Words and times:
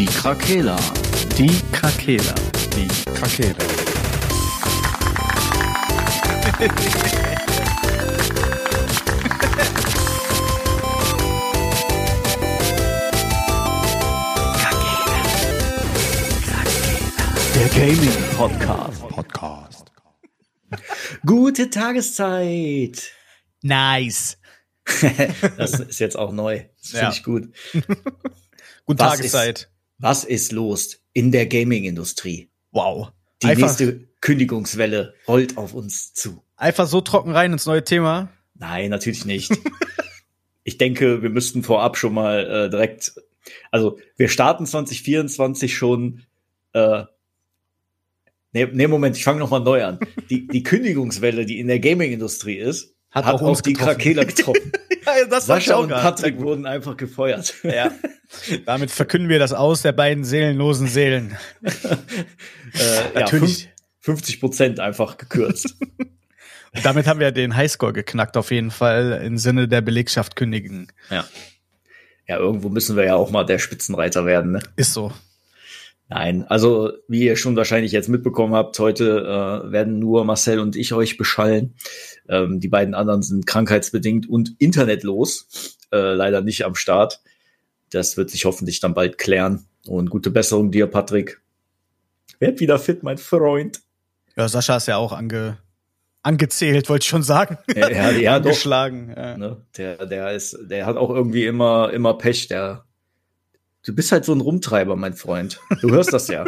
Die 0.00 0.06
Krakela. 0.06 0.78
Die 1.36 1.60
Krakela. 1.72 2.34
Die 2.74 2.88
Krakela. 3.12 3.54
Der 17.54 17.68
Gaming 17.68 18.12
Podcast. 18.36 19.00
Podcast. 19.08 19.92
Gute 21.26 21.68
Tageszeit. 21.70 23.12
Nice. 23.62 24.38
Das 25.56 25.78
ist 25.78 26.00
jetzt 26.00 26.16
auch 26.16 26.32
neu. 26.32 26.64
Das 26.80 26.90
finde 26.90 27.04
Ja. 27.04 27.10
ich 27.12 27.22
gut. 27.22 27.54
Gute 28.86 28.98
Was 29.04 29.16
Tageszeit. 29.18 29.69
Was 30.00 30.24
ist 30.24 30.50
los 30.52 30.98
in 31.12 31.30
der 31.30 31.46
Gaming-Industrie? 31.46 32.48
Wow. 32.72 33.12
Die 33.42 33.48
Einfach, 33.48 33.66
nächste 33.66 34.08
Kündigungswelle 34.22 35.14
rollt 35.28 35.58
auf 35.58 35.74
uns 35.74 36.14
zu. 36.14 36.42
einfach 36.56 36.86
so 36.86 37.02
trocken 37.02 37.32
rein 37.32 37.52
ins 37.52 37.66
neue 37.66 37.84
Thema. 37.84 38.30
Nein, 38.54 38.90
natürlich 38.90 39.26
nicht. 39.26 39.52
ich 40.64 40.78
denke, 40.78 41.22
wir 41.22 41.28
müssten 41.28 41.62
vorab 41.62 41.98
schon 41.98 42.14
mal 42.14 42.66
äh, 42.66 42.70
direkt, 42.70 43.12
also 43.70 43.98
wir 44.16 44.28
starten 44.28 44.64
2024 44.64 45.76
schon. 45.76 46.22
Äh, 46.72 47.04
nee, 48.52 48.66
nee, 48.72 48.86
Moment, 48.86 49.18
ich 49.18 49.24
fange 49.24 49.40
noch 49.40 49.50
mal 49.50 49.60
neu 49.60 49.84
an. 49.84 49.98
Die, 50.30 50.46
die 50.46 50.62
Kündigungswelle, 50.62 51.44
die 51.44 51.58
in 51.58 51.66
der 51.66 51.78
Gaming-Industrie 51.80 52.56
ist, 52.56 52.94
Hat 53.10 53.24
hat, 53.24 53.34
auch 53.34 53.42
auch, 53.42 53.48
uns 53.48 53.62
die. 53.62 53.72
Krakeler 53.72 54.24
getroffen. 54.26 54.72
Ja, 55.04 55.24
das 55.28 55.46
Sascha 55.46 55.76
und. 55.76 55.90
Patrick 55.90 56.40
wurden 56.40 56.66
einfach 56.66 56.96
gefeuert. 56.96 57.54
Ja. 57.64 57.92
Damit 58.64 58.92
verkünden 58.92 59.28
wir 59.28 59.40
das 59.40 59.52
aus 59.52 59.82
der 59.82 59.90
beiden 59.90 60.22
seelenlosen 60.22 60.86
Seelen. 60.86 61.36
äh, 61.62 61.70
Natürlich. 63.14 63.64
Ja, 63.64 63.70
50 63.98 64.38
Prozent 64.38 64.78
einfach 64.80 65.16
gekürzt. 65.16 65.74
Und 66.72 66.84
damit 66.84 67.08
haben 67.08 67.18
wir 67.18 67.32
den 67.32 67.56
Highscore 67.56 67.92
geknackt, 67.92 68.36
auf 68.36 68.52
jeden 68.52 68.70
Fall 68.70 69.20
im 69.24 69.36
Sinne 69.36 69.66
der 69.66 69.80
Belegschaft 69.80 70.36
kündigen. 70.36 70.92
ja. 71.10 71.24
Ja, 72.28 72.38
irgendwo 72.38 72.68
müssen 72.68 72.96
wir 72.96 73.04
ja 73.04 73.16
auch 73.16 73.32
mal 73.32 73.42
der 73.42 73.58
Spitzenreiter 73.58 74.24
werden. 74.24 74.52
Ne? 74.52 74.62
Ist 74.76 74.92
so. 74.92 75.12
Nein, 76.12 76.44
also 76.48 76.90
wie 77.06 77.22
ihr 77.22 77.36
schon 77.36 77.54
wahrscheinlich 77.54 77.92
jetzt 77.92 78.08
mitbekommen 78.08 78.52
habt, 78.52 78.76
heute 78.80 79.20
äh, 79.68 79.70
werden 79.70 80.00
nur 80.00 80.24
Marcel 80.24 80.58
und 80.58 80.74
ich 80.74 80.92
euch 80.92 81.16
beschallen. 81.16 81.76
Ähm, 82.28 82.58
die 82.58 82.66
beiden 82.66 82.94
anderen 82.94 83.22
sind 83.22 83.46
krankheitsbedingt 83.46 84.28
und 84.28 84.56
internetlos, 84.58 85.78
äh, 85.92 86.12
leider 86.14 86.40
nicht 86.40 86.64
am 86.64 86.74
Start. 86.74 87.20
Das 87.90 88.16
wird 88.16 88.28
sich 88.28 88.44
hoffentlich 88.44 88.80
dann 88.80 88.92
bald 88.92 89.18
klären. 89.18 89.66
Und 89.86 90.10
gute 90.10 90.32
Besserung 90.32 90.72
dir, 90.72 90.88
Patrick. 90.88 91.40
Werd 92.40 92.58
wieder 92.58 92.80
fit, 92.80 93.04
mein 93.04 93.18
Freund. 93.18 93.80
Ja, 94.36 94.48
Sascha 94.48 94.78
ist 94.78 94.88
ja 94.88 94.96
auch 94.96 95.12
ange, 95.12 95.58
angezählt, 96.24 96.88
wollte 96.88 97.04
ich 97.04 97.08
schon 97.08 97.22
sagen. 97.22 97.56
Ja, 97.72 97.88
ja, 97.88 98.10
ja 98.10 98.38
doch. 98.40 98.46
Angeschlagen. 98.46 99.14
Ja. 99.16 99.38
Ne? 99.38 99.64
Der, 99.76 100.06
der 100.06 100.32
ist, 100.32 100.58
der 100.60 100.86
hat 100.86 100.96
auch 100.96 101.10
irgendwie 101.10 101.46
immer, 101.46 101.92
immer 101.92 102.18
Pech. 102.18 102.48
Der, 102.48 102.84
du 103.84 103.94
bist 103.94 104.12
halt 104.12 104.24
so 104.24 104.32
ein 104.32 104.40
Rumtreiber, 104.40 104.96
mein 104.96 105.14
Freund. 105.14 105.60
Du 105.80 105.90
hörst 105.90 106.12
das 106.12 106.28
ja. 106.28 106.44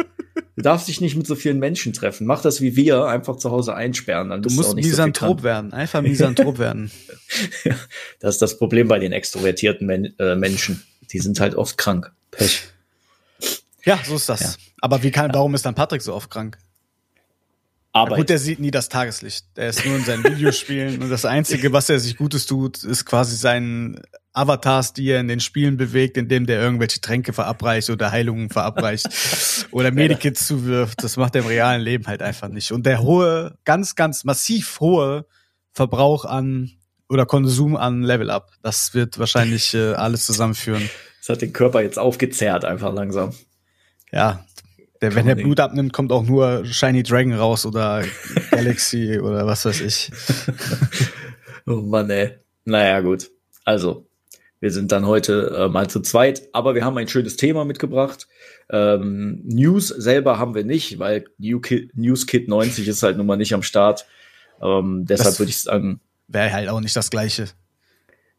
Du 0.55 0.61
darfst 0.61 0.87
dich 0.87 1.01
nicht 1.01 1.15
mit 1.15 1.25
so 1.25 1.35
vielen 1.35 1.59
Menschen 1.59 1.93
treffen. 1.93 2.27
Mach 2.27 2.41
das 2.41 2.61
wie 2.61 2.75
wir, 2.75 3.05
einfach 3.05 3.37
zu 3.37 3.51
Hause 3.51 3.75
einsperren. 3.75 4.29
Dann 4.29 4.41
Du 4.41 4.47
bist 4.47 4.57
musst 4.57 4.69
auch 4.69 4.75
nicht 4.75 4.85
Misanthrop 4.85 5.39
so 5.39 5.43
werden. 5.43 5.73
Einfach 5.73 6.01
Misanthrop 6.01 6.57
werden. 6.59 6.91
Das 8.19 8.35
ist 8.35 8.41
das 8.41 8.57
Problem 8.57 8.87
bei 8.87 8.99
den 8.99 9.11
extrovertierten 9.11 9.87
Men 9.87 10.17
äh, 10.19 10.35
Menschen. 10.35 10.83
Die 11.11 11.19
sind 11.19 11.39
halt 11.39 11.55
oft 11.55 11.77
krank. 11.77 12.11
Pech. 12.31 12.63
Ja, 13.85 13.99
so 14.05 14.15
ist 14.15 14.29
das. 14.29 14.41
Ja. 14.41 14.53
Aber 14.81 15.03
wie 15.03 15.11
kann, 15.11 15.33
warum 15.33 15.55
ist 15.55 15.65
dann 15.65 15.75
Patrick 15.75 16.01
so 16.01 16.13
oft 16.13 16.29
krank? 16.29 16.57
Aber 17.91 18.15
Gut, 18.15 18.29
der 18.29 18.39
sieht 18.39 18.59
nie 18.59 18.71
das 18.71 18.89
Tageslicht. 18.89 19.45
Der 19.55 19.69
ist 19.69 19.85
nur 19.85 19.95
in 19.95 20.03
seinen 20.03 20.23
Videospielen 20.23 21.03
und 21.03 21.09
das 21.09 21.25
Einzige, 21.25 21.73
was 21.73 21.89
er 21.89 21.99
sich 21.99 22.17
Gutes 22.17 22.47
tut, 22.47 22.83
ist 22.83 23.05
quasi 23.05 23.35
seinen 23.35 24.01
Avatars, 24.33 24.93
die 24.93 25.09
er 25.09 25.19
in 25.19 25.27
den 25.27 25.39
Spielen 25.39 25.77
bewegt, 25.77 26.17
indem 26.17 26.47
der 26.47 26.59
irgendwelche 26.59 26.99
Tränke 26.99 27.33
verabreicht 27.33 27.91
oder 27.91 28.11
Heilungen 28.11 28.49
verabreicht 28.49 29.07
oder 29.71 29.91
Medikits 29.91 30.47
zuwirft. 30.47 31.03
Das 31.03 31.17
macht 31.17 31.35
er 31.35 31.41
im 31.41 31.47
realen 31.47 31.81
Leben 31.81 32.07
halt 32.07 32.23
einfach 32.23 32.49
nicht. 32.49 32.71
Und 32.71 32.85
der 32.85 33.01
hohe, 33.03 33.57
ganz, 33.63 33.95
ganz 33.95 34.23
massiv 34.23 34.79
hohe 34.79 35.25
Verbrauch 35.71 36.25
an 36.25 36.71
oder 37.09 37.27
Konsum 37.27 37.75
an 37.75 38.01
Level 38.01 38.31
Up, 38.31 38.51
das 38.63 38.95
wird 38.95 39.19
wahrscheinlich 39.19 39.73
äh, 39.75 39.93
alles 39.93 40.25
zusammenführen. 40.25 40.89
das 41.19 41.29
hat 41.29 41.41
den 41.41 41.53
Körper 41.53 41.81
jetzt 41.81 41.99
aufgezehrt, 41.99 42.65
einfach 42.65 42.91
langsam. 42.91 43.33
Ja, 44.11 44.45
der, 45.01 45.13
wenn 45.15 45.25
man 45.25 45.37
er 45.37 45.43
Blut 45.43 45.59
abnimmt, 45.59 45.93
kommt 45.93 46.11
auch 46.11 46.23
nur 46.23 46.65
Shiny 46.65 47.03
Dragon 47.03 47.33
raus 47.33 47.65
oder 47.65 48.03
Galaxy 48.51 49.19
oder 49.19 49.45
was 49.45 49.65
weiß 49.65 49.81
ich. 49.81 50.11
Oh 51.67 51.81
Mann, 51.81 52.09
ey. 52.09 52.37
Naja, 52.65 53.01
gut. 53.01 53.29
Also, 53.65 54.07
wir 54.63 54.71
sind 54.71 54.93
dann 54.93 55.05
heute 55.05 55.53
äh, 55.57 55.67
mal 55.67 55.89
zu 55.89 55.99
zweit, 55.99 56.47
aber 56.53 56.73
wir 56.73 56.85
haben 56.85 56.97
ein 56.97 57.09
schönes 57.09 57.35
Thema 57.35 57.65
mitgebracht. 57.65 58.29
Ähm, 58.71 59.41
News 59.43 59.89
selber 59.89 60.39
haben 60.39 60.55
wir 60.55 60.63
nicht, 60.63 60.99
weil 60.99 61.25
New 61.37 61.59
Ki 61.59 61.91
News 61.95 62.25
Kit 62.27 62.47
90 62.47 62.87
ist 62.87 63.03
halt 63.03 63.17
nun 63.17 63.25
mal 63.25 63.35
nicht 63.35 63.53
am 63.53 63.61
Start. 63.61 64.05
Ähm, 64.61 65.03
deshalb 65.03 65.37
würde 65.37 65.49
ich 65.49 65.57
sagen, 65.57 65.99
Wäre 66.29 66.53
halt 66.53 66.69
auch 66.69 66.79
nicht 66.79 66.95
das 66.95 67.09
Gleiche. 67.09 67.47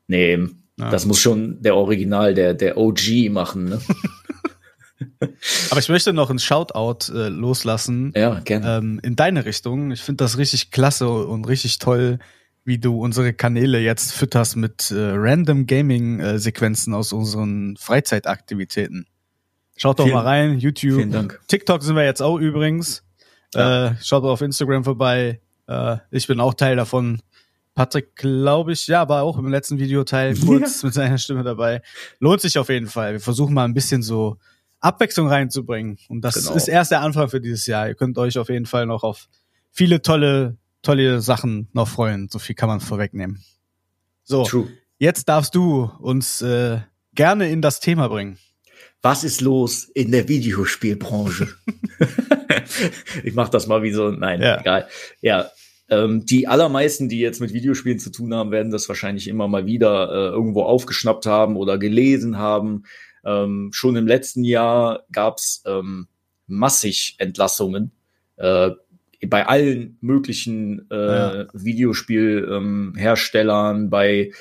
nee, 0.06 0.38
Ja. 0.78 0.88
das 0.90 1.04
muss 1.04 1.20
schon 1.20 1.60
der 1.60 1.76
Original, 1.76 2.32
der, 2.32 2.54
der 2.54 2.78
OG 2.78 3.28
machen. 3.30 3.66
Ne? 3.66 3.80
Aber 5.70 5.80
ich 5.80 5.90
möchte 5.90 6.14
noch 6.14 6.30
ein 6.30 6.38
Shoutout 6.38 7.12
äh, 7.12 7.28
loslassen 7.28 8.12
ja, 8.16 8.40
gerne. 8.40 8.78
ähm, 8.78 8.98
in 9.02 9.14
deine 9.14 9.44
Richtung. 9.44 9.90
Ich 9.90 10.00
finde 10.00 10.24
das 10.24 10.38
richtig 10.38 10.70
klasse 10.70 11.06
und 11.06 11.46
richtig 11.46 11.78
toll, 11.80 12.18
wie 12.64 12.78
du 12.78 12.98
unsere 13.00 13.32
Kanäle 13.34 13.78
jetzt 13.80 14.12
fütterst 14.12 14.56
mit 14.56 14.90
äh, 14.90 14.94
random 15.14 15.66
Gaming-Sequenzen 15.66 16.94
aus 16.94 17.12
unseren 17.12 17.76
Freizeitaktivitäten. 17.76 19.06
Schaut 19.76 19.98
doch 19.98 20.04
Vielen- 20.04 20.14
mal 20.16 20.22
rein, 20.22 20.58
YouTube. 20.58 20.94
vielen 20.96 21.10
Dank. 21.10 21.40
TikTok 21.48 21.82
sind 21.82 21.96
wir 21.96 22.04
jetzt 22.04 22.22
auch 22.22 22.38
übrigens. 22.38 23.02
Ja. 23.54 23.88
Äh, 23.88 23.94
schaut 24.02 24.24
auf 24.24 24.40
Instagram 24.40 24.84
vorbei. 24.84 25.40
Äh, 25.66 25.96
ich 26.10 26.26
bin 26.26 26.40
auch 26.40 26.54
Teil 26.54 26.76
davon. 26.76 27.20
Patrick, 27.74 28.14
glaube 28.14 28.72
ich, 28.72 28.86
ja, 28.86 29.08
war 29.08 29.24
auch 29.24 29.36
im 29.36 29.48
letzten 29.48 29.78
Videoteil 29.78 30.34
kurz 30.46 30.82
mit 30.84 30.94
seiner 30.94 31.18
Stimme 31.18 31.42
dabei. 31.42 31.82
Lohnt 32.20 32.40
sich 32.40 32.56
auf 32.58 32.68
jeden 32.68 32.86
Fall. 32.86 33.14
Wir 33.14 33.20
versuchen 33.20 33.52
mal 33.52 33.64
ein 33.64 33.74
bisschen 33.74 34.02
so 34.02 34.36
Abwechslung 34.80 35.28
reinzubringen. 35.28 35.98
Und 36.08 36.20
das 36.22 36.34
Genau. 36.34 36.54
ist 36.54 36.68
erst 36.68 36.92
der 36.92 37.00
Anfang 37.00 37.28
für 37.28 37.40
dieses 37.40 37.66
Jahr. 37.66 37.88
Ihr 37.88 37.94
könnt 37.94 38.16
euch 38.16 38.38
auf 38.38 38.48
jeden 38.48 38.66
Fall 38.66 38.86
noch 38.86 39.02
auf 39.02 39.28
viele 39.72 40.02
tolle, 40.02 40.56
tolle 40.84 41.20
Sachen 41.20 41.68
noch 41.72 41.88
freuen. 41.88 42.28
So 42.30 42.38
viel 42.38 42.54
kann 42.54 42.68
man 42.68 42.80
vorwegnehmen. 42.80 43.42
So, 44.22 44.44
True. 44.44 44.68
jetzt 44.98 45.28
darfst 45.28 45.54
du 45.54 45.90
uns 45.98 46.40
äh, 46.42 46.78
gerne 47.14 47.50
in 47.50 47.60
das 47.62 47.80
Thema 47.80 48.08
bringen. 48.08 48.38
Was 49.02 49.22
ist 49.24 49.40
los 49.40 49.84
in 49.84 50.12
der 50.12 50.28
Videospielbranche? 50.28 51.48
ich 53.24 53.34
mach 53.34 53.48
das 53.48 53.66
mal 53.66 53.82
wie 53.82 53.92
so, 53.92 54.10
nein, 54.10 54.40
Ja. 54.40 54.60
egal. 54.60 54.88
Ja, 55.20 55.50
ähm, 55.90 56.24
die 56.24 56.48
allermeisten, 56.48 57.08
die 57.10 57.20
jetzt 57.20 57.40
mit 57.40 57.52
Videospielen 57.52 57.98
zu 57.98 58.10
tun 58.10 58.32
haben, 58.34 58.50
werden 58.50 58.72
das 58.72 58.88
wahrscheinlich 58.88 59.28
immer 59.28 59.48
mal 59.48 59.66
wieder 59.66 60.08
äh, 60.10 60.28
irgendwo 60.30 60.62
aufgeschnappt 60.62 61.26
haben 61.26 61.56
oder 61.56 61.76
gelesen 61.76 62.38
haben. 62.38 62.84
Ähm, 63.26 63.70
schon 63.72 63.96
im 63.96 64.06
letzten 64.06 64.44
Jahr 64.44 65.04
gab's 65.12 65.62
ähm, 65.66 66.08
massig 66.46 67.16
Entlassungen 67.18 67.92
äh, 68.36 68.70
bei 69.26 69.46
allen 69.46 69.98
möglichen 70.00 70.90
äh, 70.90 70.96
Ja. 70.96 71.46
Videospielherstellern, 71.52 73.76
ähm, 73.84 73.90
bei 73.90 74.32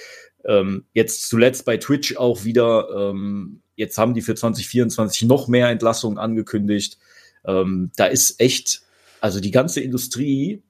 ähm, 0.46 0.86
jetzt 0.94 1.30
zuletzt 1.30 1.66
bei 1.66 1.78
Twitch 1.78 2.18
auch 2.18 2.44
wieder. 2.44 2.88
Ähm, 3.12 3.62
jetzt 3.76 3.98
haben 3.98 4.14
die 4.14 4.22
für 4.22 4.36
2024 4.36 5.24
noch 5.24 5.48
mehr 5.48 5.70
Entlassungen 5.70 6.18
angekündigt. 6.18 6.98
Ähm, 7.46 7.92
da 7.96 8.06
ist 8.06 8.40
echt, 8.40 8.82
also 9.22 9.40
die 9.40 9.52
ganze 9.52 9.82
Industrie, 9.82 10.62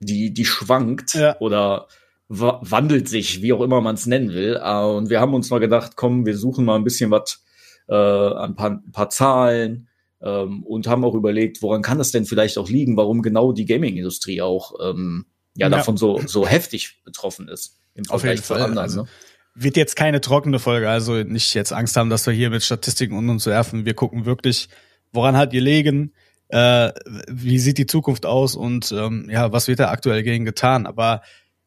die, 0.00 0.32
die 0.32 0.44
schwankt 0.44 1.14
Ja. 1.14 1.36
oder 1.40 1.88
wa 2.28 2.60
wandelt 2.62 3.08
sich, 3.08 3.42
wie 3.42 3.52
auch 3.52 3.62
immer 3.62 3.80
man 3.80 3.94
es 3.96 4.06
nennen 4.06 4.30
will. 4.30 4.60
Äh, 4.62 4.84
und 4.84 5.10
wir 5.10 5.20
haben 5.20 5.34
uns 5.34 5.50
mal 5.50 5.58
gedacht, 5.60 5.92
komm, 5.96 6.26
wir 6.26 6.36
suchen 6.36 6.64
mal 6.64 6.76
ein 6.76 6.84
bisschen 6.84 7.10
was 7.10 7.42
äh, 7.88 7.94
ein, 7.94 8.54
paar, 8.54 8.82
ein 8.86 8.92
paar 8.92 9.10
Zahlen 9.10 9.87
ähm, 10.20 10.62
und 10.64 10.86
haben 10.86 11.04
auch 11.04 11.14
überlegt, 11.14 11.62
woran 11.62 11.82
kann 11.82 11.98
das 11.98 12.10
denn 12.10 12.24
vielleicht 12.24 12.58
auch 12.58 12.68
liegen, 12.68 12.96
warum 12.96 13.22
genau 13.22 13.52
die 13.52 13.66
Gaming-Industrie 13.66 14.42
auch 14.42 14.74
ähm, 14.82 15.26
ja, 15.54 15.66
ja, 15.66 15.70
davon 15.70 15.96
so, 15.96 16.20
so 16.26 16.46
heftig 16.46 17.02
betroffen 17.04 17.48
ist 17.48 17.78
im 17.94 18.04
Vergleich 18.04 18.42
zu 18.42 18.54
anderen. 18.54 18.78
Also, 18.78 19.02
ne? 19.02 19.08
Wird 19.54 19.76
jetzt 19.76 19.96
keine 19.96 20.20
trockene 20.20 20.60
Folge, 20.60 20.88
also 20.88 21.14
nicht 21.14 21.54
jetzt 21.54 21.72
Angst 21.72 21.96
haben, 21.96 22.10
dass 22.10 22.26
wir 22.26 22.32
hier 22.32 22.50
mit 22.50 22.62
Statistiken 22.62 23.16
und 23.16 23.28
uns 23.28 23.46
werfen. 23.46 23.84
Wir 23.84 23.94
gucken 23.94 24.24
wirklich, 24.24 24.68
woran 25.12 25.36
hat 25.36 25.52
ihr 25.52 25.60
legen, 25.60 26.12
äh, 26.48 26.92
wie 27.28 27.58
sieht 27.58 27.78
die 27.78 27.86
Zukunft 27.86 28.24
aus 28.24 28.54
und 28.54 28.92
ähm, 28.92 29.28
ja, 29.30 29.52
was 29.52 29.66
wird 29.66 29.80
da 29.80 29.90
aktuell 29.90 30.22
gegen 30.22 30.44
getan. 30.44 30.86
Aber 30.86 31.22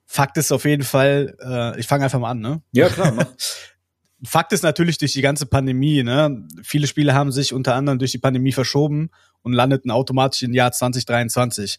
Fakt 0.05 0.37
ist 0.37 0.51
auf 0.51 0.65
jeden 0.65 0.83
Fall, 0.83 1.35
äh, 1.41 1.79
ich 1.79 1.87
fange 1.87 2.05
einfach 2.05 2.19
mal 2.19 2.31
an, 2.31 2.39
ne? 2.39 2.61
Ja, 2.71 2.89
klar. 2.89 3.27
Fakt 4.23 4.51
ist 4.53 4.63
natürlich 4.63 4.97
durch 4.97 5.13
die 5.13 5.21
ganze 5.21 5.45
Pandemie, 5.45 6.03
ne? 6.03 6.47
Viele 6.63 6.87
Spiele 6.87 7.13
haben 7.13 7.31
sich 7.31 7.53
unter 7.53 7.75
anderem 7.75 7.99
durch 7.99 8.11
die 8.11 8.19
Pandemie 8.19 8.51
verschoben 8.51 9.09
und 9.41 9.53
landeten 9.53 9.89
automatisch 9.89 10.43
im 10.43 10.53
Jahr 10.53 10.71
2023. 10.71 11.77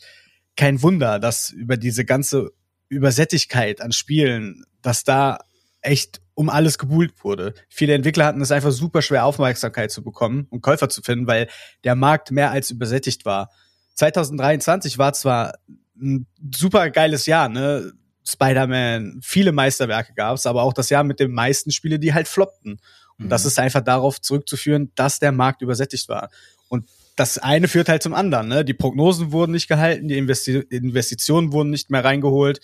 Kein 0.57 0.83
Wunder, 0.83 1.19
dass 1.19 1.51
über 1.51 1.77
diese 1.77 2.05
ganze 2.05 2.51
Übersättigkeit 2.89 3.81
an 3.81 3.93
Spielen, 3.93 4.65
dass 4.83 5.05
da 5.05 5.39
echt 5.81 6.21
um 6.35 6.49
alles 6.49 6.79
gebuhlt 6.79 7.25
wurde. 7.25 7.55
Viele 7.69 7.95
Entwickler 7.95 8.25
hatten 8.27 8.41
es 8.41 8.53
einfach 8.53 8.71
super 8.71 9.03
schwer, 9.03 9.25
Aufmerksamkeit 9.25 9.91
zu 9.91 10.03
bekommen 10.03 10.47
und 10.51 10.63
Käufer 10.63 10.89
zu 10.89 11.03
finden, 11.03 11.27
weil 11.27 11.49
der 11.85 11.95
Markt 11.95 12.31
mehr 12.31 12.51
als 12.51 12.71
übersättigt 12.71 13.25
war. 13.25 13.51
2023 13.95 14.99
war 14.99 15.13
zwar 15.13 15.55
ein 16.01 16.27
super 16.55 16.91
geiles 16.91 17.27
Jahr, 17.27 17.49
ne? 17.49 17.93
Spider-Man, 18.25 19.21
viele 19.23 19.53
Meisterwerke 19.53 20.15
gab 20.15 20.37
es, 20.37 20.47
aber 20.47 20.63
auch 20.63 20.73
das 20.73 20.91
Jahr 20.91 21.05
mit 21.05 21.21
den 21.21 21.33
meisten 21.33 21.71
Spiele, 21.71 21.99
die 21.99 22.15
halt 22.15 22.29
floppten. 22.29 22.81
Und 23.19 23.27
mhm. 23.27 23.29
das 23.29 23.45
ist 23.45 23.59
einfach 23.59 23.83
darauf 23.83 24.21
zurückzuführen, 24.21 24.93
dass 24.95 25.19
der 25.19 25.33
Markt 25.33 25.63
übersättigt 25.63 26.09
war. 26.09 26.31
Und 26.69 26.87
das 27.17 27.39
eine 27.39 27.69
führt 27.69 27.89
halt 27.89 28.03
zum 28.03 28.15
anderen. 28.15 28.49
Ne? 28.49 28.65
Die 28.65 28.75
Prognosen 28.75 29.33
wurden 29.33 29.53
nicht 29.53 29.69
gehalten, 29.69 30.09
die 30.09 30.17
Investi 30.17 30.59
Investitionen 30.71 31.53
wurden 31.53 31.71
nicht 31.71 31.91
mehr 31.91 32.05
reingeholt. 32.05 32.61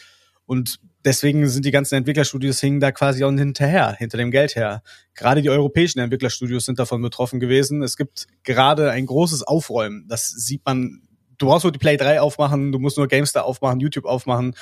Und 0.46 0.81
deswegen 1.05 1.46
sind 1.49 1.66
die 1.66 1.70
ganzen 1.70 1.96
Entwicklerstudios 1.96 2.61
hingen 2.61 2.81
da 2.81 2.90
quasi 2.90 3.22
auch 3.25 3.31
hinterher, 3.31 3.94
hinter 3.99 4.16
dem 4.16 4.31
Geld 4.31 4.56
her. 4.56 4.82
Gerade 5.14 5.43
die 5.43 5.50
europäischen 5.50 5.99
Entwicklerstudios 5.99 6.64
sind 6.64 6.78
davon 6.78 7.02
betroffen 7.02 7.38
gewesen. 7.38 7.82
Es 7.82 7.96
gibt 7.96 8.26
gerade 8.44 8.90
ein 8.90 9.04
großes 9.04 9.43
Aufräumen. 9.43 10.06
Das 10.08 10.31
sieht 10.31 10.64
man. 10.64 11.02
Du 11.37 11.46
brauchst 11.46 11.64
nur 11.64 11.72
die 11.72 11.78
Play 11.78 11.96
3 11.96 12.20
aufmachen, 12.20 12.72
du 12.72 12.81
musst 12.81 12.96
nur 12.96 13.06
GameStar 13.06 13.44
aufmachen, 13.44 13.78
YouTube 13.78 14.06
aufmachen 14.06 14.56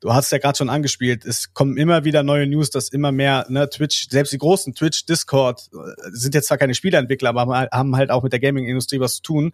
du 0.00 0.12
hast 0.12 0.32
ja 0.32 0.38
gerade 0.38 0.56
schon 0.56 0.70
angespielt, 0.70 1.24
es 1.24 1.52
kommen 1.54 1.76
immer 1.76 2.04
wieder 2.04 2.22
neue 2.22 2.46
News, 2.46 2.70
dass 2.70 2.88
immer 2.88 3.12
mehr, 3.12 3.46
ne, 3.48 3.68
Twitch, 3.68 4.08
selbst 4.08 4.32
die 4.32 4.38
großen 4.38 4.74
Twitch, 4.74 5.06
Discord, 5.06 5.68
äh, 5.72 6.10
sind 6.10 6.34
jetzt 6.34 6.48
zwar 6.48 6.58
keine 6.58 6.74
Spieleentwickler, 6.74 7.30
aber 7.30 7.68
haben 7.70 7.96
halt 7.96 8.10
auch 8.10 8.22
mit 8.22 8.32
der 8.32 8.40
Gaming-Industrie 8.40 9.00
was 9.00 9.16
zu 9.16 9.22
tun, 9.22 9.52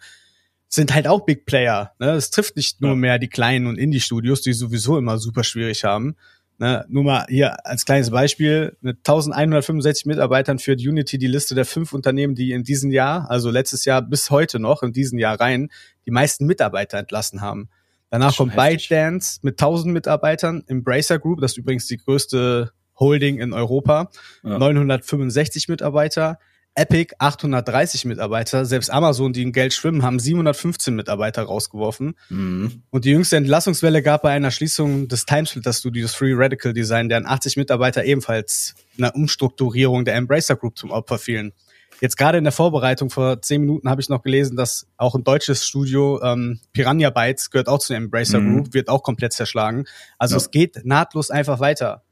sind 0.68 0.94
halt 0.94 1.06
auch 1.06 1.24
Big 1.24 1.46
Player. 1.46 1.92
Ne? 1.98 2.12
Es 2.12 2.30
trifft 2.30 2.56
nicht 2.56 2.80
nur 2.80 2.90
ja. 2.90 2.96
mehr 2.96 3.18
die 3.18 3.28
kleinen 3.28 3.66
und 3.66 3.76
Indie-Studios, 3.76 4.42
die 4.42 4.52
sowieso 4.52 4.98
immer 4.98 5.18
super 5.18 5.44
schwierig 5.44 5.84
haben. 5.84 6.16
Ne? 6.58 6.84
Nur 6.88 7.04
mal 7.04 7.26
hier 7.28 7.66
als 7.66 7.84
kleines 7.84 8.10
Beispiel, 8.10 8.76
mit 8.80 8.98
1165 8.98 10.06
Mitarbeitern 10.06 10.58
führt 10.58 10.80
Unity 10.80 11.18
die 11.18 11.26
Liste 11.26 11.54
der 11.54 11.66
fünf 11.66 11.92
Unternehmen, 11.92 12.34
die 12.34 12.52
in 12.52 12.64
diesem 12.64 12.90
Jahr, 12.90 13.30
also 13.30 13.50
letztes 13.50 13.84
Jahr 13.84 14.02
bis 14.02 14.30
heute 14.30 14.58
noch, 14.58 14.82
in 14.82 14.92
diesem 14.92 15.18
Jahr 15.18 15.38
rein, 15.38 15.70
die 16.06 16.10
meisten 16.10 16.46
Mitarbeiter 16.46 16.98
entlassen 16.98 17.42
haben. 17.42 17.68
Danach 18.18 18.36
kommt 18.36 18.56
ByteDance 18.56 19.40
mit 19.42 19.60
1000 19.60 19.92
Mitarbeitern, 19.92 20.64
Embracer 20.68 21.18
Group, 21.18 21.42
das 21.42 21.52
ist 21.52 21.58
übrigens 21.58 21.86
die 21.86 21.98
größte 21.98 22.72
Holding 22.98 23.38
in 23.38 23.52
Europa, 23.52 24.10
ja. 24.42 24.58
965 24.58 25.68
Mitarbeiter, 25.68 26.38
Epic 26.74 27.14
830 27.18 28.06
Mitarbeiter, 28.06 28.64
selbst 28.64 28.90
Amazon, 28.90 29.34
die 29.34 29.42
in 29.42 29.52
Geld 29.52 29.74
schwimmen, 29.74 30.02
haben 30.02 30.18
715 30.18 30.94
Mitarbeiter 30.94 31.42
rausgeworfen. 31.42 32.14
Mhm. 32.30 32.84
Und 32.88 33.04
die 33.04 33.10
jüngste 33.10 33.36
Entlassungswelle 33.36 34.02
gab 34.02 34.22
bei 34.22 34.30
einer 34.30 34.50
Schließung 34.50 35.08
des 35.08 35.26
Timesplitter 35.26 35.74
Studios 35.74 36.14
Free 36.14 36.32
Radical 36.34 36.72
Design, 36.72 37.10
deren 37.10 37.26
80 37.26 37.58
Mitarbeiter 37.58 38.04
ebenfalls 38.04 38.74
einer 38.96 39.14
Umstrukturierung 39.14 40.06
der 40.06 40.14
Embracer 40.14 40.56
Group 40.56 40.78
zum 40.78 40.90
Opfer 40.90 41.18
fielen. 41.18 41.52
Jetzt 42.00 42.16
gerade 42.16 42.38
in 42.38 42.44
der 42.44 42.52
Vorbereitung 42.52 43.10
vor 43.10 43.40
zehn 43.42 43.62
Minuten 43.62 43.88
habe 43.88 44.00
ich 44.00 44.08
noch 44.08 44.22
gelesen, 44.22 44.56
dass 44.56 44.86
auch 44.96 45.14
ein 45.14 45.24
deutsches 45.24 45.66
Studio, 45.66 46.20
ähm, 46.22 46.60
Piranha 46.72 47.10
Bytes, 47.10 47.50
gehört 47.50 47.68
auch 47.68 47.78
zu 47.78 47.88
der 47.88 47.98
Embracer 47.98 48.40
mhm. 48.40 48.54
Group, 48.54 48.74
wird 48.74 48.88
auch 48.88 49.02
komplett 49.02 49.32
zerschlagen. 49.32 49.84
Also 50.18 50.34
ja. 50.34 50.38
es 50.38 50.50
geht 50.50 50.84
nahtlos 50.84 51.30
einfach 51.30 51.60
weiter. 51.60 52.02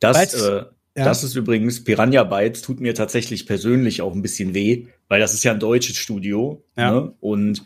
Das, 0.00 0.18
Bytes, 0.18 0.42
äh, 0.42 0.64
ja. 0.96 1.04
das 1.04 1.24
ist 1.24 1.34
übrigens, 1.34 1.84
Piranha 1.84 2.24
Bytes 2.24 2.62
tut 2.62 2.80
mir 2.80 2.94
tatsächlich 2.94 3.46
persönlich 3.46 4.02
auch 4.02 4.14
ein 4.14 4.22
bisschen 4.22 4.54
weh, 4.54 4.86
weil 5.08 5.20
das 5.20 5.34
ist 5.34 5.44
ja 5.44 5.52
ein 5.52 5.60
deutsches 5.60 5.96
Studio. 5.96 6.64
Ja. 6.76 6.92
Ne? 6.92 7.12
Und 7.20 7.64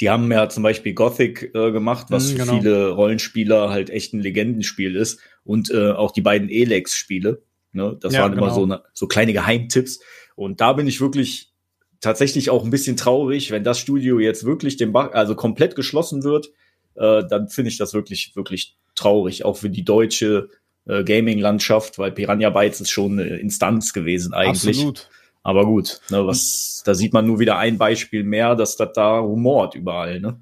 die 0.00 0.08
haben 0.08 0.32
ja 0.32 0.48
zum 0.48 0.62
Beispiel 0.62 0.94
Gothic 0.94 1.54
äh, 1.54 1.72
gemacht, 1.72 2.06
was 2.08 2.32
mhm, 2.32 2.38
genau. 2.38 2.52
für 2.52 2.58
viele 2.58 2.88
Rollenspieler 2.90 3.70
halt 3.70 3.90
echt 3.90 4.14
ein 4.14 4.20
Legendenspiel 4.20 4.96
ist. 4.96 5.20
Und 5.44 5.70
äh, 5.70 5.92
auch 5.92 6.12
die 6.12 6.22
beiden 6.22 6.48
Elex-Spiele. 6.48 7.42
Ne? 7.72 7.96
Das 8.00 8.14
ja, 8.14 8.22
waren 8.22 8.32
genau. 8.32 8.44
immer 8.44 8.54
so, 8.54 8.66
ne, 8.66 8.82
so 8.94 9.06
kleine 9.06 9.32
Geheimtipps. 9.32 10.00
Und 10.40 10.62
da 10.62 10.72
bin 10.72 10.86
ich 10.86 11.02
wirklich 11.02 11.52
tatsächlich 12.00 12.48
auch 12.48 12.64
ein 12.64 12.70
bisschen 12.70 12.96
traurig, 12.96 13.50
wenn 13.50 13.62
das 13.62 13.78
Studio 13.78 14.18
jetzt 14.18 14.46
wirklich 14.46 14.78
dem 14.78 14.90
Bach, 14.90 15.12
also 15.12 15.34
komplett 15.34 15.76
geschlossen 15.76 16.24
wird, 16.24 16.48
äh, 16.94 17.22
dann 17.28 17.48
finde 17.48 17.70
ich 17.70 17.76
das 17.76 17.92
wirklich, 17.92 18.32
wirklich 18.34 18.78
traurig, 18.94 19.44
auch 19.44 19.58
für 19.58 19.68
die 19.68 19.84
deutsche 19.84 20.48
äh, 20.86 21.04
Gaming-Landschaft, 21.04 21.98
weil 21.98 22.12
Piranha 22.12 22.48
Bytes 22.48 22.80
ist 22.80 22.88
schon 22.88 23.20
eine 23.20 23.36
Instanz 23.36 23.92
gewesen 23.92 24.32
eigentlich. 24.32 24.78
Absolut. 24.78 25.10
Aber 25.42 25.66
gut, 25.66 26.00
ne, 26.08 26.26
was, 26.26 26.82
da 26.86 26.94
sieht 26.94 27.12
man 27.12 27.26
nur 27.26 27.38
wieder 27.38 27.58
ein 27.58 27.76
Beispiel 27.76 28.24
mehr, 28.24 28.56
dass 28.56 28.76
das 28.76 28.94
da 28.94 29.18
rumort 29.18 29.74
überall, 29.74 30.20
ne? 30.20 30.40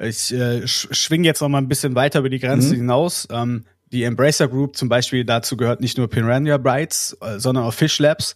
Ich 0.00 0.32
äh, 0.32 0.66
schwing 0.66 1.22
jetzt 1.22 1.40
noch 1.40 1.48
mal 1.48 1.58
ein 1.58 1.68
bisschen 1.68 1.94
weiter 1.94 2.18
über 2.18 2.30
die 2.30 2.40
Grenze 2.40 2.74
mhm. 2.74 2.78
hinaus. 2.78 3.28
Ähm, 3.30 3.64
die 3.92 4.02
Embracer 4.02 4.48
Group 4.48 4.76
zum 4.76 4.88
Beispiel, 4.88 5.24
dazu 5.24 5.56
gehört 5.56 5.80
nicht 5.80 5.96
nur 5.96 6.08
Piranha 6.08 6.58
Bytes, 6.58 7.16
äh, 7.20 7.38
sondern 7.38 7.64
auch 7.64 7.72
Fish 7.72 8.00
Labs. 8.00 8.34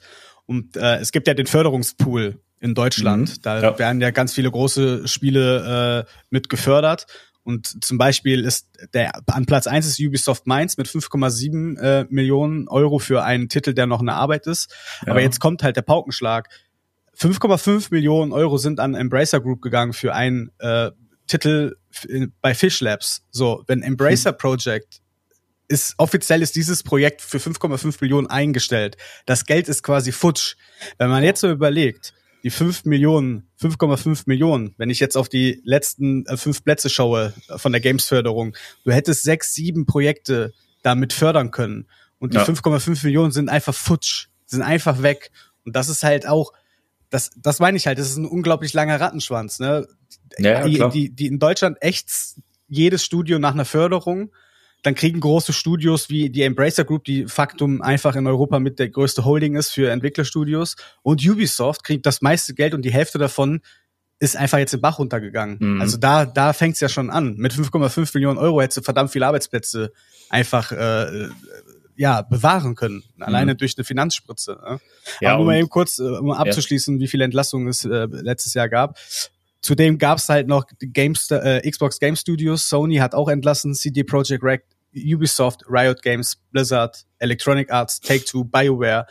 Und 0.51 0.77
äh, 0.77 0.97
es 0.97 1.13
gibt 1.13 1.29
ja 1.29 1.35
den 1.35 1.47
Förderungspool 1.47 2.41
in 2.59 2.75
Deutschland. 2.75 3.29
Mhm. 3.29 3.43
Da 3.43 3.63
ja. 3.63 3.79
werden 3.79 4.01
ja 4.01 4.11
ganz 4.11 4.35
viele 4.35 4.51
große 4.51 5.07
Spiele 5.07 6.07
äh, 6.09 6.13
mit 6.29 6.49
gefördert. 6.49 7.07
Und 7.45 7.85
zum 7.85 7.99
Beispiel 7.99 8.45
ist 8.45 8.67
der 8.93 9.13
an 9.29 9.47
Platz 9.47 9.69
eins 9.69 9.87
ist 9.87 10.01
Ubisoft 10.01 10.49
Mainz 10.49 10.77
mit 10.77 10.89
5,7 10.89 11.79
äh, 11.79 12.07
Millionen 12.11 12.67
Euro 12.67 12.99
für 12.99 13.23
einen 13.23 13.49
Titel, 13.49 13.75
der 13.75 13.87
noch 13.87 14.01
eine 14.01 14.15
Arbeit 14.15 14.49
ist. 14.49 14.75
Ja. 15.07 15.13
Aber 15.13 15.23
jetzt 15.23 15.39
kommt 15.39 15.63
halt 15.63 15.77
der 15.77 15.83
Paukenschlag. 15.83 16.49
5,5 17.17 17.87
Millionen 17.93 18.33
Euro 18.33 18.59
sind 18.59 18.81
an 18.81 18.97
Embracer 18.97 19.41
Group 19.41 19.63
gegangen 19.63 19.93
für 19.93 20.17
einen 20.17 20.51
äh, 20.59 20.91
Titel 21.29 21.77
bei 22.41 22.57
Fish 22.57 22.81
Labs. 22.81 23.25
So, 23.31 23.63
wenn 23.69 23.83
Embracer 23.83 24.31
hm. 24.31 24.39
Project 24.39 25.01
ist 25.71 25.95
offiziell 25.99 26.43
ist 26.43 26.57
dieses 26.57 26.83
Projekt 26.83 27.23
für 27.23 27.39
5,5 27.39 27.99
Millionen 28.01 28.27
eingestellt. 28.27 28.97
Das 29.25 29.47
Geld 29.47 29.69
ist 29.69 29.85
quasi 29.85 30.11
futsch. 30.11 30.57
Wenn 30.99 31.09
man 31.11 31.23
jetzt 31.23 31.41
so 31.41 31.49
überlegt, 31.49 32.13
die 32.43 32.51
5 32.51 32.87
Millionen, 32.87 33.49
5,5 33.63 34.25
Millionen, 34.27 34.75
wenn 34.79 34.91
ich 34.91 34.99
jetzt 34.99 35.17
auf 35.17 35.29
die 35.29 35.61
letzten 35.65 36.27
äh, 36.27 36.37
fünf 36.37 36.65
Plätze 36.65 36.91
schaue 36.91 37.35
äh, 37.49 37.57
von 37.57 37.71
der 37.71 37.81
Games-Förderung, 37.81 38.57
du 38.85 38.91
hättest 38.91 39.23
sechs, 39.23 39.55
sieben 39.55 39.87
Projekte 39.87 40.53
damit 40.83 41.13
fördern 41.13 41.53
können. 41.53 41.87
Und 42.19 42.35
die 42.35 42.39
ja. 42.39 42.45
5,5 42.45 43.05
Millionen 43.05 43.31
sind 43.31 43.49
einfach 43.49 43.75
futsch, 43.75 44.27
sind 44.47 44.63
einfach 44.63 45.03
weg. 45.03 45.31
Und 45.65 45.77
das 45.77 45.89
ist 45.89 46.03
halt 46.03 46.27
auch, 46.27 46.53
das, 47.11 47.31
das 47.37 47.61
meine 47.61 47.77
ich 47.77 47.87
halt, 47.87 48.01
das 48.01 48.11
ist 48.11 48.17
ein 48.17 48.27
unglaublich 48.27 48.73
langer 48.73 49.01
Rattenschwanz. 49.01 49.61
Ne? 49.61 49.87
Ja, 50.39 50.67
die, 50.67 50.83
die, 50.93 51.15
die 51.15 51.27
in 51.27 51.39
Deutschland 51.39 51.79
echt 51.81 52.11
jedes 52.67 53.05
Studio 53.05 53.39
nach 53.39 53.53
einer 53.53 53.65
Förderung 53.65 54.33
dann 54.83 54.95
kriegen 54.95 55.21
große 55.21 55.53
Studios 55.53 56.09
wie 56.09 56.31
die 56.31 56.43
Embracer 56.43 56.85
Group, 56.85 57.05
die 57.05 57.27
Faktum 57.27 57.83
einfach 57.83 58.17
in 58.17 58.27
Europa 58.27 58.59
mit 58.59 58.79
der 58.79 58.89
größte 58.89 59.25
Holding 59.25 59.57
ist 59.57 59.71
für 59.71 59.91
Entwicklerstudios, 59.91 60.77
und 61.03 61.27
Ubisoft 61.27 61.85
kriegt 61.85 62.07
das 62.07 62.23
meiste 62.23 62.55
Geld 62.55 62.75
und 62.75 62.83
die 62.83 62.93
Hälfte 62.93 63.19
davon 63.19 63.61
ist 64.21 64.37
einfach 64.37 64.59
jetzt 64.59 64.75
im 64.75 64.83
Bach 64.83 64.99
runtergegangen. 64.99 65.57
Mhm. 65.59 65.81
Also 65.81 65.97
da, 65.97 66.27
da 66.27 66.53
fängt's 66.53 66.81
ja 66.81 66.91
schon 66.91 67.09
an. 67.09 67.37
Mit 67.37 67.55
5,5 67.55 68.11
Millionen 68.15 68.39
Euro 68.39 68.61
hättest 68.61 68.79
du 68.79 68.83
verdammt 68.83 69.11
viele 69.11 69.27
Arbeitsplätze 69.27 69.93
einfach 70.29 70.73
äh, 70.73 71.29
ja 71.97 72.23
bewahren 72.23 72.75
können, 72.75 73.03
alleine 73.19 73.55
mhm. 73.55 73.59
durch 73.59 73.75
eine 73.77 73.85
Finanzspritze. 73.85 74.59
Ne? 74.63 74.81
Ja, 75.21 75.31
Aber 75.31 75.39
nur 75.39 75.47
mal 75.47 75.59
eben 75.59 75.71
kurz, 75.71 75.99
äh, 75.99 76.03
um 76.03 76.33
abzuschließen, 76.33 76.97
ja. 76.97 77.01
wie 77.01 77.09
viele 77.09 77.25
Entlassungen 77.25 77.69
es 77.69 77.85
äh, 77.85 78.07
letztes 78.11 78.53
Jahr 78.55 78.69
gab. 78.69 78.99
Zudem 79.63 79.99
gab 79.99 80.19
es 80.19 80.29
halt 80.29 80.49
noch 80.49 80.65
Games, 80.79 81.31
äh, 81.31 81.69
Xbox 81.69 81.99
Game 81.99 82.17
Studios, 82.17 82.69
Sony 82.69 82.97
hat 82.97 83.15
auch 83.15 83.29
entlassen, 83.29 83.75
CD 83.75 84.05
Projekt 84.05 84.43
Red, 84.43 84.63
Ubisoft, 84.95 85.63
Riot 85.69 86.03
Games, 86.03 86.37
Blizzard, 86.51 87.05
Electronic 87.19 87.71
Arts, 87.71 88.01
Take-Two, 88.01 88.45
BioWare, 88.45 89.07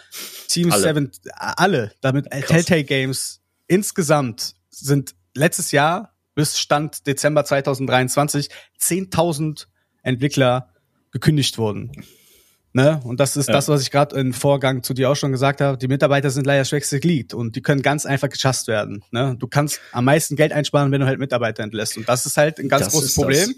Team 0.48 0.72
alle. 0.72 0.82
7, 0.82 1.12
alle, 1.36 1.91
damit 2.01 2.29
Krass. 2.32 2.46
Telltale 2.48 2.84
Games 2.84 3.41
insgesamt 3.68 4.56
sind 4.70 5.15
letztes 5.36 5.72
Jahr 5.72 6.13
bis 6.36 6.60
Stand 6.60 7.06
Dezember 7.06 7.46
2023 7.46 8.50
10.000 8.79 9.68
Entwickler 10.03 10.74
gekündigt 11.12 11.58
worden. 11.58 11.91
Ne? 12.71 12.99
Und 13.03 13.19
das 13.19 13.35
ist 13.35 13.47
ja. 13.47 13.53
das, 13.53 13.67
was 13.67 13.81
ich 13.81 13.89
gerade 13.89 14.15
im 14.19 14.31
Vorgang 14.31 14.83
zu 14.83 14.93
dir 14.93 15.09
auch 15.09 15.15
schon 15.15 15.31
gesagt 15.31 15.59
habe. 15.59 15.77
Die 15.77 15.88
Mitarbeiter 15.88 16.29
sind 16.29 16.45
leider 16.45 16.65
schwächste 16.65 16.99
Glied 16.99 17.33
und 17.33 17.55
die 17.55 17.61
können 17.61 17.81
ganz 17.81 18.05
einfach 18.05 18.29
geschasst 18.29 18.67
werden. 18.67 19.03
Ne? 19.11 19.35
Du 19.39 19.47
kannst 19.47 19.79
am 19.91 20.05
meisten 20.05 20.35
Geld 20.35 20.51
einsparen, 20.51 20.91
wenn 20.91 21.01
du 21.01 21.07
halt 21.07 21.19
Mitarbeiter 21.19 21.63
entlässt. 21.63 21.97
Und 21.97 22.07
das 22.07 22.25
ist 22.25 22.38
halt 22.38 22.59
ein 22.59 22.69
ganz 22.69 22.85
das 22.85 22.93
großes 22.93 23.15
Problem. 23.15 23.47
Das. 23.47 23.55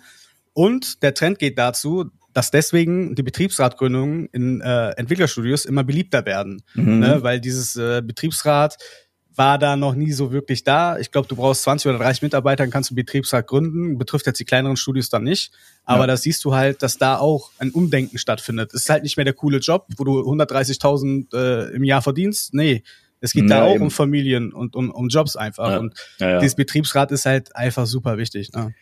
Und 0.53 1.03
der 1.03 1.13
Trend 1.13 1.39
geht 1.39 1.58
dazu, 1.58 2.10
dass 2.34 2.51
deswegen 2.51 3.15
die 3.15 3.24
Betriebsratgründungen 3.24 4.27
in 4.32 4.62
äh, 4.62 4.91
Entwicklerstudios 4.91 5.65
immer 5.65 5.84
beliebter 5.84 6.25
werden. 6.25 6.63
Mhm. 6.75 7.00
Ne? 7.00 7.24
Weil 7.24 7.41
dieses 7.41 7.75
äh, 7.75 8.01
Betriebsrat 8.01 8.77
war 9.36 9.58
da 9.58 9.76
noch 9.76 9.96
nie 9.96 10.12
so 10.12 10.32
wirklich 10.32 10.64
da. 10.64 10.98
Ich 11.00 11.12
glaube, 11.12 11.28
du 11.28 11.36
brauchst 11.36 11.64
20 11.64 11.90
oder 11.90 12.00
30 12.00 12.22
Mitarbeiter, 12.24 12.64
dann 12.64 12.72
kannst 12.72 12.90
du 12.90 12.94
einen 12.94 12.98
Betriebsrat 12.98 13.48
gründen. 13.48 13.98
Betrifft 13.98 14.26
jetzt 14.26 14.40
die 14.40 14.46
kleineren 14.46 14.78
Studios 14.78 15.10
dann 15.10 15.24
nicht. 15.24 15.52
Aber 15.86 16.02
ja. 16.02 16.08
da 16.08 16.18
siehst 16.18 16.44
du 16.44 16.54
halt, 16.54 16.84
dass 16.84 16.98
da 16.98 17.18
auch 17.18 17.52
ein 17.58 17.72
Umdenken 17.72 18.18
stattfindet. 18.18 18.74
Es 18.74 18.84
ist 18.84 18.90
halt 18.90 19.04
nicht 19.04 19.18
mehr 19.18 19.24
der 19.24 19.34
coole 19.34 19.60
Job, 19.60 19.88
wo 19.98 20.04
du 20.04 20.20
130.000 20.20 21.36
äh, 21.36 21.76
im 21.76 21.84
Jahr 21.84 22.02
verdienst. 22.02 22.54
Nee, 22.54 22.84
es 23.22 23.34
geht 23.34 23.50
ja, 23.50 23.60
da 23.60 23.66
auch 23.66 23.76
eben. 23.76 23.84
um 23.84 23.92
Familien 23.92 24.52
und 24.52 24.76
um, 24.76 24.90
um 24.92 25.08
Jobs 25.08 25.36
einfach. 25.36 25.70
Ja. 25.70 25.78
Und 25.80 25.94
ja, 26.20 26.40
dieses 26.40 26.56
Betriebsrat 26.56 27.12
ist 27.12 27.26
halt 27.26 27.56
einfach 27.56 27.86
super 27.86 28.18
wichtig. 28.18 28.52
Ne? 28.52 28.74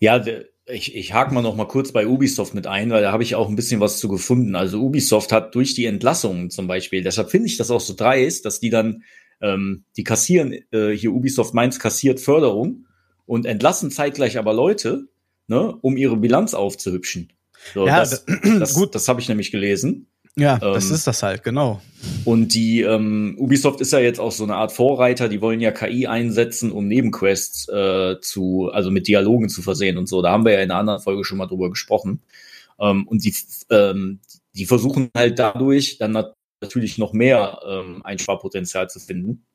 Ja, 0.00 0.22
ich, 0.66 0.94
ich 0.94 1.14
hake 1.14 1.32
mal 1.32 1.42
noch 1.42 1.56
mal 1.56 1.66
kurz 1.66 1.92
bei 1.92 2.06
Ubisoft 2.06 2.54
mit 2.54 2.66
ein, 2.66 2.90
weil 2.90 3.02
da 3.02 3.12
habe 3.12 3.22
ich 3.22 3.34
auch 3.34 3.48
ein 3.48 3.56
bisschen 3.56 3.80
was 3.80 3.98
zu 3.98 4.08
gefunden. 4.08 4.56
Also 4.56 4.80
Ubisoft 4.80 5.32
hat 5.32 5.54
durch 5.54 5.74
die 5.74 5.86
Entlassungen 5.86 6.50
zum 6.50 6.66
Beispiel, 6.66 7.02
deshalb 7.02 7.30
finde 7.30 7.46
ich 7.46 7.56
das 7.56 7.70
auch 7.70 7.80
so 7.80 7.94
dreist, 7.94 8.44
dass 8.44 8.60
die 8.60 8.70
dann 8.70 9.02
ähm, 9.40 9.84
die 9.96 10.04
kassieren, 10.04 10.54
äh, 10.70 10.90
hier 10.90 11.12
Ubisoft 11.12 11.54
Mainz 11.54 11.78
kassiert 11.78 12.20
Förderung 12.20 12.86
und 13.26 13.46
entlassen 13.46 13.90
zeitgleich 13.90 14.38
aber 14.38 14.52
Leute, 14.52 15.08
ne, 15.46 15.76
um 15.82 15.96
ihre 15.96 16.16
Bilanz 16.16 16.54
aufzuhübschen. 16.54 17.32
So, 17.74 17.86
ja, 17.86 18.00
das, 18.00 18.24
das, 18.58 18.74
gut. 18.74 18.94
das 18.94 19.08
habe 19.08 19.20
ich 19.20 19.28
nämlich 19.28 19.50
gelesen. 19.50 20.06
Ja, 20.36 20.54
ähm, 20.54 20.74
das 20.74 20.90
ist 20.90 21.06
das 21.06 21.22
halt, 21.22 21.42
genau. 21.42 21.82
Und 22.24 22.54
die 22.54 22.82
ähm, 22.82 23.36
Ubisoft 23.38 23.80
ist 23.80 23.92
ja 23.92 23.98
jetzt 23.98 24.20
auch 24.20 24.32
so 24.32 24.44
eine 24.44 24.56
Art 24.56 24.72
Vorreiter, 24.72 25.28
die 25.28 25.40
wollen 25.40 25.60
ja 25.60 25.70
KI 25.70 26.06
einsetzen, 26.06 26.70
um 26.70 26.86
Nebenquests 26.86 27.68
äh, 27.68 28.20
zu, 28.20 28.70
also 28.72 28.90
mit 28.90 29.08
Dialogen 29.08 29.48
zu 29.48 29.60
versehen 29.60 29.98
und 29.98 30.08
so. 30.08 30.22
Da 30.22 30.30
haben 30.30 30.44
wir 30.44 30.52
ja 30.52 30.60
in 30.60 30.70
einer 30.70 30.80
anderen 30.80 31.00
Folge 31.00 31.24
schon 31.24 31.38
mal 31.38 31.46
drüber 31.46 31.68
gesprochen. 31.68 32.22
Ähm, 32.78 33.06
und 33.06 33.24
die, 33.24 33.34
ähm, 33.70 34.20
die 34.54 34.66
versuchen 34.66 35.10
halt 35.16 35.38
dadurch 35.38 35.98
dann 35.98 36.12
natürlich 36.60 36.98
noch 36.98 37.12
mehr 37.12 37.60
ähm, 37.66 38.02
Einsparpotenzial 38.04 38.88
zu 38.90 39.00
finden. 39.00 39.46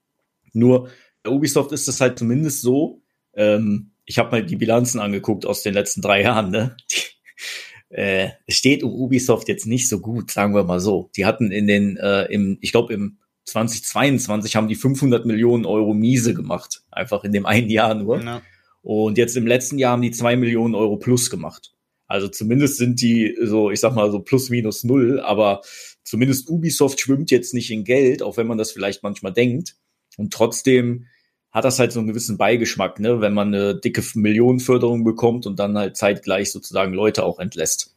Nur 0.53 0.89
bei 1.24 1.31
Ubisoft 1.31 1.71
ist 1.71 1.88
es 1.88 2.01
halt 2.01 2.17
zumindest 2.19 2.62
so, 2.62 3.01
ähm, 3.33 3.91
ich 4.05 4.19
habe 4.19 4.31
mal 4.31 4.45
die 4.45 4.55
Bilanzen 4.55 5.00
angeguckt 5.00 5.45
aus 5.45 5.63
den 5.63 5.74
letzten 5.74 6.01
drei 6.01 6.21
Jahren, 6.24 6.51
ne? 6.51 6.77
Die, 6.91 7.95
äh, 7.95 8.29
es 8.45 8.55
steht 8.55 8.83
um 8.83 8.91
Ubisoft 8.93 9.47
jetzt 9.47 9.65
nicht 9.65 9.88
so 9.88 10.00
gut, 10.00 10.31
sagen 10.31 10.55
wir 10.55 10.63
mal 10.63 10.79
so. 10.79 11.09
Die 11.15 11.25
hatten 11.25 11.51
in 11.51 11.67
den, 11.67 11.97
äh, 11.97 12.25
im, 12.25 12.57
ich 12.62 12.71
glaube 12.71 12.93
im 12.93 13.19
2022 13.45 14.55
haben 14.55 14.67
die 14.67 14.75
500 14.75 15.25
Millionen 15.25 15.65
Euro 15.65 15.93
miese 15.93 16.33
gemacht, 16.33 16.83
einfach 16.91 17.24
in 17.24 17.31
dem 17.31 17.45
einen 17.45 17.69
Jahr 17.69 17.93
nur. 17.93 18.21
Ja. 18.21 18.41
Und 18.81 19.17
jetzt 19.17 19.38
im 19.38 19.47
letzten 19.47 19.77
Jahr 19.77 19.93
haben 19.93 20.01
die 20.01 20.12
zwei 20.12 20.35
Millionen 20.35 20.75
Euro 20.75 20.97
plus 20.97 21.29
gemacht. 21.29 21.74
Also 22.07 22.27
zumindest 22.27 22.77
sind 22.77 23.01
die 23.01 23.35
so, 23.41 23.71
ich 23.71 23.79
sag 23.79 23.95
mal 23.95 24.12
so 24.12 24.19
plus 24.19 24.50
minus 24.50 24.83
null, 24.83 25.19
aber 25.19 25.62
zumindest 26.05 26.50
Ubisoft 26.50 27.01
schwimmt 27.01 27.31
jetzt 27.31 27.53
nicht 27.53 27.71
in 27.71 27.83
Geld, 27.83 28.24
auch 28.24 28.38
wenn 28.38 28.47
man 28.47 28.57
das 28.57 28.71
vielleicht 28.71 29.03
manchmal 29.03 29.33
denkt. 29.33 29.75
Und 30.15 30.31
trotzdem 30.31 31.07
hat 31.51 31.65
das 31.65 31.79
halt 31.79 31.91
so 31.91 32.00
einen 32.00 32.07
gewissen 32.07 32.38
Beigeschmack, 32.38 33.00
ne, 33.00 33.19
wenn 33.21 33.33
man 33.33 33.53
eine 33.53 33.75
dicke 33.75 34.03
Millionenförderung 34.13 35.03
bekommt 35.03 35.45
und 35.45 35.57
dann 35.57 35.77
halt 35.77 35.97
zeitgleich 35.97 36.51
sozusagen 36.51 36.93
Leute 36.93 37.24
auch 37.24 37.39
entlässt. 37.39 37.93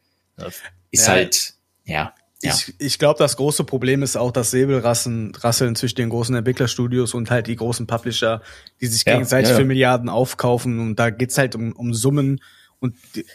Ist 0.91 1.07
ja, 1.07 1.13
halt, 1.13 1.53
ja. 1.85 2.13
Ja. 2.41 2.53
Ich, 2.53 2.73
ich 2.79 2.99
glaube, 2.99 3.19
das 3.19 3.35
große 3.35 3.65
Problem 3.65 4.01
ist 4.01 4.15
auch 4.15 4.31
das 4.31 4.51
Säbelrasseln 4.51 5.35
Rasseln 5.35 5.75
zwischen 5.75 5.97
den 5.97 6.09
großen 6.09 6.33
Entwicklerstudios 6.33 7.13
und 7.13 7.29
halt 7.29 7.47
die 7.47 7.57
großen 7.57 7.85
Publisher, 7.85 8.41
die 8.79 8.87
sich 8.87 9.03
ja, 9.05 9.13
gegenseitig 9.13 9.49
ja, 9.49 9.57
für 9.57 9.65
Milliarden 9.65 10.07
aufkaufen. 10.07 10.79
Und 10.79 10.95
da 10.95 11.09
geht's 11.09 11.37
halt 11.37 11.55
um, 11.55 11.73
um 11.73 11.93
Summen. 11.93 12.39
Und 12.79 12.95
die, 13.13 13.25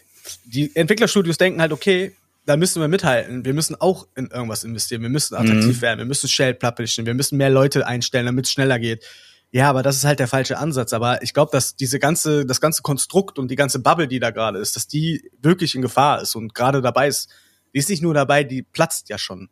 die 0.47 0.75
Entwicklerstudios 0.75 1.37
denken 1.37 1.61
halt, 1.61 1.73
okay, 1.73 2.13
da 2.47 2.57
müssen 2.57 2.81
wir 2.81 2.89
mithalten. 2.89 3.45
Wir 3.45 3.55
müssen 3.55 3.75
auch 3.81 4.07
in 4.15 4.29
irgendwas 4.29 4.65
investieren. 4.65 5.03
Wir 5.03 5.09
müssen 5.09 5.35
attraktiv 5.35 5.79
mhm. 5.79 5.83
werden. 5.83 5.99
Wir 5.99 6.07
müssen 6.07 6.29
Shell 6.29 6.55
publishen. 6.55 7.07
Wir 7.07 7.15
müssen 7.15 7.39
mehr 7.39 7.51
Leute 7.51 7.87
einstellen, 7.87 8.27
damit 8.27 8.47
es 8.47 8.53
schneller 8.53 8.79
geht. 8.79 9.05
Ja, 9.51 9.71
aber 9.71 9.83
das 9.83 9.97
ist 9.97 10.05
halt 10.05 10.19
der 10.19 10.29
falsche 10.29 10.59
Ansatz. 10.59 10.93
Aber 10.93 11.23
ich 11.23 11.33
glaube, 11.33 11.53
dass 11.53 11.77
diese 11.77 11.99
ganze, 11.99 12.45
das 12.45 12.61
ganze 12.61 12.83
Konstrukt 12.83 13.39
und 13.39 13.51
die 13.51 13.57
ganze 13.57 13.79
Bubble, 13.79 14.09
die 14.09 14.19
da 14.19 14.31
gerade 14.31 14.59
ist, 14.59 14.77
dass 14.77 14.89
die 14.89 15.31
wirklich 15.41 15.75
in 15.75 15.83
Gefahr 15.83 16.21
ist 16.21 16.35
und 16.35 16.55
gerade 16.55 16.83
dabei 16.83 17.09
ist. 17.09 17.31
Die 17.73 17.79
ist 17.79 17.89
nicht 17.89 18.03
nur 18.03 18.15
dabei, 18.15 18.45
die 18.45 18.63
platzt 18.63 19.09
ja 19.09 19.19
schon. 19.19 19.49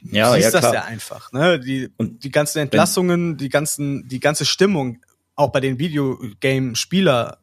Ja, 0.00 0.30
du 0.30 0.40
siehst 0.40 0.54
ja, 0.54 0.60
das 0.60 0.72
ja 0.72 0.84
einfach. 0.84 1.32
Ne? 1.32 1.60
Die, 1.60 1.90
und 1.96 2.24
die 2.24 2.30
ganzen 2.30 2.58
Entlassungen, 2.58 3.36
die 3.36 3.48
ganzen, 3.48 4.08
die 4.08 4.20
ganze 4.20 4.44
Stimmung, 4.44 4.98
auch 5.36 5.52
bei 5.52 5.60
den 5.60 5.78
Videogame-Spieler 5.78 7.38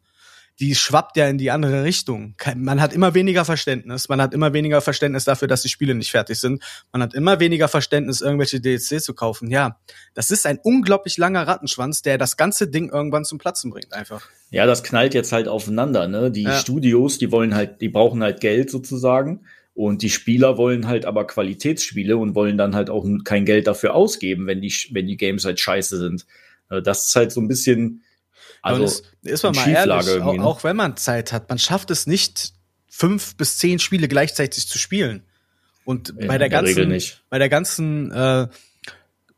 die 0.59 0.75
schwappt 0.75 1.15
ja 1.15 1.27
in 1.27 1.37
die 1.37 1.51
andere 1.51 1.83
Richtung. 1.83 2.35
Man 2.55 2.81
hat 2.81 2.93
immer 2.93 3.13
weniger 3.13 3.45
Verständnis. 3.45 4.09
Man 4.09 4.21
hat 4.21 4.33
immer 4.33 4.53
weniger 4.53 4.81
Verständnis 4.81 5.23
dafür, 5.23 5.47
dass 5.47 5.61
die 5.61 5.69
Spiele 5.69 5.95
nicht 5.95 6.11
fertig 6.11 6.39
sind. 6.39 6.61
Man 6.91 7.01
hat 7.01 7.13
immer 7.13 7.39
weniger 7.39 7.69
Verständnis, 7.69 8.19
irgendwelche 8.19 8.59
DLC 8.59 9.01
zu 9.01 9.13
kaufen. 9.13 9.49
Ja, 9.49 9.79
das 10.13 10.31
ist 10.31 10.45
ein 10.45 10.59
unglaublich 10.61 11.17
langer 11.17 11.47
Rattenschwanz, 11.47 12.01
der 12.01 12.17
das 12.17 12.35
ganze 12.35 12.67
Ding 12.67 12.89
irgendwann 12.89 13.23
zum 13.23 13.37
Platzen 13.37 13.71
bringt, 13.71 13.93
einfach. 13.93 14.27
Ja, 14.51 14.65
das 14.65 14.83
knallt 14.83 15.13
jetzt 15.13 15.31
halt 15.31 15.47
aufeinander, 15.47 16.07
ne? 16.07 16.29
Die 16.29 16.43
ja. 16.43 16.57
Studios, 16.57 17.17
die 17.17 17.31
wollen 17.31 17.55
halt, 17.55 17.79
die 17.81 17.89
brauchen 17.89 18.21
halt 18.21 18.41
Geld 18.41 18.69
sozusagen. 18.69 19.41
Und 19.73 20.01
die 20.01 20.09
Spieler 20.09 20.57
wollen 20.57 20.87
halt 20.87 21.05
aber 21.05 21.25
Qualitätsspiele 21.25 22.17
und 22.17 22.35
wollen 22.35 22.57
dann 22.57 22.75
halt 22.75 22.89
auch 22.89 23.07
kein 23.23 23.45
Geld 23.45 23.65
dafür 23.65 23.95
ausgeben, 23.95 24.45
wenn 24.45 24.61
die, 24.61 24.73
wenn 24.91 25.07
die 25.07 25.15
Games 25.15 25.45
halt 25.45 25.57
scheiße 25.57 25.97
sind. 25.97 26.25
Äh, 26.69 26.81
das 26.81 27.07
ist 27.07 27.15
halt 27.15 27.31
so 27.31 27.39
ein 27.39 27.47
bisschen, 27.47 28.03
also 28.61 28.83
ist, 28.83 29.03
ist 29.21 29.43
man 29.43 29.55
mal 29.55 29.69
ehrlich, 29.69 30.21
auch, 30.21 30.33
ne? 30.33 30.43
auch 30.43 30.63
wenn 30.63 30.75
man 30.75 30.97
Zeit 30.97 31.31
hat, 31.31 31.49
man 31.49 31.59
schafft 31.59 31.91
es 31.91 32.07
nicht, 32.07 32.53
fünf 32.87 33.35
bis 33.35 33.57
zehn 33.57 33.79
Spiele 33.79 34.07
gleichzeitig 34.07 34.67
zu 34.67 34.77
spielen. 34.77 35.23
Und 35.85 36.15
bei 36.15 36.37
der, 36.37 36.49
der 36.49 36.49
ganzen, 36.49 37.01
bei 37.29 37.39
der 37.39 37.49
ganzen 37.49 38.11
äh, 38.11 38.47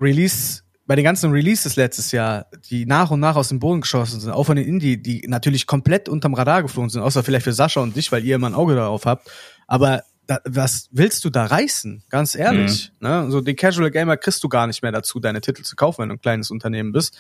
Release, 0.02 0.64
bei 0.86 0.96
den 0.96 1.06
ganzen 1.06 1.32
Releases 1.32 1.76
letztes 1.76 2.12
Jahr, 2.12 2.48
die 2.70 2.86
nach 2.86 3.12
und 3.12 3.20
nach 3.20 3.36
aus 3.36 3.50
dem 3.50 3.60
Boden 3.60 3.82
geschossen 3.82 4.20
sind, 4.20 4.32
auch 4.32 4.44
von 4.44 4.58
den 4.58 4.66
Indie, 4.66 5.02
die 5.02 5.26
natürlich 5.28 5.68
komplett 5.68 6.10
unterm 6.10 6.34
Radar 6.34 6.64
geflogen 6.64 6.90
sind, 6.90 7.02
außer 7.02 7.24
vielleicht 7.24 7.46
für 7.46 7.54
Sascha 7.54 7.80
und 7.80 7.96
dich, 7.96 8.12
weil 8.12 8.26
ihr 8.26 8.36
immer 8.36 8.50
ein 8.50 8.56
Auge 8.56 8.76
darauf 8.76 9.06
habt. 9.06 9.30
Aber 9.68 10.04
da, 10.28 10.40
was 10.44 10.90
willst 10.92 11.24
du 11.24 11.30
da 11.30 11.46
reißen? 11.46 12.04
Ganz 12.10 12.36
ehrlich. 12.36 12.92
Mhm. 13.00 13.08
Ne? 13.08 13.32
So 13.32 13.42
den 13.42 13.56
Casual 13.56 13.92
Gamer 13.92 14.18
kriegst 14.18 14.44
du 14.44 14.50
gar 14.50 14.68
nicht 14.68 14.82
mehr 14.82 14.92
dazu, 14.92 15.20
deine 15.20 15.40
Titel 15.42 15.64
zu 15.64 15.76
kaufen, 15.76 16.02
wenn 16.02 16.10
du 16.10 16.16
ein 16.16 16.22
kleines 16.22 16.52
Unternehmen 16.52 16.92
bist. 16.92 17.18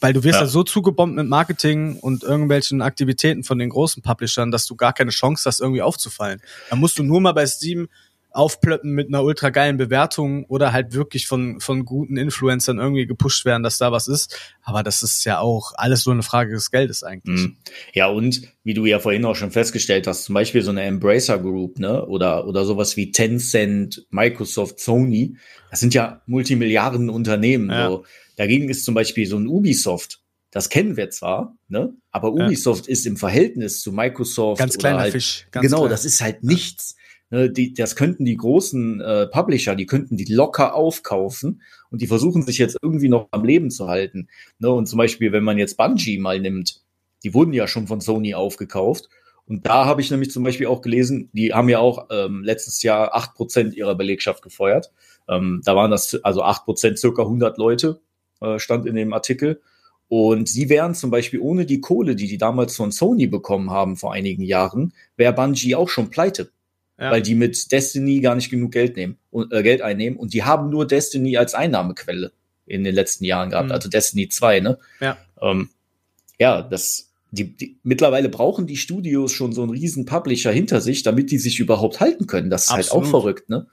Weil 0.00 0.12
du 0.12 0.24
wirst 0.24 0.36
ja. 0.36 0.42
ja 0.42 0.46
so 0.46 0.62
zugebombt 0.62 1.14
mit 1.14 1.28
Marketing 1.28 1.96
und 1.96 2.22
irgendwelchen 2.22 2.82
Aktivitäten 2.82 3.44
von 3.44 3.58
den 3.58 3.68
großen 3.68 4.02
Publishern, 4.02 4.50
dass 4.50 4.66
du 4.66 4.74
gar 4.74 4.92
keine 4.92 5.10
Chance 5.10 5.44
hast, 5.46 5.60
irgendwie 5.60 5.82
aufzufallen. 5.82 6.40
Da 6.70 6.76
musst 6.76 6.98
du 6.98 7.02
nur 7.02 7.20
mal 7.20 7.32
bei 7.32 7.46
Steam 7.46 7.88
aufplöppen 8.32 8.92
mit 8.92 9.08
einer 9.08 9.22
ultra 9.22 9.50
geilen 9.50 9.76
Bewertung 9.76 10.44
oder 10.44 10.72
halt 10.72 10.94
wirklich 10.94 11.26
von, 11.26 11.60
von 11.60 11.84
guten 11.84 12.16
Influencern 12.16 12.78
irgendwie 12.78 13.06
gepusht 13.06 13.44
werden, 13.44 13.62
dass 13.62 13.78
da 13.78 13.90
was 13.92 14.08
ist. 14.08 14.38
Aber 14.62 14.82
das 14.82 15.02
ist 15.02 15.24
ja 15.24 15.40
auch 15.40 15.72
alles 15.74 16.02
so 16.02 16.10
eine 16.10 16.22
Frage 16.22 16.52
des 16.52 16.70
Geldes 16.70 17.02
eigentlich. 17.02 17.40
Mhm. 17.40 17.56
Ja, 17.92 18.06
und 18.06 18.42
wie 18.62 18.74
du 18.74 18.86
ja 18.86 19.00
vorhin 19.00 19.24
auch 19.24 19.36
schon 19.36 19.50
festgestellt 19.50 20.06
hast, 20.06 20.24
zum 20.24 20.34
Beispiel 20.34 20.62
so 20.62 20.70
eine 20.70 20.82
Embracer 20.82 21.38
Group, 21.38 21.78
ne, 21.78 22.06
oder, 22.06 22.46
oder 22.46 22.64
sowas 22.64 22.96
wie 22.96 23.10
Tencent, 23.10 24.06
Microsoft, 24.10 24.78
Sony, 24.78 25.36
das 25.70 25.80
sind 25.80 25.94
ja 25.94 26.22
Multimilliarden 26.26 27.10
Unternehmen, 27.10 27.70
ja. 27.70 27.88
so. 27.88 28.04
Dagegen 28.40 28.70
ist 28.70 28.86
zum 28.86 28.94
Beispiel 28.94 29.26
so 29.26 29.36
ein 29.36 29.46
Ubisoft, 29.46 30.22
das 30.50 30.70
kennen 30.70 30.96
wir 30.96 31.10
zwar, 31.10 31.58
ne? 31.68 31.92
Aber 32.10 32.32
Ubisoft 32.32 32.86
ja. 32.86 32.92
ist 32.92 33.04
im 33.04 33.18
Verhältnis 33.18 33.82
zu 33.82 33.92
Microsoft. 33.92 34.58
Ganz 34.58 34.78
kleiner 34.78 35.00
halt, 35.00 35.12
Fisch. 35.12 35.46
Ganz 35.50 35.66
genau, 35.66 35.80
klein. 35.80 35.90
das 35.90 36.06
ist 36.06 36.22
halt 36.22 36.42
nichts. 36.42 36.96
Ne, 37.28 37.50
die, 37.50 37.74
das 37.74 37.96
könnten 37.96 38.24
die 38.24 38.38
großen 38.38 39.02
äh, 39.02 39.26
Publisher, 39.26 39.76
die 39.76 39.84
könnten 39.84 40.16
die 40.16 40.24
locker 40.32 40.74
aufkaufen 40.74 41.60
und 41.90 42.00
die 42.00 42.06
versuchen 42.06 42.40
sich 42.40 42.56
jetzt 42.56 42.78
irgendwie 42.80 43.10
noch 43.10 43.28
am 43.30 43.44
Leben 43.44 43.70
zu 43.70 43.88
halten. 43.88 44.28
Ne, 44.58 44.70
und 44.70 44.86
zum 44.86 44.96
Beispiel, 44.96 45.32
wenn 45.32 45.44
man 45.44 45.58
jetzt 45.58 45.76
Bungie 45.76 46.16
mal 46.16 46.40
nimmt, 46.40 46.80
die 47.22 47.34
wurden 47.34 47.52
ja 47.52 47.68
schon 47.68 47.88
von 47.88 48.00
Sony 48.00 48.32
aufgekauft. 48.32 49.10
Und 49.44 49.66
da 49.66 49.84
habe 49.84 50.00
ich 50.00 50.10
nämlich 50.10 50.30
zum 50.30 50.44
Beispiel 50.44 50.68
auch 50.68 50.80
gelesen, 50.80 51.28
die 51.34 51.52
haben 51.52 51.68
ja 51.68 51.80
auch 51.80 52.06
ähm, 52.10 52.42
letztes 52.42 52.82
Jahr 52.82 53.14
acht 53.14 53.34
Prozent 53.34 53.74
ihrer 53.74 53.96
Belegschaft 53.96 54.42
gefeuert. 54.42 54.90
Ähm, 55.28 55.60
da 55.62 55.76
waren 55.76 55.90
das 55.90 56.14
also 56.24 56.42
acht 56.42 56.64
Prozent 56.64 56.98
circa 56.98 57.20
100 57.20 57.58
Leute 57.58 58.00
äh, 58.40 58.58
stand 58.58 58.86
in 58.86 58.94
dem 58.94 59.12
Artikel. 59.12 59.60
Und 60.08 60.48
sie 60.48 60.68
wären 60.68 60.94
zum 60.94 61.10
Beispiel 61.10 61.40
ohne 61.40 61.66
die 61.66 61.80
Kohle, 61.80 62.16
die 62.16 62.26
die 62.26 62.38
damals 62.38 62.74
von 62.74 62.90
Sony 62.90 63.28
bekommen 63.28 63.70
haben 63.70 63.96
vor 63.96 64.12
einigen 64.12 64.42
Jahren, 64.42 64.92
wäre 65.16 65.32
Bungie 65.32 65.76
auch 65.76 65.88
schon 65.88 66.10
pleite. 66.10 66.50
Ja. 66.98 67.12
Weil 67.12 67.22
die 67.22 67.34
mit 67.34 67.70
Destiny 67.72 68.20
gar 68.20 68.34
nicht 68.34 68.50
genug 68.50 68.72
Geld 68.72 68.96
nehmen 68.96 69.16
und 69.30 69.52
äh, 69.52 69.62
Geld 69.62 69.82
einnehmen 69.82 70.18
und 70.18 70.34
die 70.34 70.42
haben 70.42 70.68
nur 70.68 70.86
Destiny 70.86 71.36
als 71.36 71.54
Einnahmequelle 71.54 72.32
in 72.66 72.84
den 72.84 72.94
letzten 72.94 73.24
Jahren 73.24 73.50
gehabt, 73.50 73.68
mhm. 73.68 73.72
also 73.72 73.88
Destiny 73.88 74.28
2, 74.28 74.60
ne? 74.60 74.78
Ja. 75.00 75.16
Ähm, 75.40 75.70
ja, 76.38 76.62
das, 76.62 77.10
die, 77.30 77.56
die, 77.56 77.76
mittlerweile 77.82 78.28
brauchen 78.28 78.66
die 78.66 78.76
Studios 78.76 79.32
schon 79.32 79.52
so 79.52 79.62
einen 79.62 79.70
riesen 79.70 80.04
Publisher 80.06 80.52
hinter 80.52 80.80
sich, 80.80 81.02
damit 81.02 81.30
die 81.30 81.38
sich 81.38 81.58
überhaupt 81.60 82.00
halten 82.00 82.26
können. 82.26 82.50
Das 82.50 82.64
ist 82.64 82.70
Absolut. 82.70 82.90
halt 82.90 83.06
auch 83.06 83.10
verrückt, 83.10 83.48
ne? 83.48 83.66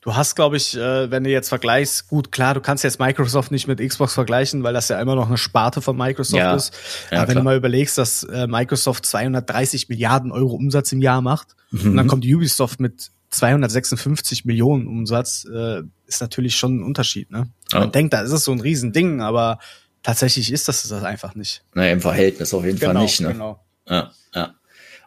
Du 0.00 0.14
hast, 0.14 0.36
glaube 0.36 0.56
ich, 0.56 0.76
äh, 0.76 1.10
wenn 1.10 1.24
du 1.24 1.30
jetzt 1.30 1.48
vergleichst, 1.48 2.08
gut, 2.08 2.30
klar, 2.30 2.54
du 2.54 2.60
kannst 2.60 2.84
jetzt 2.84 3.00
Microsoft 3.00 3.50
nicht 3.50 3.66
mit 3.66 3.80
Xbox 3.80 4.14
vergleichen, 4.14 4.62
weil 4.62 4.72
das 4.72 4.88
ja 4.88 5.00
immer 5.00 5.16
noch 5.16 5.26
eine 5.26 5.36
Sparte 5.38 5.82
von 5.82 5.96
Microsoft 5.96 6.38
Ja. 6.40 6.54
ist. 6.54 6.72
Ja, 7.10 7.18
Aber 7.18 7.28
wenn 7.28 7.32
klar. 7.32 7.34
du 7.34 7.42
mal 7.44 7.56
überlegst, 7.56 7.98
dass 7.98 8.22
äh, 8.22 8.46
Microsoft 8.46 9.04
230 9.06 9.88
Milliarden 9.88 10.30
Euro 10.30 10.54
Umsatz 10.54 10.92
im 10.92 11.02
Jahr 11.02 11.20
macht 11.20 11.48
Mhm. 11.70 11.90
und 11.90 11.96
dann 11.96 12.06
kommt 12.06 12.24
Ubisoft 12.24 12.78
mit 12.80 13.10
256 13.30 14.44
Millionen 14.44 14.86
Umsatz, 14.86 15.44
äh, 15.52 15.82
ist 16.06 16.20
natürlich 16.20 16.56
schon 16.56 16.78
ein 16.78 16.82
Unterschied. 16.84 17.30
Ne? 17.30 17.48
Ja. 17.72 17.80
Man 17.80 17.92
denkt, 17.92 18.14
da 18.14 18.20
ist 18.22 18.32
es 18.32 18.44
so 18.44 18.52
ein 18.52 18.60
Riesending, 18.60 19.20
aber 19.20 19.58
tatsächlich 20.02 20.50
ist 20.52 20.68
das 20.68 20.88
das 20.88 21.02
einfach 21.02 21.34
nicht. 21.34 21.62
Naja, 21.74 21.92
im 21.92 22.00
Verhältnis 22.00 22.54
auf 22.54 22.64
jeden 22.64 22.78
Fall 22.78 22.94
nicht, 22.94 23.20
ne? 23.20 23.32
genau. 23.32 23.64
Ja, 23.88 24.12
ja. 24.34 24.54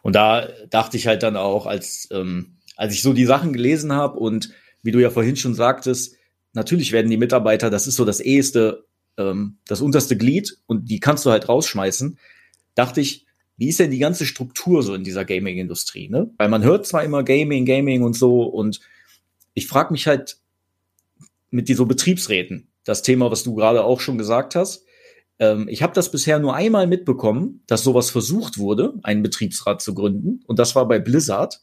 Und 0.04 0.16
da 0.16 0.48
dachte 0.70 0.98
ich 0.98 1.08
halt 1.08 1.24
dann 1.24 1.38
auch, 1.38 1.66
als, 1.66 2.10
ähm, 2.12 2.58
als 2.76 2.94
ich 2.94 3.02
so 3.02 3.14
die 3.14 3.26
Sachen 3.26 3.54
gelesen 3.54 3.94
habe 3.94 4.20
und 4.20 4.50
wie 4.84 4.92
du 4.92 5.00
ja 5.00 5.10
vorhin 5.10 5.36
schon 5.36 5.54
sagtest, 5.54 6.16
natürlich 6.54 6.92
werden 6.92 7.10
die 7.10 7.18
Mitarbeiter, 7.18 7.70
das 7.70 7.88
ist 7.88 7.96
so 7.96 8.06
das 8.06 8.20
eheste, 8.20 8.86
ähm, 9.18 9.58
das 9.68 9.82
unterste 9.82 10.18
Glied 10.18 10.58
und 10.66 10.90
die 10.90 11.00
kannst 11.00 11.26
du 11.26 11.32
halt 11.32 11.50
rausschmeißen, 11.50 12.18
dachte 12.76 13.02
ich, 13.02 13.26
wie 13.58 13.70
ist 13.70 13.80
denn 13.80 13.92
die 13.92 14.00
ganze 14.00 14.26
Struktur 14.26 14.82
so 14.82 14.96
in 14.96 15.04
dieser 15.04 15.24
Gaming-Industrie? 15.24 16.10
Ne? 16.10 16.32
Weil 16.38 16.50
man 16.50 16.64
hört 16.64 16.88
zwar 16.88 17.04
immer 17.04 17.24
Gaming, 17.24 17.66
Gaming 17.66 18.02
und 18.02 18.16
so 18.16 18.44
und 18.44 18.80
ich 19.54 19.68
frage 19.68 19.92
mich 19.92 20.08
halt 20.08 20.38
mit 21.50 21.68
die 21.68 21.74
so 21.74 21.86
Betriebsräten, 21.86 22.70
das 22.84 23.04
Thema, 23.04 23.30
was 23.30 23.44
du 23.44 23.54
gerade 23.54 23.84
auch 23.84 24.00
schon 24.00 24.18
gesagt 24.18 24.56
hast, 24.56 24.86
ähm, 25.42 25.68
ich 25.68 25.82
habe 25.82 25.94
das 25.94 26.12
bisher 26.12 26.40
nur 26.40 26.56
einmal 26.56 26.88
mitbekommen, 26.88 27.64
dass 27.68 27.84
sowas 27.84 28.12
versucht 28.12 28.58
wurde, 28.58 28.94
einen 29.04 29.24
Betriebsrat 29.24 29.82
zu 29.82 29.94
gründen. 29.94 30.42
Und 30.46 30.60
das 30.60 30.76
war 30.76 30.88
bei 30.88 31.00
Blizzard. 31.00 31.62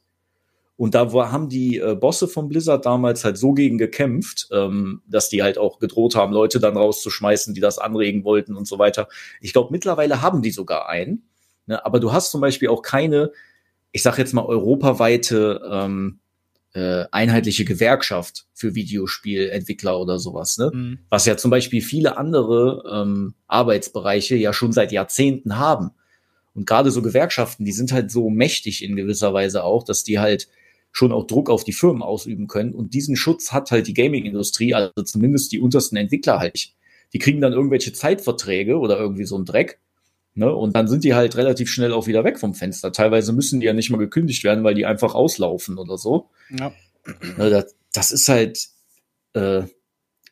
Und 0.78 0.94
da 0.94 1.12
war, 1.12 1.32
haben 1.32 1.48
die 1.48 1.78
äh, 1.78 1.96
Bosse 1.96 2.28
von 2.28 2.48
Blizzard 2.48 2.86
damals 2.86 3.24
halt 3.24 3.36
so 3.36 3.52
gegen 3.52 3.78
gekämpft, 3.78 4.46
ähm, 4.52 5.02
dass 5.08 5.28
die 5.28 5.42
halt 5.42 5.58
auch 5.58 5.80
gedroht 5.80 6.14
haben, 6.14 6.32
Leute 6.32 6.60
dann 6.60 6.76
rauszuschmeißen, 6.76 7.52
die 7.52 7.60
das 7.60 7.78
anregen 7.78 8.22
wollten 8.22 8.54
und 8.54 8.68
so 8.68 8.78
weiter. 8.78 9.08
Ich 9.40 9.52
glaube, 9.52 9.72
mittlerweile 9.72 10.22
haben 10.22 10.40
die 10.40 10.52
sogar 10.52 10.88
einen. 10.88 11.24
Ne? 11.66 11.84
Aber 11.84 11.98
du 11.98 12.12
hast 12.12 12.30
zum 12.30 12.40
Beispiel 12.40 12.68
auch 12.68 12.82
keine, 12.82 13.32
ich 13.90 14.04
sag 14.04 14.18
jetzt 14.18 14.32
mal, 14.34 14.44
europaweite 14.44 15.60
ähm, 15.68 16.20
äh, 16.74 17.06
einheitliche 17.10 17.64
Gewerkschaft 17.64 18.46
für 18.54 18.76
Videospielentwickler 18.76 19.98
oder 19.98 20.20
sowas. 20.20 20.58
Ne? 20.58 20.70
Mhm. 20.72 20.98
was 21.08 21.26
ja 21.26 21.36
zum 21.36 21.50
Beispiel 21.50 21.82
viele 21.82 22.16
andere 22.16 22.84
ähm, 22.88 23.34
Arbeitsbereiche 23.48 24.36
ja 24.36 24.52
schon 24.52 24.70
seit 24.70 24.92
Jahrzehnten 24.92 25.58
haben. 25.58 25.90
Und 26.54 26.66
gerade 26.66 26.92
so 26.92 27.02
Gewerkschaften, 27.02 27.64
die 27.64 27.72
sind 27.72 27.90
halt 27.90 28.12
so 28.12 28.30
mächtig 28.30 28.84
in 28.84 28.94
gewisser 28.94 29.34
Weise 29.34 29.64
auch, 29.64 29.82
dass 29.82 30.04
die 30.04 30.20
halt 30.20 30.46
schon 30.92 31.12
auch 31.12 31.26
Druck 31.26 31.50
auf 31.50 31.64
die 31.64 31.72
Firmen 31.72 32.02
ausüben 32.02 32.46
können. 32.46 32.74
Und 32.74 32.94
diesen 32.94 33.16
Schutz 33.16 33.52
hat 33.52 33.70
halt 33.70 33.86
die 33.86 33.94
Gaming-Industrie, 33.94 34.74
also 34.74 34.90
zumindest 35.04 35.52
die 35.52 35.60
untersten 35.60 35.96
Entwickler 35.96 36.38
halt 36.38 36.54
nicht. 36.54 36.74
Die 37.12 37.18
kriegen 37.18 37.40
dann 37.40 37.52
irgendwelche 37.52 37.92
Zeitverträge 37.92 38.78
oder 38.78 38.98
irgendwie 38.98 39.24
so 39.24 39.38
ein 39.38 39.44
Dreck. 39.44 39.78
Ne? 40.34 40.54
Und 40.54 40.76
dann 40.76 40.88
sind 40.88 41.04
die 41.04 41.14
halt 41.14 41.36
relativ 41.36 41.70
schnell 41.70 41.92
auch 41.92 42.06
wieder 42.06 42.24
weg 42.24 42.38
vom 42.38 42.54
Fenster. 42.54 42.92
Teilweise 42.92 43.32
müssen 43.32 43.60
die 43.60 43.66
ja 43.66 43.72
nicht 43.72 43.90
mal 43.90 43.98
gekündigt 43.98 44.44
werden, 44.44 44.64
weil 44.64 44.74
die 44.74 44.86
einfach 44.86 45.14
auslaufen 45.14 45.78
oder 45.78 45.98
so. 45.98 46.28
Ja. 46.50 46.72
Ne, 47.36 47.50
das, 47.50 47.74
das 47.92 48.10
ist 48.10 48.28
halt, 48.28 48.68
äh, 49.34 49.62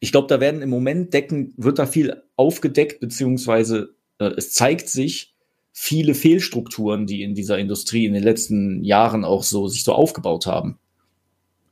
ich 0.01 0.13
glaube, 0.13 0.29
da 0.29 0.41
werden 0.41 0.63
im 0.63 0.69
Moment 0.69 1.15
decken, 1.15 1.55
wird 1.57 1.79
da 1.79 1.87
viel 1.87 2.23
aufgedeckt, 2.37 3.01
beziehungsweise 3.01 3.95
äh, 4.19 4.31
es 4.37 4.53
zeigt 4.53 4.89
sich 4.89 5.36
viele 5.79 6.15
Fehlstrukturen, 6.15 7.07
die 7.07 7.23
in 7.23 7.35
dieser 7.35 7.59
Industrie 7.59 8.07
in 8.07 8.15
den 8.15 8.23
letzten 8.23 8.83
Jahren 8.83 9.27
auch 9.27 9.43
so 9.43 9.69
sich 9.69 9.85
so 9.85 9.93
aufgebaut 9.93 10.47
haben. 10.47 10.79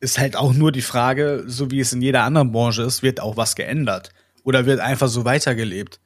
ist 0.00 0.18
halt 0.18 0.36
auch 0.36 0.52
nur 0.52 0.72
die 0.72 0.82
Frage, 0.82 1.44
so 1.46 1.70
wie 1.70 1.80
es 1.80 1.94
in 1.94 2.02
jeder 2.02 2.24
anderen 2.24 2.52
Branche 2.52 2.82
ist, 2.82 3.02
wird 3.02 3.18
auch 3.20 3.38
was 3.38 3.56
geändert 3.56 4.10
oder 4.42 4.66
wird 4.66 4.80
einfach 4.80 5.08
so 5.08 5.24
weitergelebt. 5.24 6.00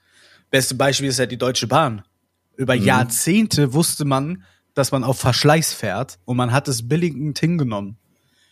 Beste 0.52 0.76
Beispiel 0.76 1.08
ist 1.08 1.18
ja 1.18 1.26
die 1.26 1.38
Deutsche 1.38 1.66
Bahn. 1.66 2.02
Über 2.56 2.76
Mhm. 2.76 2.84
Jahrzehnte 2.84 3.72
wusste 3.74 4.04
man, 4.04 4.44
dass 4.74 4.92
man 4.92 5.02
auf 5.02 5.18
Verschleiß 5.18 5.72
fährt 5.72 6.20
und 6.24 6.36
man 6.36 6.52
hat 6.52 6.68
es 6.68 6.88
billigend 6.88 7.36
hingenommen. 7.40 7.96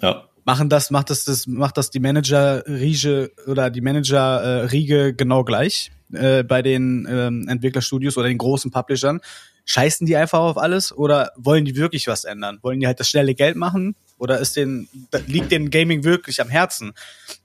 Ja. 0.00 0.25
Machen 0.46 0.68
das, 0.68 0.92
macht 0.92 1.10
das, 1.10 1.24
das 1.24 1.48
macht 1.48 1.76
das 1.76 1.90
die 1.90 1.98
Manager 1.98 2.64
Riege 2.68 3.32
oder 3.48 3.68
die 3.68 3.80
Manager 3.80 4.62
äh, 4.62 4.66
genau 5.12 5.42
gleich 5.42 5.90
äh, 6.12 6.44
bei 6.44 6.62
den 6.62 7.04
ähm, 7.10 7.48
Entwicklerstudios 7.48 8.16
oder 8.16 8.28
den 8.28 8.38
großen 8.38 8.70
Publishern. 8.70 9.20
Scheißen 9.68 10.06
die 10.06 10.16
einfach 10.16 10.38
auf 10.38 10.56
alles 10.58 10.92
oder 10.96 11.32
wollen 11.36 11.64
die 11.64 11.74
wirklich 11.76 12.06
was 12.06 12.24
ändern? 12.24 12.58
Wollen 12.62 12.78
die 12.80 12.86
halt 12.86 13.00
das 13.00 13.08
schnelle 13.08 13.34
Geld 13.34 13.56
machen? 13.56 13.96
Oder 14.18 14.38
ist 14.38 14.56
den, 14.56 14.88
liegt 15.26 15.50
den 15.50 15.68
Gaming 15.70 16.04
wirklich 16.04 16.40
am 16.40 16.48
Herzen? 16.48 16.92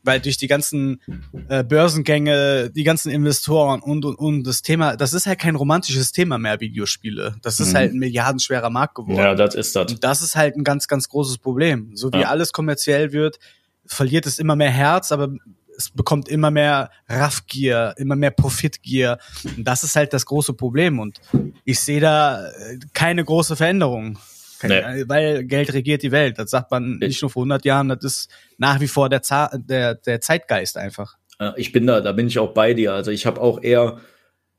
Weil 0.04 0.22
durch 0.22 0.38
die 0.38 0.48
ganzen 0.48 1.02
äh, 1.50 1.64
Börsengänge, 1.64 2.70
die 2.70 2.84
ganzen 2.84 3.12
Investoren 3.12 3.82
und, 3.82 4.06
und, 4.06 4.16
und 4.16 4.44
das 4.44 4.62
Thema, 4.62 4.96
das 4.96 5.14
ist 5.14 5.26
halt 5.26 5.40
kein 5.40 5.56
romantisches 5.56 6.12
Thema 6.14 6.38
mehr, 6.38 6.60
Videospiele. 6.62 7.36
Das 7.42 7.60
ist 7.60 7.74
Mhm. 7.74 7.76
halt 7.78 7.94
ein 7.94 8.00
milliardenschwerer 8.00 8.70
Markt 8.70 8.96
geworden. 8.96 9.18
Ja, 9.18 9.36
das 9.36 9.56
ist 9.56 9.76
das. 9.76 9.92
Und 9.92 10.04
das 10.04 10.22
ist 10.22 10.36
halt 10.36 10.56
ein 10.56 10.64
ganz, 10.64 10.88
ganz 10.88 11.10
großes 11.10 11.40
Problem. 11.40 11.92
So 11.96 12.14
wie 12.14 12.22
Ja. 12.22 12.30
alles 12.30 12.54
kommerziell 12.54 13.12
wird, 13.12 13.40
verliert 13.86 14.26
es 14.26 14.40
immer 14.40 14.56
mehr 14.56 14.70
Herz, 14.72 15.12
aber 15.12 15.30
es 15.78 15.90
bekommt 15.90 16.30
immer 16.30 16.52
mehr 16.52 16.92
Raffgier, 17.08 17.94
immer 17.98 18.16
mehr 18.16 18.32
Profitgier. 18.32 19.18
Und 19.58 19.68
das 19.68 19.84
ist 19.84 19.96
halt 19.96 20.14
das 20.14 20.26
große 20.26 20.54
Problem. 20.54 21.00
Und 21.00 21.20
ich 21.64 21.80
sehe 21.80 22.00
da 22.00 22.48
äh, 22.48 22.80
keine 22.94 23.24
große 23.24 23.56
Veränderung. 23.56 24.18
Keine, 24.60 25.06
Weil 25.08 25.44
Geld 25.46 25.74
regiert 25.74 26.04
die 26.04 26.12
Welt. 26.12 26.38
Das 26.38 26.52
sagt 26.52 26.70
man 26.70 27.00
nicht 27.00 27.22
nur 27.22 27.32
vor 27.32 27.42
100 27.42 27.66
Jahren, 27.66 27.90
das 27.90 28.04
ist 28.04 28.30
nach 28.58 28.80
wie 28.80 28.88
vor 28.88 29.10
der, 29.10 29.24
Za 29.24 29.50
der, 29.58 29.96
der 29.96 30.22
Zeitgeist 30.22 30.78
einfach. 30.78 31.18
Ich 31.56 31.72
bin 31.72 31.88
da, 31.88 32.02
da 32.02 32.12
bin 32.12 32.28
ich 32.28 32.38
auch 32.38 32.54
bei 32.54 32.76
dir. 32.76 32.94
Also 32.94 33.10
ich 33.10 33.26
habe 33.26 33.42
auch 33.42 33.64
eher, 33.64 33.98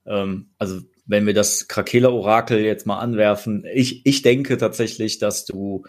ähm, 0.04 0.50
also 0.58 0.80
wenn 1.06 1.26
wir 1.26 1.34
das 1.34 1.68
Krakela-Orakel 1.68 2.60
jetzt 2.60 2.86
mal 2.86 2.98
anwerfen, 2.98 3.64
ich, 3.72 4.04
ich 4.04 4.22
denke 4.22 4.58
tatsächlich, 4.58 5.20
dass 5.20 5.44
du 5.44 5.84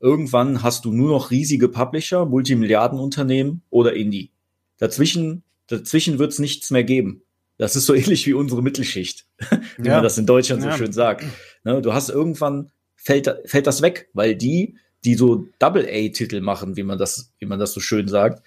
irgendwann 0.00 0.62
hast 0.62 0.84
du 0.84 0.92
nur 0.92 1.08
noch 1.08 1.30
riesige 1.30 1.68
Publisher, 1.68 2.26
Multimilliardenunternehmen 2.26 3.62
oder 3.70 3.94
Indie. 3.94 4.33
Dazwischen, 4.78 5.42
dazwischen 5.68 6.18
wird 6.18 6.32
es 6.32 6.38
nichts 6.38 6.70
mehr 6.70 6.84
geben. 6.84 7.22
Das 7.58 7.76
ist 7.76 7.86
so 7.86 7.94
ähnlich 7.94 8.26
wie 8.26 8.34
unsere 8.34 8.62
Mittelschicht, 8.62 9.26
wie 9.78 9.88
Ja. 9.88 9.94
man 9.94 10.02
das 10.02 10.18
in 10.18 10.26
Deutschland 10.26 10.62
so 10.62 10.68
Ja. 10.68 10.76
schön 10.76 10.92
sagt. 10.92 11.24
Ne, 11.64 11.80
du 11.82 11.92
hast 11.92 12.08
irgendwann 12.10 12.70
fällt, 12.96 13.32
fällt 13.46 13.66
das 13.66 13.82
weg, 13.82 14.08
weil 14.12 14.34
die, 14.36 14.76
die 15.04 15.14
so 15.14 15.46
Double-A-Titel 15.58 16.40
machen, 16.40 16.76
wie 16.76 16.82
man 16.82 16.98
das, 16.98 17.32
wie 17.38 17.46
man 17.46 17.58
das 17.58 17.72
so 17.72 17.80
schön 17.80 18.08
sagt, 18.08 18.42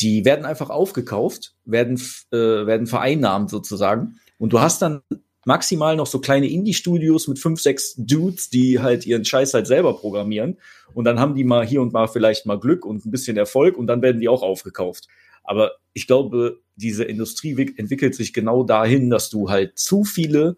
die 0.00 0.24
werden 0.24 0.44
einfach 0.44 0.70
aufgekauft, 0.70 1.54
werden, 1.64 2.00
äh, 2.30 2.36
werden 2.36 2.86
vereinnahmt 2.86 3.50
sozusagen. 3.50 4.20
Und 4.38 4.52
du 4.52 4.60
hast 4.60 4.80
dann 4.80 5.02
maximal 5.44 5.96
noch 5.96 6.06
so 6.06 6.20
kleine 6.20 6.48
Indie-Studios 6.48 7.26
mit 7.26 7.38
fünf, 7.40 7.60
sechs 7.60 7.94
Dudes, 7.96 8.48
die 8.50 8.78
halt 8.80 9.06
ihren 9.06 9.24
Scheiß 9.24 9.54
halt 9.54 9.66
selber 9.66 9.94
programmieren. 9.96 10.58
Und 10.94 11.04
dann 11.04 11.18
haben 11.18 11.34
die 11.34 11.42
mal 11.42 11.66
hier 11.66 11.82
und 11.82 11.92
mal 11.92 12.06
vielleicht 12.06 12.46
mal 12.46 12.60
Glück 12.60 12.84
und 12.84 13.04
ein 13.04 13.10
bisschen 13.10 13.36
Erfolg 13.36 13.76
und 13.76 13.88
dann 13.88 14.00
werden 14.02 14.20
die 14.20 14.28
auch 14.28 14.42
aufgekauft. 14.42 15.08
Aber 15.48 15.72
ich 15.94 16.06
glaube, 16.06 16.60
diese 16.76 17.04
Industrie 17.04 17.56
wick- 17.56 17.78
entwickelt 17.78 18.14
sich 18.14 18.32
genau 18.34 18.64
dahin, 18.64 19.08
dass 19.08 19.30
du 19.30 19.48
halt 19.48 19.78
zu 19.78 20.04
viele 20.04 20.56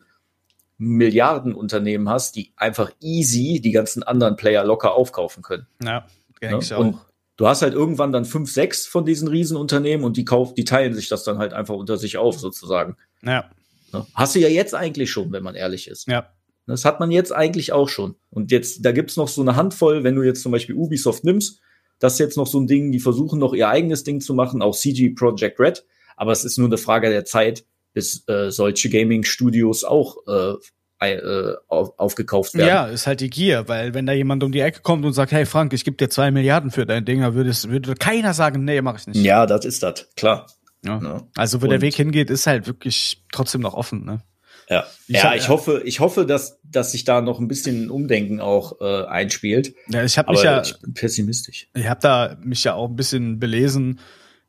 Milliardenunternehmen 0.79 2.09
hast, 2.09 2.37
die 2.37 2.53
einfach 2.57 2.91
easy 3.01 3.61
die 3.63 3.71
ganzen 3.71 4.03
anderen 4.03 4.37
Player 4.37 4.65
locker 4.65 4.95
aufkaufen 4.95 5.43
können. 5.43 5.67
Ja, 5.83 6.07
denke 6.41 6.57
Ne? 6.57 6.63
ich 6.63 6.73
Und 6.75 6.95
auch. 6.95 7.07
du 7.37 7.47
hast 7.47 7.63
halt 7.63 7.75
irgendwann 7.75 8.13
dann 8.13 8.25
fünf, 8.25 8.51
sechs 8.51 8.87
von 8.87 9.05
diesen 9.05 9.29
Riesenunternehmen 9.29 10.05
und 10.05 10.17
die 10.17 10.25
kaufen, 10.25 10.55
die 10.57 10.65
teilen 10.65 10.95
sich 10.95 11.09
das 11.09 11.23
dann 11.23 11.39
halt 11.39 11.53
einfach 11.53 11.75
unter 11.75 11.97
sich 11.97 12.17
auf, 12.17 12.39
sozusagen. 12.39 12.97
Ja, 13.23 13.51
Ne? 13.93 14.07
Hast 14.15 14.37
du 14.37 14.39
ja 14.39 14.49
jetzt 14.49 14.73
eigentlich 14.75 15.11
schon, 15.11 15.33
wenn 15.33 15.43
man 15.43 15.55
ehrlich 15.57 15.89
ist. 15.89 16.07
ja. 16.07 16.29
Das 16.67 16.85
hat 16.85 17.01
man 17.01 17.11
jetzt 17.11 17.33
eigentlich 17.33 17.73
auch 17.73 17.89
schon. 17.89 18.15
Und 18.31 18.53
jetzt, 18.53 18.85
da 18.85 18.93
gibt's 18.93 19.17
noch 19.17 19.27
so 19.27 19.41
eine 19.41 19.57
Handvoll, 19.57 20.05
wenn 20.05 20.15
du 20.15 20.23
jetzt 20.23 20.43
zum 20.43 20.53
Beispiel 20.53 20.77
Ubisoft 20.77 21.25
nimmst, 21.25 21.61
das 22.01 22.15
ist 22.15 22.19
jetzt 22.19 22.37
noch 22.37 22.47
so 22.49 22.59
ein 22.59 22.67
Ding, 22.67 22.91
die 22.91 22.99
versuchen 22.99 23.39
noch 23.39 23.55
ihr 23.55 23.69
eigenes 23.69 24.03
Ding 24.03 24.21
zu 24.21 24.35
machen, 24.35 24.63
auch 24.63 24.75
CG 24.75 25.11
Project 25.11 25.61
Red. 25.61 25.85
Aber 26.17 26.33
es 26.33 26.45
ist 26.45 26.59
nur 26.59 26.67
eine 26.69 26.77
Frage 26.79 27.09
der 27.09 27.25
Zeit, 27.25 27.65
bis 27.93 28.27
äh, 28.29 28.51
solche 28.51 28.91
Gaming-Studios 28.91 29.85
auch 29.85 30.17
äh, 30.27 30.55
äh, 31.01 31.55
auf, 31.69 31.99
aufgekauft 31.99 32.55
werden. 32.55 32.69
Ja, 32.69 32.87
ist 32.87 33.07
halt 33.07 33.21
die 33.21 33.31
Gier, 33.31 33.69
weil 33.69 33.95
wenn 33.95 34.07
da 34.07 34.13
jemand 34.13 34.43
um 34.45 34.53
die 34.53 34.61
Ecke 34.61 34.81
kommt 34.83 35.05
und 35.05 35.13
sagt, 35.13 35.33
hey 35.33 35.47
Frank, 35.47 35.73
ich 35.73 35.85
gebe 35.85 35.97
dir 35.97 36.11
zwei 36.11 36.31
Milliarden 36.31 36.71
für 36.71 36.85
dein 36.85 37.05
Ding, 37.05 37.21
dann 37.21 37.35
würde, 37.35 37.51
es, 37.51 37.69
würde 37.69 37.95
keiner 37.95 38.35
sagen, 38.35 38.65
nee, 38.65 38.83
mach 38.83 38.99
ich 38.99 39.07
nicht. 39.07 39.23
ja 39.25 39.47
das 39.47 39.65
ist 39.65 39.83
das, 39.83 40.09
klar. 40.17 40.47
Ja. 40.85 40.99
Ne? 41.01 41.27
Also 41.37 41.63
wo 41.63 41.67
der 41.67 41.77
Und- 41.77 41.83
Weg 41.83 41.95
hingeht, 41.95 42.31
ist 42.31 42.47
halt 42.47 42.67
wirklich 42.67 43.25
trotzdem 43.33 43.61
noch 43.63 43.75
offen. 43.75 44.05
Ne? 44.05 44.23
Ja, 44.71 44.87
Ich 45.09 45.17
ja, 45.17 45.25
hab- 45.25 45.35
ich 45.37 45.49
hoffe, 45.49 45.83
ich 45.85 45.99
hoffe, 46.01 46.25
dass, 46.25 46.61
dass 46.63 46.93
sich 46.93 47.05
da 47.05 47.21
noch 47.21 47.41
ein 47.41 47.49
bisschen 47.49 47.91
Umdenken 47.91 48.41
auch 48.41 48.81
äh, 48.81 49.05
einspielt. 49.07 49.75
Ja, 49.89 50.05
ich 50.05 50.17
habe 50.17 50.29
Aber 50.29 50.37
mich 50.39 50.45
ja, 50.45 50.63
ich 50.63 50.79
bin 50.81 50.95
pessimistisch. 50.95 51.69
ich 51.75 51.87
habe 51.89 52.01
da 52.01 52.37
mich 52.43 52.63
ja 52.65 52.75
auch 52.75 52.89
ein 52.89 52.97
bisschen 52.97 53.39
belesen. 53.41 53.99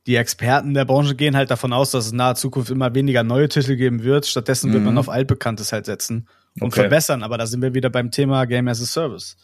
Die 0.07 0.15
Experten 0.15 0.73
der 0.73 0.85
Branche 0.85 1.15
gehen 1.15 1.35
halt 1.35 1.51
davon 1.51 1.73
aus, 1.73 1.91
dass 1.91 2.05
es 2.05 2.11
in 2.11 2.17
naher 2.17 2.35
Zukunft 2.35 2.69
immer 2.71 2.93
weniger 2.95 3.23
neue 3.23 3.49
Titel 3.49 3.75
geben 3.75 4.03
wird. 4.03 4.25
Stattdessen 4.27 4.71
wird 4.71 4.81
Mhm. 4.81 4.85
man 4.89 4.97
auf 4.99 5.09
altbekanntes 5.09 5.71
halt 5.73 5.85
setzen 5.87 6.27
und 6.59 6.67
Okay. 6.67 6.81
verbessern. 6.81 7.23
Aber 7.23 7.37
da 7.37 7.45
sind 7.47 7.61
wir 7.61 7.73
wieder 7.73 7.89
beim 7.89 8.09
Thema 8.11 8.45
Game 8.45 8.67
as 8.67 8.81
a 8.81 8.85
Service. 8.85 9.35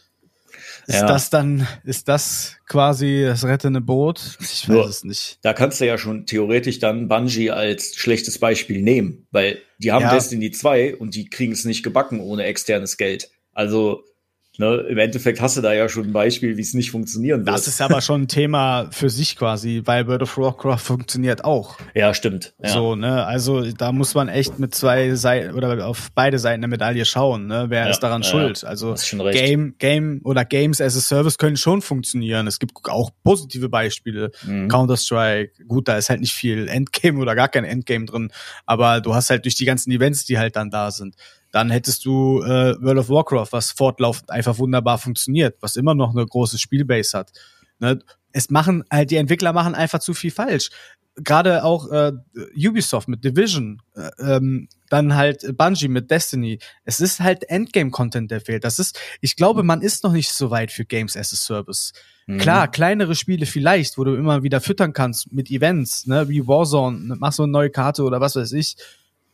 Ist 0.85 0.95
Ja. 1.01 1.07
das 1.07 1.29
dann, 1.29 1.67
ist 1.83 2.07
das 2.07 2.55
quasi 2.67 3.23
das 3.25 3.43
rettende 3.45 3.81
Boot? 3.81 4.37
Ich 4.39 4.63
weiß 4.63 4.67
Nur- 4.67 4.87
es 4.87 5.03
nicht. 5.03 5.39
Da 5.41 5.53
kannst 5.53 5.81
du 5.81 5.85
ja 5.85 5.97
schon 5.97 6.25
theoretisch 6.25 6.79
dann 6.79 7.07
Bungie 7.07 7.51
als 7.51 7.95
schlechtes 7.95 8.37
Beispiel 8.39 8.81
nehmen, 8.81 9.27
weil 9.31 9.59
die 9.79 9.91
haben 9.91 10.03
Ja. 10.03 10.13
Destiny 10.13 10.51
2 10.51 10.95
und 10.95 11.15
die 11.15 11.29
kriegen 11.29 11.53
es 11.53 11.65
nicht 11.65 11.83
gebacken 11.83 12.19
ohne 12.19 12.43
externes 12.43 12.97
Geld. 12.97 13.29
Also, 13.53 14.03
ne, 14.57 14.85
im 14.89 14.97
Endeffekt 14.97 15.41
hast 15.41 15.57
du 15.57 15.61
da 15.61 15.73
ja 15.73 15.89
schon 15.89 16.05
ein 16.07 16.13
Beispiel, 16.13 16.57
wie 16.57 16.61
es 16.61 16.73
nicht 16.73 16.91
funktionieren 16.91 17.45
wird. 17.45 17.55
Das 17.55 17.67
ist 17.67 17.81
aber 17.81 18.01
schon 18.01 18.23
ein 18.23 18.27
Thema 18.27 18.87
für 18.91 19.09
sich 19.09 19.35
quasi, 19.35 19.81
weil 19.85 20.07
World 20.07 20.23
of 20.23 20.37
Warcraft 20.37 20.79
funktioniert 20.79 21.43
auch. 21.43 21.77
ja, 21.93 22.13
stimmt. 22.13 22.53
Ja. 22.61 22.69
So, 22.69 22.95
ne, 22.95 23.25
also 23.25 23.71
da 23.71 23.91
muss 23.91 24.13
man 24.15 24.29
echt 24.29 24.59
mit 24.59 24.73
zwei 24.75 25.15
Seiten 25.15 25.53
oder 25.53 25.87
auf 25.87 26.09
beide 26.15 26.39
Seiten 26.39 26.61
der 26.61 26.69
Medaille 26.69 27.05
schauen, 27.05 27.47
ne? 27.47 27.65
Wer 27.69 27.85
Ja, 27.85 27.89
ist 27.89 27.99
daran 27.99 28.21
ja, 28.21 28.29
schuld? 28.29 28.63
Also. 28.63 28.95
Game, 29.31 29.75
Game 29.79 30.21
oder 30.23 30.45
Games 30.45 30.81
as 30.81 30.95
a 30.97 30.99
Service 30.99 31.37
können 31.37 31.57
schon 31.57 31.81
funktionieren. 31.81 32.47
Es 32.47 32.59
gibt 32.59 32.73
auch 32.89 33.11
positive 33.23 33.69
Beispiele. 33.69 34.31
Mhm. 34.45 34.67
Counter-Strike, 34.67 35.65
gut, 35.67 35.87
da 35.87 35.97
ist 35.97 36.09
halt 36.09 36.21
nicht 36.21 36.33
viel 36.33 36.67
Endgame 36.67 37.19
oder 37.19 37.35
gar 37.35 37.49
kein 37.49 37.63
Endgame 37.63 38.05
drin, 38.05 38.31
aber 38.65 39.01
du 39.01 39.13
hast 39.13 39.29
halt 39.29 39.45
durch 39.45 39.55
die 39.55 39.65
ganzen 39.65 39.91
Events, 39.91 40.25
die 40.25 40.37
halt 40.37 40.55
dann 40.55 40.69
da 40.69 40.91
sind. 40.91 41.15
Dann 41.57 41.71
hättest 41.71 42.05
du 42.05 42.43
äh, 42.43 42.79
World 42.83 42.99
of 42.99 43.09
Warcraft, 43.09 43.47
was 43.49 43.71
fortlaufend 43.71 44.29
einfach 44.29 44.59
wunderbar 44.59 44.99
funktioniert, 44.99 45.57
was 45.59 45.75
immer 45.75 45.95
noch 45.95 46.11
eine 46.11 46.23
große 46.23 46.59
Spielbase 46.59 47.17
hat. 47.17 47.31
Ne? 47.79 47.97
Es 48.31 48.51
machen 48.51 48.83
halt 48.91 49.09
die 49.09 49.15
Entwickler 49.15 49.53
machen 49.53 49.73
einfach 49.73 49.97
zu 49.97 50.13
viel 50.13 50.29
falsch. 50.29 50.69
Gerade 51.15 51.63
auch 51.63 51.89
äh, 51.89 52.11
Ubisoft 52.55 53.07
mit 53.07 53.23
Division, 53.23 53.81
äh, 53.95 54.11
ähm, 54.19 54.69
dann 54.91 55.15
halt 55.15 55.57
Bungie 55.57 55.87
mit 55.87 56.11
Destiny. 56.11 56.59
Es 56.85 56.99
ist 56.99 57.21
halt 57.21 57.49
Endgame-Content, 57.49 58.29
der 58.29 58.39
fehlt. 58.39 58.63
Das 58.63 58.77
ist, 58.77 58.99
ich 59.19 59.35
glaube, 59.35 59.63
man 59.63 59.81
ist 59.81 60.03
noch 60.03 60.11
nicht 60.11 60.29
so 60.29 60.51
weit 60.51 60.71
für 60.71 60.85
Games 60.85 61.17
as 61.17 61.33
a 61.33 61.37
Service. 61.37 61.91
Mhm. 62.27 62.37
Klar, 62.37 62.67
kleinere 62.67 63.15
Spiele 63.15 63.47
vielleicht, 63.47 63.97
wo 63.97 64.03
du 64.03 64.13
immer 64.13 64.43
wieder 64.43 64.61
füttern 64.61 64.93
kannst 64.93 65.33
mit 65.33 65.49
Events, 65.49 66.05
ne, 66.05 66.29
wie 66.29 66.45
Warzone, 66.45 66.99
ne, 66.99 67.15
machst 67.15 67.39
du 67.39 67.43
eine 67.43 67.51
neue 67.51 67.71
Karte 67.71 68.03
oder 68.03 68.21
was 68.21 68.35
weiß 68.35 68.51
ich. 68.51 68.75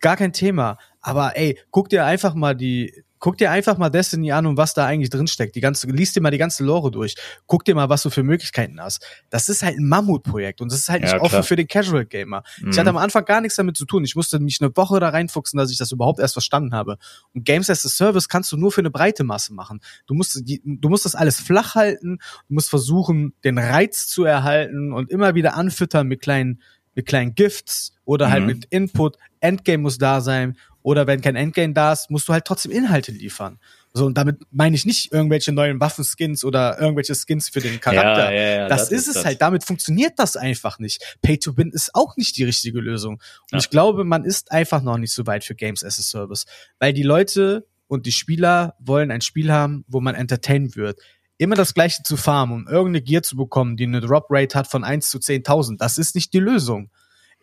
Gar 0.03 0.17
kein 0.17 0.33
Thema. 0.33 0.77
Aber 0.99 1.37
ey, 1.37 1.57
guck 1.71 1.87
dir 1.89 2.05
einfach 2.05 2.33
mal 2.35 2.55
die, 2.55 2.93
guck 3.19 3.37
dir 3.37 3.51
einfach 3.51 3.77
mal 3.77 3.89
Destiny 3.89 4.33
an 4.33 4.45
und 4.45 4.57
was 4.57 4.73
da 4.73 4.85
eigentlich 4.85 5.09
drin 5.09 5.27
steckt. 5.27 5.55
Die 5.55 5.61
ganze, 5.61 5.87
liest 5.89 6.13
dir 6.17 6.19
mal 6.21 6.29
die 6.31 6.37
ganze 6.37 6.65
Lore 6.65 6.91
durch. 6.91 7.15
Guck 7.47 7.63
dir 7.63 7.73
mal, 7.73 7.87
was 7.87 8.03
du 8.03 8.09
für 8.09 8.21
Möglichkeiten 8.21 8.81
hast. 8.81 9.01
Das 9.29 9.47
ist 9.47 9.63
halt 9.63 9.77
ein 9.77 9.87
Mammutprojekt 9.87 10.59
und 10.59 10.69
das 10.73 10.79
ist 10.79 10.89
halt 10.89 11.03
Ja, 11.03 11.13
nicht 11.13 11.21
offen 11.21 11.29
klar. 11.29 11.43
für 11.43 11.55
den 11.55 11.67
Casual 11.69 12.05
Gamer. 12.05 12.43
Ich 12.57 12.63
Mhm. 12.63 12.77
hatte 12.77 12.89
am 12.89 12.97
Anfang 12.97 13.23
gar 13.23 13.39
nichts 13.39 13.55
damit 13.55 13.77
zu 13.77 13.85
tun. 13.85 14.03
Ich 14.03 14.15
musste 14.17 14.39
mich 14.39 14.59
eine 14.61 14.75
Woche 14.75 14.99
da 14.99 15.07
reinfuchsen, 15.07 15.57
dass 15.57 15.71
ich 15.71 15.77
das 15.77 15.93
überhaupt 15.93 16.19
erst 16.19 16.33
verstanden 16.33 16.73
habe. 16.73 16.97
Und 17.33 17.45
Games 17.45 17.69
as 17.69 17.85
a 17.85 17.89
Service 17.89 18.27
kannst 18.27 18.51
du 18.51 18.57
nur 18.57 18.73
für 18.73 18.81
eine 18.81 18.91
breite 18.91 19.23
Masse 19.23 19.53
machen. 19.53 19.79
Du 20.05 20.15
musst, 20.15 20.41
die, 20.45 20.61
du 20.65 20.89
musst 20.89 21.05
das 21.05 21.15
alles 21.15 21.39
flach 21.39 21.75
halten, 21.75 22.17
du 22.49 22.53
musst 22.53 22.69
versuchen, 22.69 23.33
den 23.45 23.57
Reiz 23.57 24.07
zu 24.07 24.25
erhalten 24.25 24.91
und 24.91 25.09
immer 25.09 25.33
wieder 25.33 25.55
anfüttern 25.55 26.07
mit 26.09 26.19
kleinen, 26.21 26.61
mit 26.95 27.05
kleinen 27.05 27.35
Gifts 27.35 27.93
oder 28.05 28.29
halt 28.31 28.41
Mhm. 28.41 28.47
mit 28.47 28.65
Input. 28.65 29.17
Endgame 29.39 29.79
muss 29.79 29.97
da 29.97 30.21
sein. 30.21 30.57
Oder 30.81 31.07
wenn 31.07 31.21
kein 31.21 31.35
Endgame 31.37 31.73
da 31.73 31.93
ist, 31.93 32.09
musst 32.09 32.27
du 32.27 32.33
halt 32.33 32.43
trotzdem 32.45 32.71
Inhalte 32.71 33.11
liefern. 33.13 33.57
So, 33.93 34.05
und 34.05 34.17
damit 34.17 34.39
meine 34.51 34.75
ich 34.75 34.85
nicht 34.85 35.13
irgendwelche 35.13 35.51
neuen 35.51 35.79
Waffenskins 35.79 36.43
oder 36.43 36.79
irgendwelche 36.81 37.13
Skins 37.15 37.47
für 37.49 37.61
den 37.61 37.79
Charakter. 37.79 38.31
Ja, 38.33 38.41
ja, 38.41 38.55
ja, 38.57 38.67
das, 38.67 38.91
ist 38.91 39.07
es 39.07 39.13
das. 39.13 39.25
halt. 39.25 39.41
Damit 39.41 39.63
funktioniert 39.63 40.13
das 40.17 40.35
einfach 40.35 40.79
nicht. 40.79 41.17
Pay 41.21 41.37
to 41.37 41.55
Win 41.57 41.69
ist 41.71 41.93
auch 41.93 42.17
nicht 42.17 42.35
die 42.37 42.43
richtige 42.43 42.79
Lösung. 42.79 43.21
Und 43.51 43.59
ich 43.59 43.69
glaube, 43.69 44.03
man 44.03 44.25
ist 44.25 44.51
einfach 44.51 44.81
noch 44.81 44.97
nicht 44.97 45.13
so 45.13 45.25
weit 45.27 45.43
für 45.43 45.55
Games 45.55 45.83
as 45.83 45.99
a 45.99 46.01
Service. 46.01 46.45
Weil 46.79 46.91
die 46.93 47.03
Leute 47.03 47.65
und 47.87 48.05
die 48.05 48.11
Spieler 48.11 48.75
wollen 48.79 49.11
ein 49.11 49.21
Spiel 49.21 49.51
haben, 49.51 49.85
wo 49.87 50.01
man 50.01 50.15
entertained 50.15 50.75
wird. 50.75 50.99
Immer 51.43 51.55
das 51.55 51.73
gleiche 51.73 52.03
zu 52.03 52.15
farmen, 52.15 52.55
um 52.55 52.67
irgendeine 52.69 53.01
Gear 53.01 53.21
zu 53.21 53.35
bekommen, 53.35 53.75
die 53.75 53.83
eine 53.83 53.99
Drop 53.99 54.27
Rate 54.29 54.57
hat 54.57 54.67
von 54.67 54.85
1 54.85 55.09
zu 55.09 55.17
10.000. 55.17 55.77
Das 55.77 55.97
ist 55.97 56.15
nicht 56.15 56.31
die 56.31 56.39
Lösung. 56.39 56.89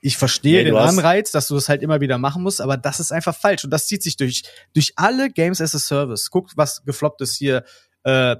Ich 0.00 0.16
verstehe 0.16 0.64
Nee, 0.64 0.70
den 0.70 0.76
Anreiz, 0.76 1.32
dass 1.32 1.48
du 1.48 1.54
das 1.54 1.68
halt 1.68 1.82
immer 1.82 2.00
wieder 2.00 2.16
machen 2.16 2.42
musst, 2.42 2.62
aber 2.62 2.78
das 2.78 2.98
ist 2.98 3.12
einfach 3.12 3.36
falsch. 3.36 3.62
Und 3.62 3.70
das 3.70 3.86
zieht 3.88 4.02
sich 4.02 4.16
durch, 4.16 4.44
durch 4.72 4.94
alle 4.96 5.28
Games 5.28 5.60
as 5.60 5.74
a 5.74 5.78
Service. 5.78 6.30
Guckt, 6.30 6.52
was 6.56 6.82
gefloppt 6.86 7.20
ist 7.20 7.36
hier. 7.36 7.62
Äh, 8.04 8.36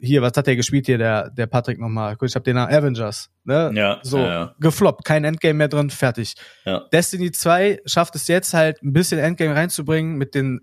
hier, 0.00 0.20
was 0.20 0.32
hat 0.36 0.46
der 0.46 0.56
gespielt 0.56 0.84
hier, 0.84 0.98
der, 0.98 1.30
der 1.30 1.46
Patrick 1.46 1.78
nochmal? 1.78 2.18
Ich 2.20 2.34
hab 2.34 2.44
den 2.44 2.56
Namen 2.56 2.74
Avengers. 2.74 3.30
Ne? 3.44 3.72
Ja, 3.74 4.00
So, 4.02 4.18
ja, 4.18 4.26
ja. 4.26 4.54
gefloppt, 4.60 5.06
kein 5.06 5.24
Endgame 5.24 5.54
mehr 5.54 5.68
drin, 5.68 5.88
fertig. 5.88 6.34
Ja. 6.66 6.80
Destiny 6.92 7.32
2 7.32 7.80
schafft 7.86 8.14
es 8.16 8.28
jetzt 8.28 8.52
halt 8.52 8.82
ein 8.82 8.92
bisschen 8.92 9.18
Endgame 9.18 9.54
reinzubringen 9.54 10.18
mit 10.18 10.34
den, 10.34 10.60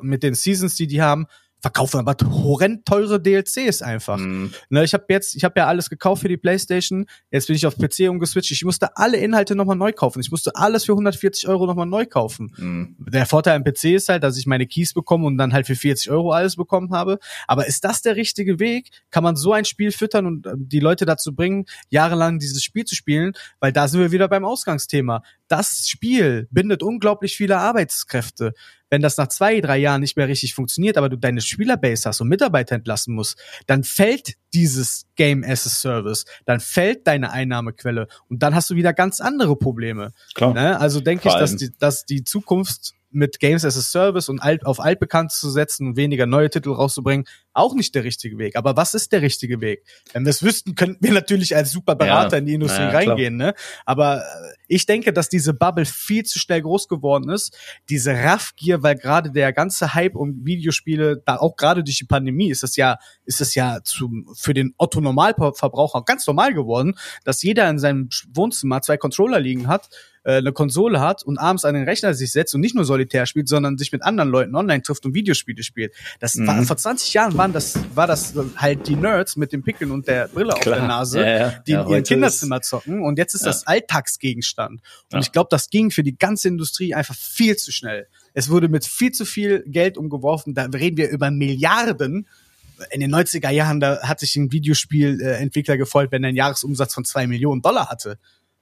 mit 0.00 0.22
den 0.22 0.32
Seasons, 0.32 0.76
die 0.76 0.86
die 0.86 1.02
haben, 1.02 1.26
verkaufen 1.60 1.98
aber 1.98 2.16
horrend 2.30 2.86
teure 2.86 3.20
DLCs 3.20 3.82
einfach. 3.82 4.18
Mhm. 4.18 4.52
Ne, 4.68 4.84
ich 4.84 4.94
habe 4.94 5.04
jetzt, 5.08 5.34
ich 5.34 5.44
habe 5.44 5.58
ja 5.58 5.66
alles 5.66 5.90
gekauft 5.90 6.22
für 6.22 6.28
die 6.28 6.36
PlayStation. 6.36 7.06
Jetzt 7.30 7.48
bin 7.48 7.56
ich 7.56 7.66
auf 7.66 7.76
PC 7.76 8.08
umgeswitcht. 8.08 8.52
Ich 8.52 8.64
musste 8.64 8.96
alle 8.96 9.16
Inhalte 9.16 9.56
nochmal 9.56 9.76
neu 9.76 9.92
kaufen. 9.92 10.20
Ich 10.20 10.30
musste 10.30 10.54
alles 10.54 10.84
für 10.84 10.92
140 10.92 11.48
Euro 11.48 11.66
nochmal 11.66 11.86
neu 11.86 12.06
kaufen. 12.06 12.52
Mhm. 12.56 12.96
Der 12.98 13.26
Vorteil 13.26 13.56
am 13.56 13.64
PC 13.64 13.84
ist 13.96 14.08
halt, 14.08 14.22
dass 14.22 14.36
ich 14.36 14.46
meine 14.46 14.66
Keys 14.66 14.94
bekomme 14.94 15.26
und 15.26 15.36
dann 15.36 15.52
halt 15.52 15.66
für 15.66 15.74
40 15.74 16.10
Euro 16.10 16.32
alles 16.32 16.56
bekommen 16.56 16.92
habe. 16.92 17.18
Aber 17.46 17.66
ist 17.66 17.84
das 17.84 18.02
der 18.02 18.16
richtige 18.16 18.60
Weg? 18.60 18.90
Kann 19.10 19.24
man 19.24 19.34
so 19.36 19.52
ein 19.52 19.64
Spiel 19.64 19.90
füttern 19.90 20.26
und 20.26 20.46
ähm, 20.46 20.68
die 20.68 20.80
Leute 20.80 21.06
dazu 21.06 21.34
bringen, 21.34 21.66
jahrelang 21.88 22.38
dieses 22.38 22.62
Spiel 22.62 22.84
zu 22.84 22.94
spielen? 22.94 23.32
Weil 23.58 23.72
da 23.72 23.88
sind 23.88 24.00
wir 24.00 24.12
wieder 24.12 24.28
beim 24.28 24.44
Ausgangsthema. 24.44 25.22
Das 25.48 25.88
Spiel 25.88 26.46
bindet 26.50 26.82
unglaublich 26.82 27.36
viele 27.36 27.58
Arbeitskräfte. 27.58 28.54
Wenn 28.90 29.02
das 29.02 29.16
nach 29.16 29.28
zwei, 29.28 29.60
drei 29.60 29.78
Jahren 29.78 30.00
nicht 30.00 30.16
mehr 30.16 30.28
richtig 30.28 30.54
funktioniert, 30.54 30.96
aber 30.96 31.08
du 31.08 31.16
deine 31.16 31.40
Spielerbase 31.40 32.08
hast 32.08 32.20
und 32.20 32.28
Mitarbeiter 32.28 32.74
entlassen 32.74 33.14
musst, 33.14 33.40
dann 33.66 33.84
fällt 33.84 34.34
dieses 34.54 35.06
Game 35.16 35.44
as 35.44 35.66
a 35.66 35.70
Service, 35.70 36.24
dann 36.46 36.60
fällt 36.60 37.06
deine 37.06 37.30
Einnahmequelle 37.30 38.08
und 38.28 38.42
dann 38.42 38.54
hast 38.54 38.70
du 38.70 38.74
wieder 38.74 38.92
ganz 38.92 39.20
andere 39.20 39.56
Probleme. 39.56 40.12
Klar. 40.34 40.54
Ne? 40.54 40.78
Also 40.80 41.00
denke 41.00 41.28
ich, 41.28 41.34
dass 41.34 41.56
die, 41.56 41.70
dass 41.78 42.04
die 42.04 42.24
Zukunft 42.24 42.94
mit 43.10 43.40
Games 43.40 43.64
as 43.64 43.76
a 43.76 43.80
Service 43.80 44.28
und 44.28 44.40
alt, 44.40 44.66
auf 44.66 44.80
altbekannt 44.80 45.32
zu 45.32 45.50
setzen 45.50 45.88
und 45.88 45.96
weniger 45.96 46.26
neue 46.26 46.50
Titel 46.50 46.70
rauszubringen, 46.70 47.26
auch 47.52 47.74
nicht 47.74 47.94
der 47.94 48.04
richtige 48.04 48.38
Weg. 48.38 48.56
Aber 48.56 48.76
was 48.76 48.94
ist 48.94 49.12
der 49.12 49.22
richtige 49.22 49.60
Weg? 49.60 49.84
Wenn 50.12 50.24
wir 50.24 50.30
es 50.30 50.42
wüssten, 50.42 50.74
könnten 50.74 51.04
wir 51.04 51.12
natürlich 51.14 51.56
als 51.56 51.72
super 51.72 51.94
Berater 51.96 52.36
Ja, 52.36 52.38
in 52.38 52.46
die 52.46 52.54
Industrie 52.54 52.82
ja, 52.82 52.90
reingehen. 52.90 53.36
Ne? 53.36 53.54
Aber 53.84 54.18
äh, 54.18 54.22
ich 54.68 54.86
denke, 54.86 55.12
dass 55.12 55.28
diese 55.28 55.54
Bubble 55.54 55.84
viel 55.84 56.24
zu 56.24 56.38
schnell 56.38 56.62
groß 56.62 56.88
geworden 56.88 57.30
ist. 57.30 57.56
Diese 57.88 58.12
Raffgier, 58.12 58.82
weil 58.82 58.96
gerade 58.96 59.32
der 59.32 59.52
ganze 59.52 59.94
Hype 59.94 60.14
um 60.14 60.44
Videospiele, 60.44 61.22
da 61.24 61.36
auch 61.36 61.56
gerade 61.56 61.82
durch 61.82 61.98
die 61.98 62.04
Pandemie 62.04 62.50
ist 62.50 62.62
das 62.62 62.76
ja, 62.76 62.98
ist 63.24 63.40
es 63.40 63.54
ja 63.54 63.80
zum, 63.82 64.28
für 64.34 64.54
den 64.54 64.74
Otto 64.76 65.00
Normalverbraucher 65.00 66.02
ganz 66.04 66.26
normal 66.26 66.54
geworden, 66.54 66.94
dass 67.24 67.42
jeder 67.42 67.68
in 67.68 67.78
seinem 67.78 68.08
Wohnzimmer 68.32 68.82
zwei 68.82 68.96
Controller 68.96 69.40
liegen 69.40 69.68
hat, 69.68 69.88
äh, 70.28 70.36
eine 70.36 70.52
Konsole 70.52 71.00
hat 71.00 71.22
und 71.22 71.38
abends 71.38 71.64
an 71.64 71.72
den 71.74 71.84
Rechner 71.84 72.12
sich 72.12 72.32
setzt 72.32 72.54
und 72.54 72.60
nicht 72.60 72.74
nur 72.74 72.84
solitär 72.84 73.24
spielt, 73.24 73.48
sondern 73.48 73.78
sich 73.78 73.92
mit 73.92 74.02
anderen 74.02 74.28
Leuten 74.28 74.54
online 74.54 74.82
trifft 74.82 75.06
und 75.06 75.14
Videospiele 75.14 75.62
spielt. 75.62 75.94
Das 76.20 76.36
war, 76.36 76.56
Mhm. 76.56 76.64
vor 76.66 76.76
20 76.76 77.14
Jahren 77.14 77.36
waren 77.38 77.54
das, 77.54 77.78
war 77.94 78.06
das 78.06 78.34
halt 78.56 78.86
die 78.88 78.96
Nerds 78.96 79.36
mit 79.36 79.52
den 79.52 79.62
Pickeln 79.62 79.90
und 79.90 80.06
der 80.06 80.28
Brille 80.28 80.52
auf 80.52 80.60
Klar. 80.60 80.80
der 80.80 80.86
Nase, 80.88 81.20
Ja, 81.20 81.26
ja. 81.38 81.54
die 81.66 81.72
Ja, 81.72 81.82
in 81.82 81.88
ihrem 81.88 82.04
Kinderzimmer 82.04 82.60
zocken 82.60 83.00
und 83.02 83.16
jetzt 83.16 83.32
ist 83.34 83.46
das 83.46 83.66
Alltagsgegenstand. 83.66 84.80
Und 85.12 85.20
ich 85.20 85.32
glaube, 85.32 85.48
das 85.50 85.70
ging 85.70 85.90
für 85.90 86.02
die 86.02 86.16
ganze 86.18 86.48
Industrie 86.48 86.94
einfach 86.94 87.14
viel 87.14 87.56
zu 87.56 87.72
schnell. 87.72 88.06
Es 88.34 88.50
wurde 88.50 88.68
mit 88.68 88.84
viel 88.84 89.12
zu 89.12 89.24
viel 89.24 89.64
Geld 89.66 89.96
umgeworfen. 89.96 90.52
Da 90.54 90.64
reden 90.66 90.96
wir 90.98 91.08
über 91.08 91.30
Milliarden. 91.30 92.28
In 92.90 93.00
den 93.00 93.12
90er 93.12 93.50
Jahren, 93.50 93.80
da 93.80 94.00
hat 94.02 94.20
sich 94.20 94.36
ein 94.36 94.52
Videospielentwickler 94.52 95.76
gefreut, 95.76 96.12
wenn 96.12 96.22
er 96.22 96.28
einen 96.28 96.36
Jahresumsatz 96.36 96.94
von 96.94 97.04
zwei 97.04 97.26
Millionen 97.26 97.60
Dollar 97.62 97.88
hatte. 97.88 98.18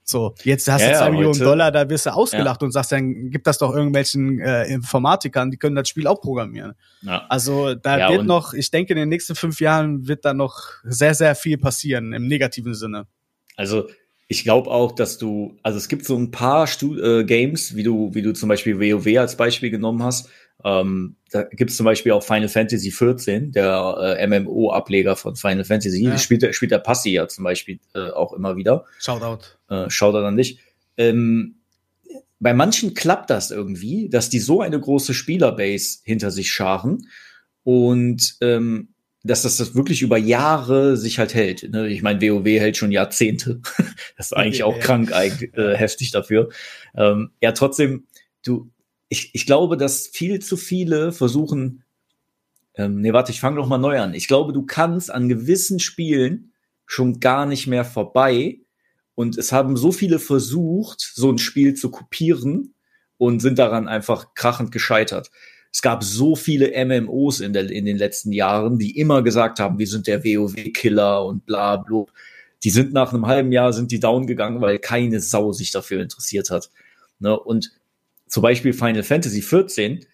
So, 0.08 0.36
jetzt 0.44 0.68
hast 0.70 0.82
Ja, 0.82 0.86
du 0.86 0.92
ja, 0.92 0.98
zwei 1.00 1.10
Millionen 1.10 1.34
heute- 1.34 1.44
Dollar, 1.44 1.72
da 1.72 1.90
wirst 1.90 2.06
du 2.06 2.10
ausgelacht 2.14 2.62
und 2.62 2.70
sagst, 2.70 2.92
dann 2.92 3.28
gib 3.30 3.42
das 3.42 3.58
doch 3.58 3.74
irgendwelchen 3.74 4.38
äh, 4.38 4.64
Informatikern, 4.68 5.50
die 5.50 5.56
können 5.56 5.74
das 5.74 5.88
Spiel 5.88 6.06
auch 6.06 6.20
programmieren. 6.20 6.74
Ja. 7.02 7.26
Also 7.28 7.74
da 7.74 7.98
Ja, 7.98 8.10
wird 8.12 8.24
noch, 8.24 8.54
ich 8.54 8.70
denke, 8.70 8.92
in 8.92 9.00
den 9.00 9.08
nächsten 9.08 9.34
fünf 9.34 9.60
Jahren 9.60 10.06
wird 10.06 10.24
da 10.24 10.32
noch 10.32 10.60
sehr, 10.84 11.12
sehr 11.14 11.34
viel 11.34 11.58
passieren 11.58 12.12
im 12.12 12.28
negativen 12.28 12.74
Sinne. 12.74 13.08
Also 13.56 13.88
ich 14.28 14.44
glaube 14.44 14.70
auch, 14.70 14.92
dass 14.92 15.18
du, 15.18 15.56
also 15.64 15.76
es 15.76 15.88
gibt 15.88 16.04
so 16.04 16.16
ein 16.16 16.30
paar 16.30 16.68
Stu 16.68 16.96
äh, 17.00 17.24
Games, 17.24 17.74
wie 17.74 17.82
du, 17.82 18.14
wie 18.14 18.22
du 18.22 18.32
zum 18.32 18.48
Beispiel 18.48 18.78
WoW 18.78 19.18
als 19.18 19.36
Beispiel 19.36 19.70
genommen 19.70 20.04
hast. 20.04 20.28
Ähm, 20.64 21.16
da 21.30 21.42
gibt 21.42 21.70
es 21.70 21.76
zum 21.76 21.84
Beispiel 21.84 22.12
auch 22.12 22.22
Final 22.24 22.48
Fantasy 22.48 22.90
14, 22.90 23.52
der 23.52 24.16
äh, 24.18 24.26
MMO-Ableger 24.26 25.16
von 25.16 25.36
Final 25.36 25.64
Fantasy. 25.64 26.02
Ja. 26.04 26.16
Spielt, 26.18 26.42
der- 26.42 26.52
spielt 26.52 26.70
der 26.72 26.78
Passi 26.78 27.10
ja 27.10 27.28
zum 27.28 27.44
Beispiel 27.44 27.78
äh, 27.94 28.10
auch 28.10 28.32
immer 28.32 28.56
wieder. 28.56 28.84
Shoutout. 28.98 29.44
Äh, 29.68 29.90
schaut 29.90 30.14
er 30.14 30.22
dann 30.22 30.34
nicht. 30.34 30.58
Ähm, 30.96 31.56
bei 32.40 32.52
manchen 32.54 32.94
klappt 32.94 33.30
das 33.30 33.50
irgendwie, 33.50 34.08
dass 34.08 34.28
die 34.28 34.38
so 34.40 34.60
eine 34.60 34.78
große 34.78 35.14
Spielerbase 35.14 35.98
hinter 36.04 36.30
sich 36.30 36.50
scharen 36.52 37.08
und 37.64 38.36
ähm, 38.40 38.88
dass 39.22 39.42
das, 39.42 39.56
das 39.56 39.74
wirklich 39.74 40.02
über 40.02 40.18
Jahre 40.18 40.96
sich 40.96 41.18
halt 41.18 41.34
hält. 41.34 41.68
Ne? 41.70 41.88
Ich 41.88 42.02
meine, 42.02 42.20
WoW 42.20 42.44
hält 42.46 42.76
schon 42.76 42.92
Jahrzehnte. 42.92 43.60
das 44.16 44.26
ist 44.26 44.32
eigentlich 44.36 44.62
auch 44.62 44.76
Ja. 44.76 44.82
krank, 44.82 45.10
äh, 45.10 45.74
heftig 45.76 46.12
dafür. 46.12 46.50
Ähm, 46.96 47.30
ja, 47.40 47.52
trotzdem, 47.52 48.06
du, 48.44 48.70
ich, 49.08 49.30
ich 49.34 49.46
glaube, 49.46 49.76
dass 49.76 50.06
viel 50.08 50.40
zu 50.40 50.56
viele 50.56 51.12
versuchen, 51.12 51.84
Ähm, 52.78 53.00
nee, 53.00 53.12
warte, 53.12 53.32
ich 53.32 53.40
fange 53.40 53.56
noch 53.56 53.68
mal 53.68 53.78
neu 53.78 53.98
an. 53.98 54.14
Ich 54.14 54.28
glaube, 54.28 54.52
du 54.52 54.62
kannst 54.66 55.10
an 55.10 55.28
gewissen 55.28 55.80
Spielen 55.80 56.52
schon 56.86 57.20
gar 57.20 57.46
nicht 57.46 57.66
mehr 57.66 57.84
vorbei. 57.84 58.60
Und 59.14 59.38
es 59.38 59.50
haben 59.50 59.76
so 59.78 59.92
viele 59.92 60.18
versucht, 60.18 61.00
so 61.00 61.30
ein 61.30 61.38
Spiel 61.38 61.74
zu 61.74 61.90
kopieren 61.90 62.74
und 63.18 63.40
sind 63.40 63.58
daran 63.58 63.88
einfach 63.88 64.34
krachend 64.34 64.72
gescheitert. 64.72 65.30
Es 65.72 65.80
gab 65.82 66.04
so 66.04 66.36
viele 66.36 66.72
MMOs 66.84 67.40
in, 67.40 67.52
der, 67.54 67.70
in 67.70 67.86
den 67.86 67.96
letzten 67.96 68.32
Jahren, 68.32 68.78
die 68.78 68.98
immer 68.98 69.22
gesagt 69.22 69.58
haben, 69.58 69.78
wir 69.78 69.86
sind 69.86 70.06
der 70.06 70.22
WoW-Killer 70.22 71.24
und 71.24 71.46
bla 71.46 71.76
bla. 71.76 72.04
Die 72.62 72.70
sind 72.70 72.92
nach 72.92 73.12
einem 73.12 73.26
halben 73.26 73.52
Jahr 73.52 73.72
sind 73.72 73.90
die 73.90 74.00
down 74.00 74.26
gegangen, 74.26 74.60
weil 74.60 74.78
keine 74.78 75.20
Sau 75.20 75.52
sich 75.52 75.70
dafür 75.70 76.02
interessiert 76.02 76.50
hat. 76.50 76.70
Ne? 77.20 77.38
Und 77.38 77.72
zum 78.26 78.42
Beispiel 78.42 78.72
Final 78.72 79.02
Fantasy 79.02 79.42
14, 79.42 80.04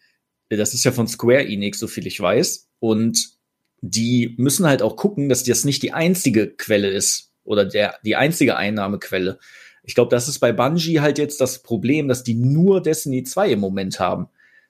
das 0.48 0.74
ist 0.74 0.84
ja 0.84 0.92
von 0.92 1.08
Square 1.08 1.46
Enix, 1.46 1.78
so 1.78 1.86
viel 1.86 2.06
ich 2.06 2.20
weiß. 2.20 2.68
Und 2.78 3.38
die 3.80 4.34
müssen 4.38 4.66
halt 4.66 4.82
auch 4.82 4.96
gucken, 4.96 5.28
dass 5.28 5.44
das 5.44 5.64
nicht 5.64 5.82
die 5.82 5.92
einzige 5.92 6.48
Quelle 6.48 6.88
ist 6.88 7.32
oder 7.44 7.64
der, 7.64 7.96
die 8.04 8.16
einzige 8.16 8.56
Einnahmequelle. 8.56 9.38
Ich 9.82 9.94
glaube, 9.94 10.10
das 10.10 10.28
ist 10.28 10.38
bei 10.38 10.52
Bungie 10.52 11.00
halt 11.00 11.18
jetzt 11.18 11.40
das 11.40 11.62
Problem, 11.62 12.06
dass 12.06 12.22
die 12.22 12.34
nur 12.34 12.80
Destiny 12.80 13.24
2 13.24 13.52
im 13.52 13.60
Moment 13.60 13.98
haben. 13.98 14.28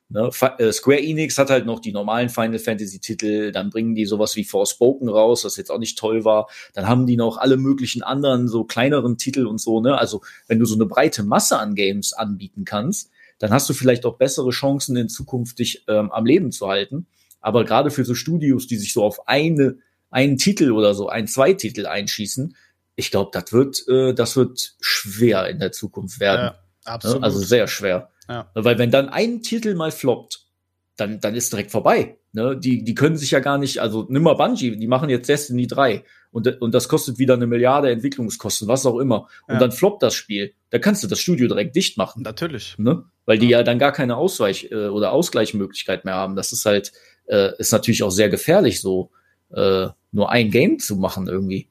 Ne? 0.09 0.31
Äh, 0.59 0.73
Square 0.73 1.01
Enix 1.01 1.39
hat 1.39 1.51
halt 1.51 1.67
noch 1.67 1.81
die 1.81 1.93
normalen 1.93 2.29
Final 2.29 2.59
Fantasy 2.59 2.99
Titel, 2.99 3.51
dann 3.51 3.71
bringen 3.71 3.95
die 3.95 4.07
sowas 4.07 4.37
wie 4.37 4.45
Forspoken 4.45 5.09
raus, 5.09 5.45
was 5.45 5.57
jetzt 5.57 5.71
auch 5.71 5.79
nicht 5.79 5.99
toll 5.99 6.25
war. 6.25 6.49
Dann 6.75 6.87
haben 6.87 7.07
die 7.07 7.17
noch 7.17 7.39
alle 7.39 7.57
möglichen 7.57 8.03
anderen 8.03 8.49
so 8.49 8.65
kleineren 8.65 9.17
Titel 9.17 9.47
und 9.47 9.59
so, 9.59 9.81
ne? 9.81 9.99
Also, 9.99 10.23
wenn 10.49 10.59
du 10.59 10.67
so 10.67 10.75
eine 10.75 10.87
breite 10.87 11.23
Masse 11.23 11.59
an 11.59 11.75
Games 11.75 12.13
anbieten 12.13 12.65
kannst, 12.65 13.11
dann 13.43 13.51
hast 13.51 13.69
du 13.69 13.75
vielleicht 13.75 14.07
auch 14.07 14.19
bessere 14.19 14.51
Chancen 14.51 14.97
in 14.97 15.09
Zukunft 15.09 15.59
dich 15.59 15.85
ähm, 15.89 16.13
am 16.13 16.25
Leben 16.25 16.53
zu 16.53 16.69
halten. 16.69 17.09
Aber 17.41 17.65
gerade 17.65 17.91
für 17.91 18.05
so 18.05 18.15
Studios, 18.15 18.69
die 18.69 18.77
sich 18.77 18.93
so 18.93 19.03
auf 19.03 19.27
eine 19.27 19.79
einen 20.11 20.39
Titel 20.39 20.71
oder 20.71 20.95
so, 20.95 21.09
ein, 21.09 21.27
zwei 21.27 21.53
Titel 21.53 21.87
einschießen, 21.87 22.55
ich 22.95 23.11
glaube, 23.11 23.31
das 23.33 23.53
wird, 23.53 23.83
äh, 23.89 24.15
das 24.15 24.37
wird 24.37 24.77
schwer 24.81 25.49
in 25.49 25.59
der 25.59 25.73
Zukunft 25.73 26.21
werden. 26.21 26.53
Ja, 26.55 26.93
absolut. 26.93 27.25
Also 27.25 27.41
sehr 27.41 27.67
schwer. 27.67 28.11
Ja. 28.29 28.49
Weil 28.55 28.79
wenn 28.79 28.93
dann 28.93 29.09
ein 29.09 29.43
Titel 29.43 29.75
mal 29.75 29.91
floppt, 29.91 30.47
dann, 30.95 31.19
dann 31.19 31.35
ist 31.35 31.53
direkt 31.53 31.73
vorbei. 31.73 32.19
Ne? 32.33 32.57
Die, 32.57 32.85
die 32.85 32.95
können 32.95 33.17
sich 33.17 33.33
ja 33.33 33.41
gar 33.41 33.59
nicht, 33.59 33.81
also 33.81 34.07
nimm 34.09 34.23
mal 34.23 34.35
Bungie, 34.35 34.77
die 34.77 34.87
machen 34.87 35.11
jetzt 35.11 35.29
Destiny 35.29 35.67
3 35.67 36.05
und, 36.31 36.63
und 36.63 36.73
das 36.73 36.89
kostet 36.89 37.19
wieder 37.19 37.35
eine 37.35 37.49
Milliarde 37.49 37.91
Entwicklungskosten, 37.91 38.69
was 38.69 38.87
auch 38.87 39.01
immer. 39.01 39.29
Und 39.49 39.55
ja. 39.55 39.59
dann 39.59 39.73
floppt 39.73 40.05
das 40.05 40.15
Spiel. 40.15 40.55
Da 40.71 40.79
kannst 40.79 41.03
du 41.03 41.09
das 41.09 41.19
Studio 41.19 41.49
direkt 41.49 41.75
dicht 41.75 41.99
machen. 41.99 42.23
Natürlich. 42.23 42.79
Ne? 42.79 43.05
Weil 43.25 43.39
die 43.39 43.49
ja 43.49 43.63
dann 43.63 43.79
gar 43.79 43.93
keine 43.93 44.17
Ausweich- 44.17 44.71
äh, 44.71 44.89
oder 44.89 45.13
Ausgleichmöglichkeit 45.13 46.05
mehr 46.05 46.15
haben. 46.15 46.37
Das 46.37 46.53
ist 46.53 46.67
halt, 46.67 46.93
äh, 47.27 47.57
ist 47.59 47.73
natürlich 47.73 48.03
auch 48.03 48.11
sehr 48.11 48.29
gefährlich, 48.29 48.81
so 48.81 49.11
äh, 49.55 49.89
nur 50.11 50.31
ein 50.31 50.51
Game 50.51 50.79
zu 50.79 50.97
machen 50.97 51.29
irgendwie. 51.29 51.69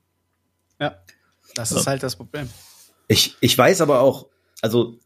Ja, 0.79 0.95
das 1.55 1.71
ist 1.71 1.85
ja. 1.85 1.91
halt 1.91 2.03
das 2.03 2.15
Problem. 2.15 2.49
Ich, 3.07 3.35
ich 3.41 3.57
weiß 3.57 3.81
aber 3.81 3.99
auch, 3.99 4.27
also 4.61 4.97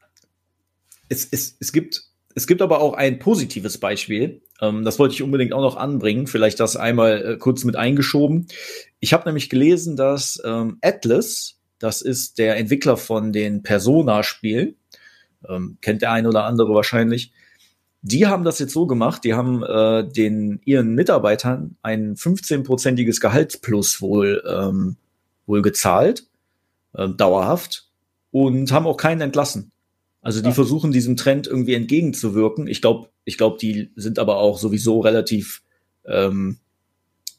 es, 1.10 1.28
es, 1.32 1.58
es 1.60 1.72
gibt 1.72 2.04
es 2.36 2.48
gibt 2.48 2.62
aber 2.62 2.82
auch 2.82 2.94
ein 2.94 3.18
positives 3.18 3.78
Beispiel. 3.78 4.42
Ähm, 4.62 4.84
das 4.84 5.00
wollte 5.00 5.16
ich 5.16 5.24
unbedingt 5.24 5.54
auch 5.54 5.62
noch 5.62 5.78
anbringen. 5.78 6.28
Vielleicht 6.28 6.60
das 6.60 6.76
einmal 6.76 7.26
äh, 7.26 7.38
kurz 7.38 7.64
mit 7.64 7.78
eingeschoben. 7.78 8.48
Ich 9.00 9.14
habe 9.14 9.28
nämlich 9.28 9.50
gelesen, 9.50 9.96
dass 9.96 10.42
ähm, 10.46 10.78
Atlas, 10.82 11.58
das 11.80 12.02
ist 12.02 12.38
der 12.38 12.58
Entwickler 12.58 12.98
von 12.98 13.32
den 13.32 13.64
Persona-Spielen, 13.64 14.76
ähm, 15.50 15.78
kennt 15.82 16.02
der 16.02 16.12
eine 16.12 16.30
oder 16.30 16.46
andere 16.46 16.74
wahrscheinlich, 16.74 17.32
die 18.02 18.28
haben 18.28 18.44
das 18.44 18.60
jetzt 18.60 18.74
so 18.74 18.86
gemacht, 18.86 19.24
die 19.24 19.34
haben 19.34 19.64
äh, 19.64 20.08
den 20.08 20.62
ihren 20.64 20.94
Mitarbeitern 20.94 21.76
ein 21.82 22.16
15-prozentiges 22.16 23.20
Gehaltsplus 23.20 24.00
wohl, 24.00 24.44
ähm, 24.48 24.98
wohl 25.48 25.64
gezahlt, 25.64 26.28
äh, 26.94 27.10
dauerhaft, 27.10 27.90
und 28.30 28.72
haben 28.72 28.86
auch 28.86 28.98
keinen 28.98 29.22
entlassen. 29.22 29.72
Also 30.22 30.42
die 30.42 30.50
ja. 30.50 30.54
versuchen 30.54 30.92
diesem 30.92 31.16
Trend 31.16 31.48
irgendwie 31.48 31.74
entgegenzuwirken. 31.74 32.68
Ich 32.68 32.82
glaube, 32.82 33.10
ich 33.24 33.38
glaube, 33.38 33.58
die 33.60 33.92
sind 33.96 34.20
aber 34.20 34.38
auch 34.38 34.60
sowieso 34.60 35.00
relativ 35.00 35.64
ähm, 36.06 36.58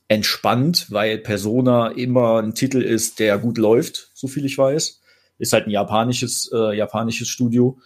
entspannt, 0.09 0.87
weil 0.91 1.19
Persona 1.19 1.89
immer 1.89 2.43
ein 2.43 2.55
Titel 2.55 2.83
ist, 2.83 3.19
der 3.19 3.39
gut 3.39 3.59
läuft, 3.59 4.11
so 4.15 4.27
viel 4.29 4.45
ich 4.45 4.57
weiß. 4.57 5.01
Ist 5.39 5.53
halt 5.53 5.67
ein 5.67 5.71
japanisches, 5.71 6.51
äh, 6.53 6.77
japanisches 6.77 7.29
Studio. 7.29 7.79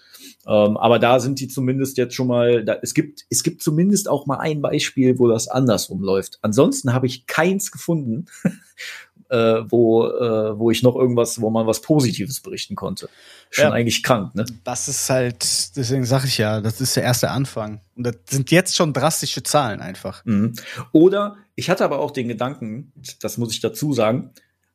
Ähm, 0.46 0.76
aber 0.76 0.98
da 0.98 1.20
sind 1.20 1.40
die 1.40 1.48
zumindest 1.48 1.96
jetzt 1.98 2.14
schon 2.14 2.28
mal, 2.28 2.64
da, 2.64 2.76
es 2.82 2.94
gibt, 2.94 3.24
es 3.28 3.42
gibt 3.42 3.62
zumindest 3.62 4.08
auch 4.08 4.26
mal 4.26 4.38
ein 4.38 4.60
Beispiel, 4.60 5.18
wo 5.18 5.28
das 5.28 5.48
andersrum 5.48 6.02
läuft. 6.02 6.38
Ansonsten 6.42 6.92
habe 6.92 7.06
ich 7.06 7.26
keins 7.26 7.70
gefunden, 7.70 8.26
äh, 9.30 9.62
wo, 9.68 10.06
äh, 10.06 10.58
wo 10.58 10.70
ich 10.70 10.82
noch 10.82 10.96
irgendwas, 10.96 11.40
wo 11.40 11.50
man 11.50 11.66
was 11.66 11.80
Positives 11.82 12.40
berichten 12.40 12.74
konnte. 12.74 13.08
Schon 13.50 13.64
ja, 13.64 13.72
eigentlich 13.72 14.02
krank, 14.02 14.34
ne? 14.34 14.44
Das 14.64 14.88
ist 14.88 15.08
halt, 15.08 15.76
deswegen 15.76 16.04
sage 16.04 16.26
ich 16.26 16.38
ja, 16.38 16.60
das 16.60 16.80
ist 16.80 16.96
der 16.96 17.04
erste 17.04 17.30
Anfang. 17.30 17.80
Und 17.96 18.04
das 18.04 18.16
sind 18.28 18.50
jetzt 18.50 18.76
schon 18.76 18.92
drastische 18.92 19.42
Zahlen 19.42 19.80
einfach. 19.80 20.24
Mhm. 20.24 20.54
Oder 20.92 21.36
ich 21.54 21.70
hatte 21.70 21.84
aber 21.84 22.00
auch 22.00 22.10
den 22.10 22.28
Gedanken, 22.28 22.92
das 23.20 23.38
muss 23.38 23.52
ich 23.52 23.60
dazu 23.60 23.92
sagen, 23.92 24.30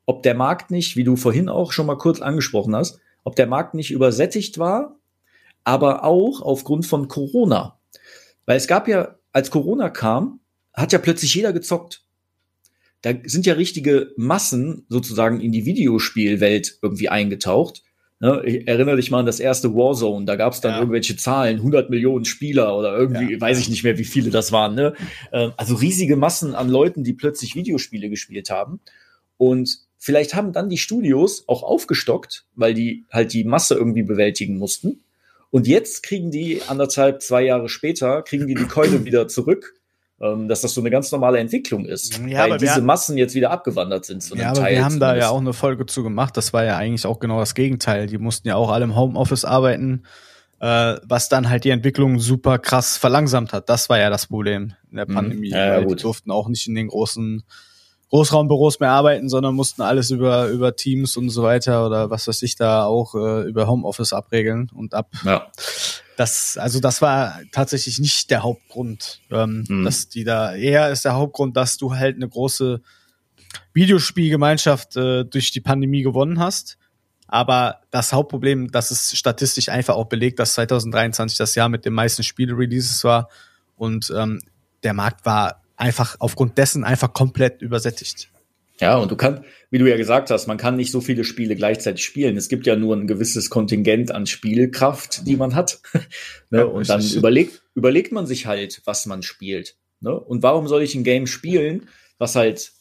ob 0.06 0.24
der 0.24 0.36
Markt 0.36 0.72
nicht, 0.72 0.96
wie 0.96 1.04
du 1.04 1.16
vorhin 1.16 1.50
auch 1.50 1.72
schon 1.72 1.86
mal 1.86 1.98
kurz 1.98 2.22
angesprochen 2.22 2.76
hast, 2.76 3.00
ob 3.24 3.36
der 3.36 3.48
Markt 3.48 3.74
nicht 3.74 3.92
übersättigt 3.92 4.58
war 4.58 4.98
aber 5.66 6.04
auch 6.06 6.42
aufgrund 6.42 6.86
von 6.86 7.10
Corona. 7.10 7.78
Weil 8.46 8.56
es 8.56 8.68
gab 8.68 8.88
ja, 8.88 9.16
als 9.34 9.52
Corona 9.52 9.90
kam, 9.90 10.40
hat 10.74 10.94
ja 10.94 11.00
plötzlich 11.00 11.36
jeder 11.36 11.52
gezockt. 11.52 12.04
Da 13.02 13.12
sind 13.26 13.46
ja 13.46 13.56
richtige 13.56 14.14
Massen 14.16 14.86
sozusagen 14.88 15.42
in 15.42 15.52
die 15.52 15.66
Videospielwelt 15.66 16.80
irgendwie 16.82 17.10
eingetaucht. 17.10 17.84
Ne, 18.20 18.42
ich 18.46 18.68
erinnere 18.68 18.96
dich 18.96 19.12
mal 19.12 19.20
an 19.20 19.26
das 19.26 19.42
erste 19.42 19.76
Warzone, 19.76 20.26
da 20.26 20.38
gab 20.38 20.54
es 20.54 20.62
dann 20.62 20.72
ja. 20.72 20.80
irgendwelche 20.80 21.18
Zahlen, 21.18 21.58
100 21.58 21.90
Millionen 21.90 22.24
Spieler 22.24 22.78
oder 22.78 22.98
irgendwie, 22.98 23.34
ja. 23.34 23.42
weiß 23.42 23.60
ich 23.60 23.68
nicht 23.68 23.84
mehr, 23.84 23.98
wie 23.98 24.06
viele 24.06 24.30
das 24.30 24.54
waren. 24.54 24.74
Ne? 24.74 24.94
Ähm, 25.34 25.52
also 25.58 25.76
riesige 25.76 26.16
Massen 26.16 26.56
an 26.56 26.70
Leuten, 26.70 27.04
die 27.04 27.14
plötzlich 27.14 27.56
Videospiele 27.56 28.10
gespielt 28.10 28.50
haben. 28.50 28.80
Und 29.38 29.85
vielleicht 30.06 30.36
haben 30.36 30.54
dann 30.54 30.70
die 30.70 30.78
Studios 30.78 31.46
auch 31.48 31.64
aufgestockt, 31.64 32.46
weil 32.54 32.76
die 32.76 33.06
halt 33.12 33.34
die 33.34 33.44
Masse 33.44 33.74
irgendwie 33.74 34.04
bewältigen 34.04 34.60
mussten. 34.60 35.04
Und 35.50 35.66
jetzt 35.66 36.04
kriegen 36.04 36.30
die 36.30 36.62
anderthalb, 36.68 37.24
zwei 37.24 37.44
Jahre 37.44 37.70
später, 37.70 38.22
kriegen 38.22 38.46
die 38.46 38.54
die 38.54 38.66
Keule 38.68 39.04
wieder 39.06 39.28
zurück, 39.28 39.74
ähm, 40.22 40.48
dass 40.48 40.62
das 40.62 40.76
so 40.76 40.82
eine 40.82 40.92
ganz 40.92 41.12
normale 41.12 41.40
Entwicklung 41.40 41.86
ist. 41.86 42.20
Ja, 42.28 42.48
weil 42.48 42.60
diese 42.60 42.84
Massen 42.84 43.18
jetzt 43.18 43.34
wieder 43.34 43.50
abgewandert 43.50 44.06
sind 44.06 44.22
zu 44.22 44.36
einem 44.36 44.44
ja, 44.44 44.50
aber 44.50 44.60
Teil. 44.60 44.74
Wir 44.74 44.84
haben 44.84 44.92
zumindest. 44.92 45.12
da 45.12 45.26
ja 45.26 45.30
auch 45.30 45.42
eine 45.42 45.54
Folge 45.54 45.88
zu 45.88 46.04
gemacht. 46.04 46.38
Das 46.38 46.54
war 46.54 46.64
ja 46.64 46.78
eigentlich 46.78 47.08
auch 47.08 47.20
genau 47.20 47.40
das 47.40 47.56
Gegenteil. 47.56 48.06
Die 48.06 48.20
mussten 48.20 48.48
ja 48.48 48.58
auch 48.58 48.70
alle 48.70 48.84
im 48.84 48.96
Homeoffice 48.96 49.44
arbeiten, 49.44 50.04
äh, 50.60 50.98
was 51.04 51.30
dann 51.30 51.50
halt 51.50 51.64
die 51.64 51.72
Entwicklung 51.72 52.20
super 52.20 52.60
krass 52.60 52.98
verlangsamt 52.98 53.54
hat. 53.54 53.70
Das 53.70 53.90
war 53.90 53.98
ja 53.98 54.12
das 54.12 54.28
Problem 54.28 54.74
in 54.92 54.98
der 54.98 55.10
mhm. 55.10 55.16
Pandemie. 55.16 55.48
Mhm. 55.48 55.54
Ja, 55.56 55.80
ja, 55.80 55.84
die 55.84 55.96
durften 55.96 56.30
auch 56.30 56.48
nicht 56.48 56.68
in 56.68 56.76
den 56.76 56.90
großen 56.90 57.44
Großraumbüros 58.16 58.80
mehr 58.80 58.92
arbeiten, 58.92 59.28
sondern 59.28 59.56
mussten 59.56 59.82
alles 59.82 60.10
über, 60.10 60.48
über 60.48 60.74
Teams 60.74 61.18
und 61.18 61.30
so 61.32 61.44
weiter 61.44 61.86
oder 61.86 62.10
was 62.10 62.30
weiß 62.30 62.44
ich 62.44 62.56
da 62.56 62.86
auch 62.86 63.14
äh, 63.14 63.42
über 63.42 63.68
Homeoffice 63.68 64.14
abregeln 64.14 64.72
und 64.74 64.94
ab. 64.94 65.12
Ja. 65.26 65.52
Das, 66.16 66.58
also 66.58 66.80
das 66.80 67.02
war 67.02 67.42
tatsächlich 67.52 68.00
nicht 68.00 68.32
der 68.32 68.44
Hauptgrund, 68.44 69.20
ähm, 69.32 69.66
mhm. 69.68 69.84
dass 69.84 70.08
die 70.08 70.24
da, 70.24 70.56
eher 70.56 70.92
ist 70.92 71.04
der 71.04 71.16
Hauptgrund, 71.16 71.58
dass 71.58 71.76
du 71.76 71.94
halt 71.94 72.16
eine 72.16 72.30
große 72.30 72.80
Videospielgemeinschaft 73.74 74.96
äh, 74.96 75.26
durch 75.26 75.52
die 75.52 75.60
Pandemie 75.60 76.02
gewonnen 76.02 76.40
hast. 76.40 76.78
Aber 77.28 77.82
das 77.92 78.14
Hauptproblem, 78.14 78.72
das 78.72 78.92
ist 78.92 79.18
statistisch 79.18 79.68
einfach 79.68 79.96
auch 79.96 80.06
belegt, 80.06 80.40
dass 80.40 80.54
2023 80.54 81.38
das 81.38 81.54
Jahr 81.56 81.68
mit 81.68 81.84
den 81.84 81.92
meisten 81.92 82.24
Spiele-Releases 82.24 83.04
war 83.04 83.28
und 83.76 84.10
ähm, 84.16 84.40
der 84.84 84.94
Markt 84.94 85.26
war 85.26 85.65
einfach 85.78 86.16
aufgrund 86.20 86.58
dessen 86.58 86.84
einfach 86.84 87.14
komplett 87.14 87.62
übersättigt. 87.62 88.30
Ja, 88.82 88.98
und 88.98 89.10
du 89.10 89.16
kannst, 89.16 89.44
wie 89.72 89.78
du 89.78 89.90
ja 89.90 89.96
gesagt 89.96 90.32
hast, 90.32 90.48
man 90.48 90.58
kann 90.58 90.76
nicht 90.76 90.92
so 90.92 91.00
viele 91.00 91.24
Spiele 91.24 91.56
gleichzeitig 91.56 92.04
spielen. 92.04 92.36
Es 92.36 92.50
gibt 92.50 92.66
ja 92.66 92.76
nur 92.76 92.96
ein 92.96 93.08
gewisses 93.08 93.50
Kontingent 93.50 94.12
an 94.12 94.26
Spielkraft, 94.26 95.26
die 95.26 95.38
man 95.38 95.56
hat. 95.56 95.80
ne? 96.50 96.60
Ja, 96.60 96.64
und 96.66 96.90
dann 96.90 97.02
überlegt, 97.02 97.64
überlegt 97.74 98.12
man 98.12 98.26
sich 98.26 98.48
halt, 98.48 98.82
was 98.84 99.06
man 99.06 99.24
spielt. 99.24 99.78
Ne? 100.02 100.14
Und 100.20 100.44
warum 100.44 100.68
soll 100.68 100.82
ich 100.82 100.94
ein 100.96 101.06
Game 101.06 101.26
spielen, 101.26 101.88
was 102.18 102.36
halt 102.36 102.74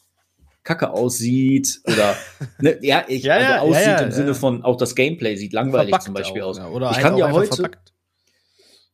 kacke 0.64 0.90
aussieht 0.90 1.80
oder 1.84 2.16
ne, 2.58 2.78
ja, 2.80 3.04
ich, 3.06 3.22
ja, 3.22 3.34
also 3.34 3.68
aussieht 3.68 3.86
ja, 3.86 3.98
im 3.98 4.12
Sinne 4.12 4.34
von 4.34 4.64
auch 4.64 4.76
das 4.76 4.94
Gameplay 4.94 5.36
sieht 5.36 5.52
langweilig 5.52 5.90
Verbackt 5.90 6.04
zum 6.04 6.14
Beispiel 6.14 6.42
auch, 6.42 6.58
aus. 6.58 6.72
Oder 6.72 6.90
ich 6.90 6.98
kann 6.98 7.16
ja 7.16 7.30
heute, 7.30 7.70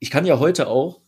ich 0.01 0.11
kann 0.11 0.27
ja 0.27 0.39
heute 0.39 0.67
auch 0.67 1.01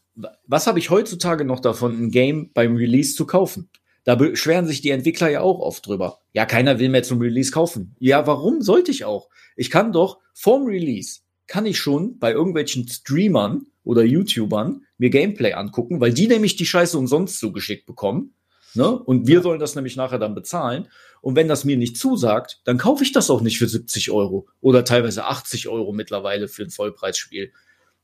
was 0.47 0.67
habe 0.67 0.79
ich 0.79 0.91
heutzutage 0.91 1.45
noch 1.45 1.61
davon, 1.61 2.05
ein 2.05 2.11
Game 2.11 2.51
beim 2.53 2.77
Release 2.77 3.15
zu 3.15 3.27
kaufen? 3.27 3.71
Da 4.05 4.17
beschweren 4.17 4.67
sich 4.67 4.81
die 4.81 4.91
Entwickler 4.91 5.31
ja 5.31 5.41
auch 5.43 5.61
oft 5.61 5.87
drüber. 5.87 6.19
Ja, 6.33 6.45
keiner 6.45 6.79
will 6.79 6.89
mehr 6.89 7.05
zum 7.05 7.21
Release 7.21 7.53
kaufen. 7.53 7.95
Ja, 8.01 8.27
warum 8.27 8.61
sollte 8.61 8.91
ich 8.91 9.05
auch? 9.05 9.29
Ich 9.57 9.71
kann 9.71 9.93
doch 9.93 10.19
vorm 10.35 10.67
Release, 10.67 11.21
kann 11.47 11.67
ich 11.67 11.79
schon 11.79 12.19
bei 12.19 12.33
irgendwelchen 12.33 12.89
Streamern 12.89 13.67
oder 13.85 14.03
YouTubern 14.03 14.85
mir 14.99 15.11
Gameplay 15.11 15.53
angucken, 15.53 16.01
weil 16.01 16.13
die 16.13 16.27
nämlich 16.27 16.57
die 16.57 16.67
Scheiße 16.67 16.99
umsonst 16.99 17.39
zugeschickt 17.39 17.87
bekommen. 17.87 18.35
Ne? 18.75 18.91
Und 18.91 19.27
wir 19.27 19.43
sollen 19.43 19.61
das 19.61 19.75
nämlich 19.75 19.97
nachher 19.97 20.19
dann 20.19 20.35
bezahlen. 20.35 20.89
Und 21.21 21.37
wenn 21.37 21.49
das 21.49 21.65
mir 21.65 21.77
nicht 21.77 21.97
zusagt, 21.97 22.61
dann 22.65 22.79
kaufe 22.79 23.05
ich 23.05 23.13
das 23.13 23.31
auch 23.31 23.41
nicht 23.41 23.59
für 23.59 23.69
70 23.69 24.11
Euro 24.11 24.49
oder 24.61 24.85
teilweise 24.85 25.27
80 25.27 25.69
Euro 25.69 25.93
mittlerweile 25.93 26.49
für 26.49 26.63
ein 26.63 26.71
Vollpreisspiel. 26.71 27.53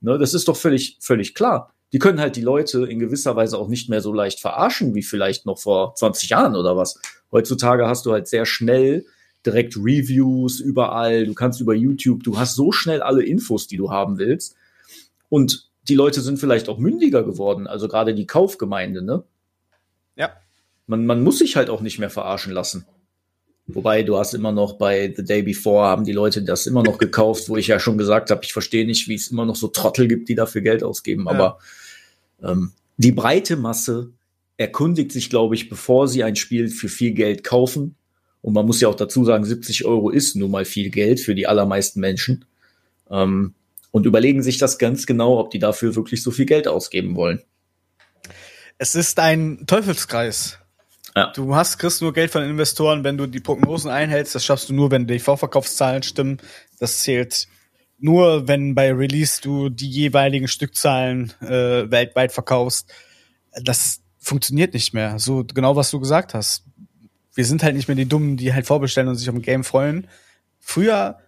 Ne? 0.00 0.18
Das 0.18 0.34
ist 0.34 0.46
doch 0.46 0.56
völlig, 0.56 0.98
völlig 1.00 1.34
klar. 1.34 1.74
Die 1.92 1.98
können 1.98 2.20
halt 2.20 2.36
die 2.36 2.42
Leute 2.42 2.84
in 2.84 2.98
gewisser 2.98 3.34
Weise 3.34 3.58
auch 3.58 3.68
nicht 3.68 3.88
mehr 3.88 4.00
so 4.00 4.12
leicht 4.12 4.40
verarschen 4.40 4.94
wie 4.94 5.02
vielleicht 5.02 5.46
noch 5.46 5.58
vor 5.58 5.94
20 5.94 6.30
Jahren 6.30 6.54
oder 6.54 6.76
was. 6.76 7.00
Heutzutage 7.32 7.86
hast 7.86 8.04
du 8.06 8.12
halt 8.12 8.28
sehr 8.28 8.44
schnell 8.44 9.06
direkt 9.46 9.76
Reviews 9.76 10.60
überall. 10.60 11.26
Du 11.26 11.34
kannst 11.34 11.60
über 11.60 11.74
YouTube, 11.74 12.22
du 12.22 12.38
hast 12.38 12.54
so 12.54 12.72
schnell 12.72 13.02
alle 13.02 13.22
Infos, 13.24 13.66
die 13.66 13.76
du 13.76 13.90
haben 13.90 14.18
willst. 14.18 14.56
Und 15.28 15.70
die 15.88 15.94
Leute 15.94 16.20
sind 16.20 16.38
vielleicht 16.38 16.68
auch 16.68 16.78
mündiger 16.78 17.22
geworden, 17.22 17.66
also 17.66 17.88
gerade 17.88 18.14
die 18.14 18.26
Kaufgemeinde, 18.26 19.02
ne? 19.02 19.24
Ja. 20.16 20.32
Man, 20.86 21.06
man 21.06 21.22
muss 21.22 21.38
sich 21.38 21.56
halt 21.56 21.70
auch 21.70 21.80
nicht 21.80 21.98
mehr 21.98 22.10
verarschen 22.10 22.52
lassen. 22.52 22.86
Wobei 23.70 24.02
du 24.02 24.16
hast 24.16 24.32
immer 24.32 24.50
noch 24.50 24.78
bei 24.78 25.12
The 25.14 25.22
Day 25.22 25.42
Before 25.42 25.86
haben 25.86 26.04
die 26.04 26.12
Leute 26.12 26.42
das 26.42 26.66
immer 26.66 26.82
noch 26.82 26.96
gekauft, 26.96 27.50
wo 27.50 27.56
ich 27.58 27.66
ja 27.66 27.78
schon 27.78 27.98
gesagt 27.98 28.30
habe, 28.30 28.40
ich 28.42 28.54
verstehe 28.54 28.86
nicht, 28.86 29.08
wie 29.08 29.14
es 29.14 29.28
immer 29.28 29.44
noch 29.44 29.56
so 29.56 29.68
Trottel 29.68 30.08
gibt, 30.08 30.30
die 30.30 30.34
dafür 30.34 30.62
Geld 30.62 30.82
ausgeben. 30.82 31.26
Ja. 31.26 31.32
Aber 31.32 31.58
ähm, 32.42 32.72
die 32.96 33.12
breite 33.12 33.56
Masse 33.56 34.10
erkundigt 34.56 35.12
sich, 35.12 35.28
glaube 35.28 35.54
ich, 35.54 35.68
bevor 35.68 36.08
sie 36.08 36.24
ein 36.24 36.34
Spiel 36.34 36.68
für 36.68 36.88
viel 36.88 37.12
Geld 37.12 37.44
kaufen. 37.44 37.94
Und 38.40 38.54
man 38.54 38.64
muss 38.64 38.80
ja 38.80 38.88
auch 38.88 38.94
dazu 38.94 39.26
sagen, 39.26 39.44
70 39.44 39.84
Euro 39.84 40.08
ist 40.08 40.34
nun 40.34 40.50
mal 40.50 40.64
viel 40.64 40.88
Geld 40.88 41.20
für 41.20 41.34
die 41.34 41.46
allermeisten 41.46 42.00
Menschen. 42.00 42.46
Ähm, 43.10 43.52
und 43.90 44.06
überlegen 44.06 44.42
sich 44.42 44.56
das 44.56 44.78
ganz 44.78 45.06
genau, 45.06 45.38
ob 45.38 45.50
die 45.50 45.58
dafür 45.58 45.94
wirklich 45.94 46.22
so 46.22 46.30
viel 46.30 46.46
Geld 46.46 46.68
ausgeben 46.68 47.16
wollen. 47.16 47.42
Es 48.78 48.94
ist 48.94 49.18
ein 49.18 49.64
Teufelskreis. 49.66 50.58
Ja. 51.16 51.32
Du 51.32 51.54
hast, 51.54 51.78
kriegst 51.78 52.02
nur 52.02 52.12
Geld 52.12 52.30
von 52.30 52.42
Investoren, 52.42 53.04
wenn 53.04 53.16
du 53.16 53.26
die 53.26 53.40
Prognosen 53.40 53.90
einhältst. 53.90 54.34
Das 54.34 54.44
schaffst 54.44 54.68
du 54.68 54.74
nur, 54.74 54.90
wenn 54.90 55.06
die 55.06 55.18
Vorverkaufszahlen 55.18 56.02
stimmen. 56.02 56.38
Das 56.78 57.00
zählt 57.00 57.48
nur, 57.98 58.46
wenn 58.46 58.74
bei 58.74 58.92
Release 58.92 59.40
du 59.42 59.68
die 59.68 59.88
jeweiligen 59.88 60.48
Stückzahlen 60.48 61.32
äh, 61.40 61.90
weltweit 61.90 62.32
verkaufst. 62.32 62.92
Das 63.62 64.00
funktioniert 64.18 64.74
nicht 64.74 64.94
mehr. 64.94 65.18
So 65.18 65.44
genau, 65.44 65.74
was 65.76 65.90
du 65.90 65.98
gesagt 65.98 66.34
hast. 66.34 66.64
Wir 67.34 67.44
sind 67.44 67.62
halt 67.62 67.76
nicht 67.76 67.88
mehr 67.88 67.96
die 67.96 68.08
Dummen, 68.08 68.36
die 68.36 68.52
halt 68.52 68.66
vorbestellen 68.66 69.08
und 69.08 69.16
sich 69.16 69.28
ein 69.28 69.42
Game 69.42 69.64
freuen. 69.64 70.06
Früher 70.60 71.18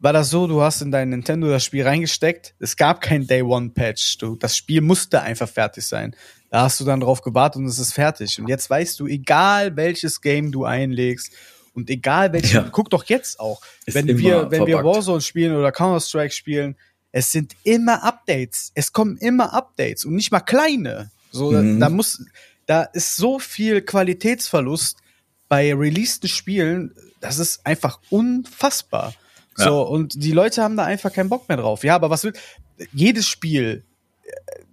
war 0.00 0.12
das 0.12 0.30
so, 0.30 0.46
du 0.46 0.60
hast 0.60 0.82
in 0.82 0.90
dein 0.90 1.10
Nintendo 1.10 1.48
das 1.48 1.64
Spiel 1.64 1.84
reingesteckt, 1.84 2.54
es 2.58 2.76
gab 2.76 3.00
kein 3.00 3.26
Day 3.26 3.42
One 3.42 3.70
Patch. 3.70 4.18
Du, 4.18 4.36
das 4.36 4.56
Spiel 4.56 4.80
musste 4.80 5.22
einfach 5.22 5.48
fertig 5.48 5.86
sein. 5.86 6.14
Da 6.50 6.62
hast 6.62 6.78
du 6.80 6.84
dann 6.84 7.00
drauf 7.00 7.22
gewartet 7.22 7.60
und 7.60 7.66
es 7.66 7.78
ist 7.78 7.92
fertig. 7.92 8.38
Und 8.38 8.48
jetzt 8.48 8.68
weißt 8.68 9.00
du, 9.00 9.06
egal 9.06 9.76
welches 9.76 10.20
Game 10.20 10.52
du 10.52 10.64
einlegst 10.64 11.32
und 11.72 11.90
egal 11.90 12.32
welches, 12.32 12.52
ja. 12.52 12.68
guck 12.70 12.90
doch 12.90 13.04
jetzt 13.04 13.40
auch, 13.40 13.60
ist 13.86 13.94
wenn 13.94 14.06
wir, 14.06 14.50
wenn 14.50 14.66
wir 14.66 14.84
Warzone 14.84 15.20
spielen 15.20 15.56
oder 15.56 15.72
Counter-Strike 15.72 16.32
spielen, 16.32 16.76
es 17.10 17.32
sind 17.32 17.54
immer 17.62 18.02
Updates. 18.02 18.72
Es 18.74 18.92
kommen 18.92 19.16
immer 19.16 19.54
Updates 19.54 20.04
und 20.04 20.14
nicht 20.14 20.32
mal 20.32 20.40
kleine. 20.40 21.10
So, 21.30 21.50
mhm. 21.50 21.80
da, 21.80 21.86
da 21.86 21.94
muss, 21.94 22.24
da 22.66 22.82
ist 22.82 23.16
so 23.16 23.38
viel 23.38 23.82
Qualitätsverlust 23.82 24.98
bei 25.48 25.74
releaseden 25.74 26.28
Spielen, 26.28 26.94
das 27.20 27.38
ist 27.38 27.64
einfach 27.64 28.00
unfassbar. 28.10 29.14
So, 29.56 29.64
ja. 29.64 29.70
und 29.70 30.22
die 30.22 30.32
Leute 30.32 30.62
haben 30.62 30.76
da 30.76 30.84
einfach 30.84 31.12
keinen 31.12 31.28
Bock 31.28 31.48
mehr 31.48 31.58
drauf. 31.58 31.84
Ja, 31.84 31.94
aber 31.94 32.10
was 32.10 32.24
will, 32.24 32.32
jedes 32.92 33.26
Spiel 33.26 33.84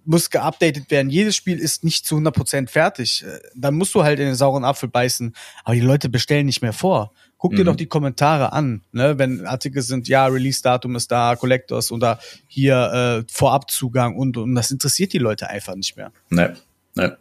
muss 0.04 0.30
geupdatet 0.30 0.90
werden. 0.90 1.10
Jedes 1.10 1.36
Spiel 1.36 1.58
ist 1.58 1.84
nicht 1.84 2.06
zu 2.06 2.16
100% 2.16 2.68
fertig. 2.68 3.24
Äh, 3.24 3.38
dann 3.54 3.74
musst 3.74 3.94
du 3.94 4.02
halt 4.02 4.18
in 4.18 4.26
den 4.26 4.34
sauren 4.34 4.64
Apfel 4.64 4.88
beißen. 4.88 5.34
Aber 5.64 5.74
die 5.74 5.80
Leute 5.80 6.08
bestellen 6.08 6.46
nicht 6.46 6.62
mehr 6.62 6.72
vor. 6.72 7.12
Guck 7.38 7.56
dir 7.56 7.62
mhm. 7.62 7.66
doch 7.66 7.76
die 7.76 7.86
Kommentare 7.86 8.52
an, 8.52 8.82
ne? 8.92 9.18
wenn 9.18 9.46
Artikel 9.46 9.82
sind, 9.82 10.06
ja, 10.06 10.26
Release-Datum 10.26 10.94
ist 10.94 11.10
da, 11.10 11.34
Collectors 11.34 11.90
oder 11.90 12.20
hier 12.46 13.24
äh, 13.26 13.32
Vorabzugang 13.32 14.14
und, 14.14 14.36
und 14.36 14.54
das 14.54 14.70
interessiert 14.70 15.12
die 15.12 15.18
Leute 15.18 15.50
einfach 15.50 15.74
nicht 15.74 15.96
mehr. 15.96 16.12
Ne, 16.30 16.56
ne. 16.94 17.16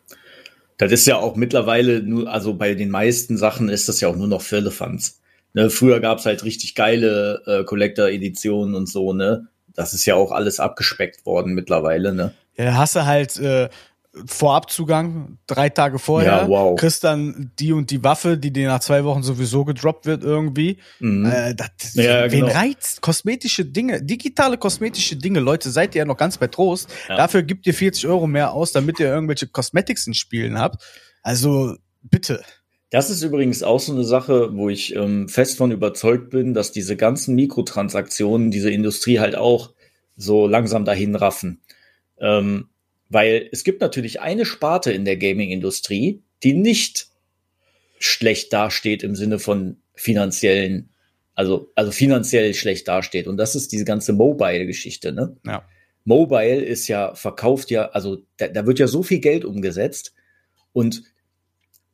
Das 0.78 0.92
ist 0.92 1.08
ja 1.08 1.18
auch 1.18 1.36
mittlerweile 1.36 2.04
nur, 2.04 2.32
also 2.32 2.54
bei 2.54 2.76
den 2.76 2.92
meisten 2.92 3.36
Sachen 3.36 3.68
ist 3.68 3.90
das 3.90 4.00
ja 4.00 4.10
auch 4.10 4.16
nur 4.16 4.28
noch 4.28 4.44
Firlefanz. 4.44 5.21
Ne, 5.54 5.70
früher 5.70 6.00
gab's 6.00 6.26
halt 6.26 6.44
richtig 6.44 6.76
geile 6.76 7.42
äh, 7.46 7.64
Collector-Editionen 7.64 8.76
und 8.76 8.88
so, 8.88 9.14
ne? 9.14 9.48
Das 9.74 9.94
ist 9.94 10.06
ja 10.06 10.16
auch 10.16 10.32
alles 10.32 10.60
abgespeckt 10.60 11.26
worden 11.26 11.54
mittlerweile, 11.54 12.14
ne? 12.14 12.34
Ja, 12.58 12.76
hast 12.76 12.96
du 12.96 13.06
halt 13.06 13.38
äh, 13.40 13.70
Vorabzugang 14.26 15.38
drei 15.48 15.70
Tage 15.70 15.98
vorher, 15.98 16.42
ja, 16.42 16.48
wow. 16.48 16.78
kriegst 16.78 17.06
dann 17.06 17.52
die 17.60 17.72
und 17.72 17.92
die 17.92 18.04
Waffe, 18.04 18.38
die 18.38 18.52
dir 18.52 18.68
nach 18.68 18.82
zwei 18.82 19.06
Wochen 19.06 19.24
sowieso 19.24 19.64
gedroppt 19.64 20.06
wird 20.06 20.24
irgendwie. 20.24 20.80
Mhm. 21.00 21.26
Äh, 21.26 21.56
das, 21.56 21.94
ja, 21.94 22.30
wen 22.30 22.46
genau. 22.46 22.52
reizt? 22.52 23.02
Kosmetische 23.02 23.64
Dinge, 23.64 24.04
digitale 24.04 24.58
kosmetische 24.58 25.16
Dinge, 25.16 25.40
Leute, 25.40 25.70
seid 25.70 25.96
ihr 25.96 26.00
ja 26.00 26.06
noch 26.06 26.18
ganz 26.18 26.38
bei 26.38 26.48
Trost. 26.48 26.90
Ja. 27.08 27.16
Dafür 27.16 27.44
gibt 27.44 27.66
ihr 27.68 27.74
40 27.74 28.06
Euro 28.08 28.28
mehr 28.28 28.52
aus, 28.52 28.74
damit 28.74 29.00
ihr 29.00 29.08
irgendwelche 29.08 29.48
Cosmetics 29.48 30.06
in 30.08 30.14
Spielen 30.14 30.60
habt. 30.60 30.84
Also 31.24 31.78
bitte. 32.02 32.44
Das 32.92 33.10
ist 33.10 33.24
übrigens 33.24 33.64
auch 33.64 33.80
so 33.80 33.94
eine 33.94 34.04
Sache, 34.04 34.56
wo 34.56 34.68
ich 34.70 34.94
ähm, 34.96 35.30
fest 35.30 35.58
von 35.58 35.72
überzeugt 35.72 36.30
bin, 36.30 36.54
dass 36.54 36.74
diese 36.74 36.98
ganzen 36.98 37.36
Mikrotransaktionen 37.36 38.52
diese 38.52 38.70
Industrie 38.70 39.20
halt 39.20 39.36
auch 39.36 39.74
so 40.18 40.46
langsam 40.46 40.84
dahin 40.84 41.16
raffen. 41.16 41.62
Ähm, 42.20 42.68
weil 43.08 43.48
es 43.54 43.64
gibt 43.64 43.80
natürlich 43.80 44.20
eine 44.20 44.46
Sparte 44.46 44.92
in 44.92 45.06
der 45.06 45.16
Gaming-Industrie, 45.16 46.22
die 46.44 46.54
nicht 46.54 47.08
schlecht 47.98 48.52
dasteht 48.52 49.04
im 49.04 49.16
Sinne 49.16 49.40
von 49.40 49.78
finanziellen, 49.96 50.90
also, 51.34 51.72
also 51.76 51.92
finanziell 51.92 52.54
schlecht 52.54 52.90
dasteht. 52.90 53.26
Und 53.26 53.38
das 53.38 53.56
ist 53.56 53.72
diese 53.72 53.86
ganze 53.86 54.12
Mobile-Geschichte, 54.12 55.14
ne? 55.14 55.38
Ja. 55.46 55.66
Mobile 56.04 56.62
ist 56.62 56.90
ja, 56.90 57.16
verkauft 57.16 57.72
ja, 57.72 57.90
also 57.90 58.18
da, 58.36 58.50
da 58.50 58.66
wird 58.66 58.80
ja 58.80 58.88
so 58.88 59.02
viel 59.02 59.20
Geld 59.20 59.46
umgesetzt 59.46 60.14
und 60.74 61.04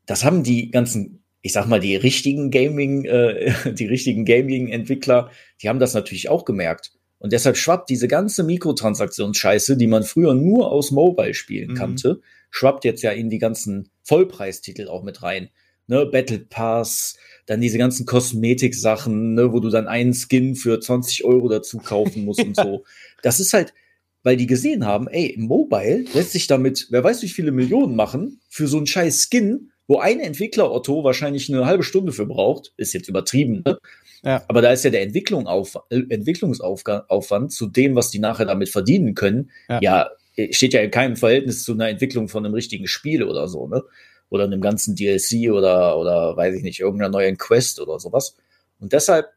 das 0.08 0.24
haben 0.24 0.41
die 0.41 0.72
ganzen, 0.72 1.24
ich 1.41 1.54
sag 1.54 1.67
mal, 1.67 1.80
die 1.80 1.96
richtigen 1.96 2.50
Gaming, 2.50 3.06
äh, 3.06 3.54
die 3.74 3.86
richtigen 3.86 4.26
Gaming-Entwickler, 4.26 5.30
die 5.62 5.70
haben 5.70 5.80
das 5.80 5.93
natürlich 5.93 6.30
auch 6.30 6.46
gemerkt. 6.46 6.91
Und 7.20 7.34
deshalb 7.34 7.58
schwappt 7.58 7.89
diese 7.89 8.08
ganze 8.08 8.43
Mikrotransaktionsscheiße, 8.43 9.78
die 9.78 9.88
man 9.88 10.04
früher 10.04 10.34
nur 10.34 10.72
aus 10.72 10.91
Mobile-Spielen 10.91 11.72
mhm. 11.72 11.76
kannte, 11.76 12.22
schwappt 12.50 12.86
jetzt 12.86 13.04
ja 13.04 13.12
in 13.12 13.30
die 13.30 13.39
ganzen 13.39 13.89
Vollpreistitel 14.04 14.88
auch 14.88 15.04
mit 15.04 15.22
rein. 15.24 15.50
Ne, 15.89 16.06
Battle 16.06 16.39
Pass, 16.39 17.17
dann 17.46 17.62
diese 17.62 17.78
ganzen 17.78 18.06
Kosmetik-Sachen, 18.06 19.36
ne, 19.36 19.54
wo 19.54 19.62
du 19.62 19.70
dann 19.70 19.88
einen 19.88 20.13
Skin 20.13 20.56
für 20.56 20.82
20 20.82 21.24
Euro 21.24 21.48
dazu 21.48 21.78
kaufen 21.78 22.26
musst 22.26 22.43
und 22.43 22.56
so. 22.58 22.84
Das 23.24 23.39
ist 23.39 23.54
halt, 23.54 23.74
weil 24.22 24.36
die 24.36 24.48
gesehen 24.48 24.86
haben, 24.86 25.08
ey, 25.08 25.28
im 25.28 25.43
Mobile 25.43 26.06
lässt 26.13 26.34
sich 26.34 26.48
damit, 26.48 26.88
wer 26.89 27.04
weiß 27.04 27.22
wie 27.24 27.30
viele 27.30 27.52
Millionen 27.52 27.96
machen, 27.96 28.41
für 28.50 28.67
so 28.67 28.78
einen 28.78 28.86
scheiß 28.86 29.30
Skin, 29.30 29.72
wo 29.88 30.00
ein 30.00 30.19
Entwickler 30.19 30.71
Otto 30.71 31.04
wahrscheinlich 31.04 31.52
eine 31.52 31.65
halbe 31.65 31.84
Stunde 31.84 32.12
für 32.12 32.26
braucht, 32.26 32.73
ist 32.78 32.93
jetzt 32.93 33.08
übertrieben, 33.08 33.63
ne? 33.65 33.78
Ja. 34.23 34.43
Aber 34.47 34.62
da 34.62 34.71
ist 34.71 34.84
ja 34.84 34.89
der 34.89 35.04
Entwicklung 35.04 35.47
auf, 35.47 35.78
äh, 35.89 36.02
Entwicklungsaufwand 36.10 37.52
zu 37.52 37.67
dem, 37.67 37.95
was 37.95 38.10
die 38.10 38.19
nachher 38.19 38.45
damit 38.45 38.69
verdienen 38.69 39.13
können, 39.13 39.52
ja. 39.69 39.80
ja. 39.82 40.10
steht 40.52 40.73
ja 40.73 40.82
in 40.82 40.91
keinem 40.91 41.15
Verhältnis 41.15 41.63
zu 41.63 41.73
einer 41.73 41.89
Entwicklung 41.89 42.28
von 42.28 42.45
einem 42.45 42.54
richtigen 42.54 42.88
Spiel 42.88 43.23
oder 43.23 43.47
so, 43.47 43.67
ne? 43.67 43.84
Oder 44.30 44.43
einem 44.43 44.60
ganzen 44.60 44.95
DLC 44.95 45.52
oder, 45.52 45.97
oder 45.97 46.36
weiß 46.36 46.56
ich 46.56 46.63
nicht, 46.63 46.82
irgendeiner 46.82 47.12
neuen 47.12 47.38
Quest 47.38 47.80
oder 47.80 48.00
sowas. 48.00 48.36
Und 48.80 48.91
deshalb, 48.91 49.28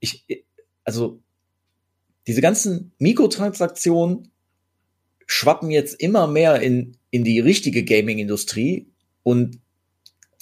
ich, 0.00 0.24
also, 0.84 1.20
diese 2.26 2.40
ganzen 2.40 2.92
Mikrotransaktionen 2.98 4.30
schwappen 5.26 5.70
jetzt 5.70 6.00
immer 6.00 6.26
mehr 6.26 6.60
in, 6.62 6.96
in 7.10 7.24
die 7.24 7.40
richtige 7.40 7.84
Gaming-Industrie 7.84 8.86
und 9.22 9.58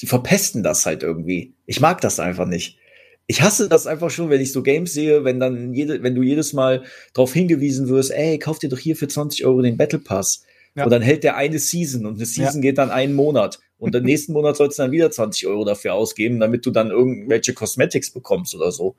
die 0.01 0.07
verpesten 0.07 0.63
das 0.63 0.87
halt 0.87 1.03
irgendwie. 1.03 1.55
Ich 1.67 1.81
mag 1.81 2.01
das 2.01 2.21
einfach 2.21 2.47
nicht 2.47 2.79
ich 3.27 3.43
hasse 3.43 3.69
das 3.69 3.87
einfach 3.87 4.11
schon, 4.11 4.29
wenn 4.31 4.41
ich 4.41 4.53
so 4.53 4.63
Games 4.63 4.93
sehe, 4.93 5.25
wenn 5.25 5.41
dann 5.41 5.73
jede, 5.73 6.03
wenn 6.03 6.15
du 6.15 6.23
jedes 6.23 6.53
Mal 6.53 6.85
darauf 7.15 7.33
hingewiesen 7.33 7.89
wirst, 7.89 8.11
ey, 8.11 8.39
kauf 8.39 8.59
dir 8.59 8.69
doch 8.69 8.79
hier 8.79 8.97
für 8.97 9.09
20 9.09 9.47
Euro 9.47 9.63
den 9.63 9.77
Battle 9.77 9.99
Pass. 9.99 10.45
Ja. 10.75 10.85
Und 10.85 10.91
dann 10.91 11.03
hält 11.03 11.25
der 11.25 11.37
eine 11.37 11.59
Season 11.59 12.05
und 12.05 12.17
eine 12.17 12.27
Season 12.27 12.57
ja. 12.57 12.61
geht 12.61 12.79
dann 12.79 12.91
einen 12.91 13.15
Monat. 13.15 13.61
Und 13.79 13.95
den 13.95 14.05
nächsten 14.05 14.33
Monat 14.33 14.57
sollst 14.57 14.79
du 14.79 14.83
dann 14.83 14.93
wieder 14.93 15.11
20 15.11 15.47
Euro 15.47 15.65
dafür 15.65 15.95
ausgeben, 15.95 16.39
damit 16.41 16.67
du 16.67 16.71
dann 16.71 16.91
irgendwelche 16.91 17.55
Cosmetics 17.55 18.11
bekommst 18.11 18.55
oder 18.55 18.73
so. 18.73 18.95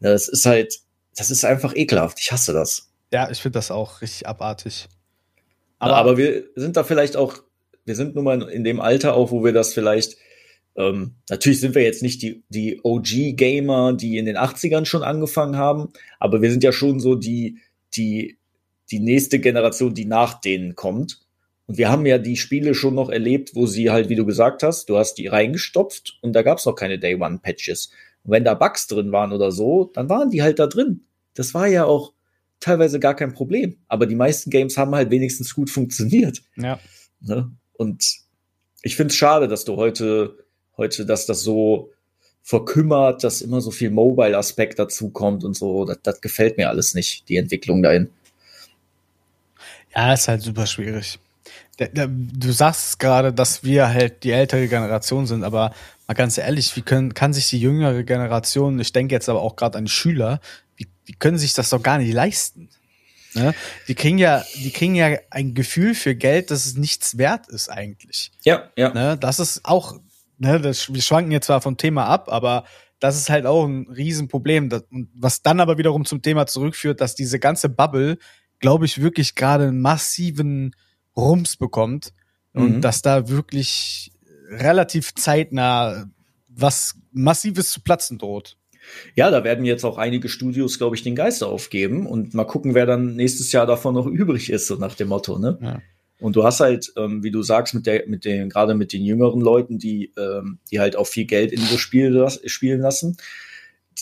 Das 0.00 0.28
ist 0.28 0.44
halt, 0.44 0.80
das 1.16 1.30
ist 1.30 1.44
einfach 1.44 1.74
ekelhaft. 1.74 2.18
Ich 2.20 2.32
hasse 2.32 2.52
das. 2.52 2.90
Ja, 3.12 3.30
ich 3.30 3.40
finde 3.40 3.58
das 3.58 3.70
auch 3.70 4.02
richtig 4.02 4.26
abartig. 4.26 4.88
Aber, 5.78 5.96
aber 5.96 6.18
wir 6.18 6.44
sind 6.56 6.76
da 6.76 6.84
vielleicht 6.84 7.16
auch, 7.16 7.38
wir 7.84 7.94
sind 7.94 8.14
nun 8.14 8.24
mal 8.24 8.42
in 8.50 8.64
dem 8.64 8.80
Alter 8.80 9.14
auch, 9.14 9.30
wo 9.30 9.44
wir 9.44 9.52
das 9.52 9.72
vielleicht 9.72 10.16
ähm, 10.76 11.14
natürlich 11.30 11.60
sind 11.60 11.74
wir 11.74 11.82
jetzt 11.82 12.02
nicht 12.02 12.22
die, 12.22 12.42
die 12.48 12.80
OG-Gamer, 12.82 13.92
die 13.92 14.18
in 14.18 14.26
den 14.26 14.36
80ern 14.36 14.84
schon 14.84 15.02
angefangen 15.02 15.56
haben, 15.56 15.92
aber 16.18 16.42
wir 16.42 16.50
sind 16.50 16.64
ja 16.64 16.72
schon 16.72 17.00
so 17.00 17.14
die, 17.14 17.58
die 17.96 18.38
die 18.90 19.00
nächste 19.00 19.40
Generation, 19.40 19.94
die 19.94 20.04
nach 20.04 20.40
denen 20.40 20.74
kommt. 20.74 21.20
Und 21.66 21.78
wir 21.78 21.90
haben 21.90 22.04
ja 22.04 22.18
die 22.18 22.36
Spiele 22.36 22.74
schon 22.74 22.94
noch 22.94 23.08
erlebt, 23.08 23.54
wo 23.54 23.66
sie 23.66 23.90
halt, 23.90 24.08
wie 24.08 24.16
du 24.16 24.26
gesagt 24.26 24.62
hast, 24.62 24.88
du 24.88 24.98
hast 24.98 25.14
die 25.14 25.28
reingestopft 25.28 26.18
und 26.20 26.34
da 26.34 26.42
gab 26.42 26.58
es 26.58 26.66
noch 26.66 26.74
keine 26.74 26.98
Day 26.98 27.14
One 27.14 27.38
Patches. 27.42 27.90
Und 28.22 28.32
wenn 28.32 28.44
da 28.44 28.54
Bugs 28.54 28.86
drin 28.86 29.12
waren 29.12 29.32
oder 29.32 29.50
so, 29.50 29.90
dann 29.94 30.08
waren 30.08 30.30
die 30.30 30.42
halt 30.42 30.58
da 30.58 30.66
drin. 30.66 31.04
Das 31.34 31.54
war 31.54 31.66
ja 31.66 31.84
auch 31.86 32.12
teilweise 32.60 33.00
gar 33.00 33.16
kein 33.16 33.32
Problem. 33.32 33.78
Aber 33.88 34.06
die 34.06 34.14
meisten 34.14 34.50
Games 34.50 34.76
haben 34.76 34.94
halt 34.94 35.10
wenigstens 35.10 35.54
gut 35.54 35.70
funktioniert. 35.70 36.42
Ja. 36.56 36.78
Ne? 37.20 37.50
Und 37.72 38.04
ich 38.82 38.96
finde 38.96 39.12
es 39.12 39.16
schade, 39.16 39.48
dass 39.48 39.64
du 39.64 39.76
heute, 39.76 40.43
heute, 40.76 41.06
dass 41.06 41.26
das 41.26 41.42
so 41.42 41.90
verkümmert, 42.42 43.24
dass 43.24 43.40
immer 43.40 43.60
so 43.60 43.70
viel 43.70 43.90
Mobile-Aspekt 43.90 44.78
dazu 44.78 45.08
kommt 45.10 45.44
und 45.44 45.54
so. 45.54 45.84
Das, 45.84 45.98
das 46.02 46.20
gefällt 46.20 46.58
mir 46.58 46.68
alles 46.68 46.94
nicht, 46.94 47.28
die 47.28 47.36
Entwicklung 47.36 47.82
dahin. 47.82 48.10
Ja, 49.94 50.12
ist 50.12 50.28
halt 50.28 50.42
super 50.42 50.66
schwierig. 50.66 51.18
Du 51.78 52.52
sagst 52.52 53.00
gerade, 53.00 53.32
dass 53.32 53.64
wir 53.64 53.88
halt 53.88 54.22
die 54.22 54.30
ältere 54.30 54.68
Generation 54.68 55.26
sind, 55.26 55.42
aber 55.42 55.74
mal 56.06 56.14
ganz 56.14 56.38
ehrlich, 56.38 56.76
wie 56.76 56.82
können, 56.82 57.14
kann 57.14 57.32
sich 57.32 57.48
die 57.48 57.58
jüngere 57.58 58.04
Generation, 58.04 58.78
ich 58.78 58.92
denke 58.92 59.14
jetzt 59.14 59.28
aber 59.28 59.40
auch 59.40 59.56
gerade 59.56 59.78
an 59.78 59.88
Schüler, 59.88 60.40
wie, 60.76 60.86
wie 61.06 61.14
können 61.14 61.38
sich 61.38 61.52
das 61.52 61.70
doch 61.70 61.82
gar 61.82 61.98
nicht 61.98 62.12
leisten? 62.12 62.68
Ne? 63.34 63.54
Die 63.88 63.94
kriegen 63.96 64.18
ja, 64.18 64.44
die 64.54 64.70
kriegen 64.70 64.94
ja 64.94 65.18
ein 65.30 65.54
Gefühl 65.54 65.94
für 65.94 66.14
Geld, 66.14 66.50
dass 66.50 66.66
es 66.66 66.76
nichts 66.76 67.18
wert 67.18 67.48
ist 67.48 67.68
eigentlich. 67.68 68.30
Ja, 68.44 68.70
ja. 68.76 68.92
Ne? 68.94 69.16
Das 69.18 69.40
ist 69.40 69.64
auch, 69.64 69.98
ne, 70.38 70.60
das, 70.60 70.92
wir 70.92 71.02
schwanken 71.02 71.32
jetzt 71.32 71.46
zwar 71.46 71.60
vom 71.60 71.76
Thema 71.76 72.06
ab, 72.06 72.28
aber 72.28 72.64
das 73.00 73.16
ist 73.16 73.28
halt 73.30 73.46
auch 73.46 73.66
ein 73.66 73.86
Riesenproblem. 73.88 74.68
Das, 74.68 74.84
was 75.14 75.42
dann 75.42 75.60
aber 75.60 75.78
wiederum 75.78 76.04
zum 76.04 76.22
Thema 76.22 76.46
zurückführt, 76.46 77.00
dass 77.00 77.14
diese 77.14 77.38
ganze 77.38 77.68
Bubble, 77.68 78.18
glaube 78.60 78.86
ich, 78.86 79.02
wirklich 79.02 79.34
gerade 79.34 79.68
einen 79.68 79.80
massiven 79.80 80.74
Rums 81.16 81.56
bekommt 81.56 82.12
und 82.52 82.76
Mhm. 82.76 82.80
dass 82.80 83.02
da 83.02 83.28
wirklich 83.28 84.12
relativ 84.48 85.14
zeitnah 85.14 86.06
was 86.48 86.94
Massives 87.12 87.70
zu 87.72 87.80
platzen 87.80 88.18
droht. 88.18 88.56
Ja, 89.16 89.30
da 89.30 89.44
werden 89.44 89.64
jetzt 89.64 89.84
auch 89.84 89.98
einige 89.98 90.28
Studios, 90.28 90.78
glaube 90.78 90.94
ich, 90.94 91.02
den 91.02 91.16
Geist 91.16 91.42
aufgeben 91.42 92.06
und 92.06 92.34
mal 92.34 92.44
gucken, 92.44 92.74
wer 92.74 92.86
dann 92.86 93.16
nächstes 93.16 93.50
Jahr 93.50 93.66
davon 93.66 93.94
noch 93.94 94.06
übrig 94.22 94.50
ist, 94.50 94.66
so 94.66 94.76
nach 94.76 94.94
dem 94.94 95.08
Motto, 95.08 95.38
ne? 95.38 95.58
Ja. 95.60 95.82
Und 96.24 96.36
du 96.36 96.42
hast 96.42 96.60
halt, 96.60 96.90
ähm, 96.96 97.22
wie 97.22 97.30
du 97.30 97.42
sagst, 97.42 97.74
mit 97.74 97.84
der, 97.84 98.06
mit 98.06 98.24
den, 98.24 98.48
gerade 98.48 98.74
mit 98.74 98.94
den 98.94 99.04
jüngeren 99.04 99.42
Leuten, 99.42 99.78
die, 99.78 100.10
ähm, 100.16 100.58
die 100.70 100.80
halt 100.80 100.96
auch 100.96 101.06
viel 101.06 101.26
Geld 101.26 101.52
in 101.52 101.60
so 101.60 101.76
Spiele 101.76 102.30
spielen 102.46 102.80
lassen, 102.80 103.18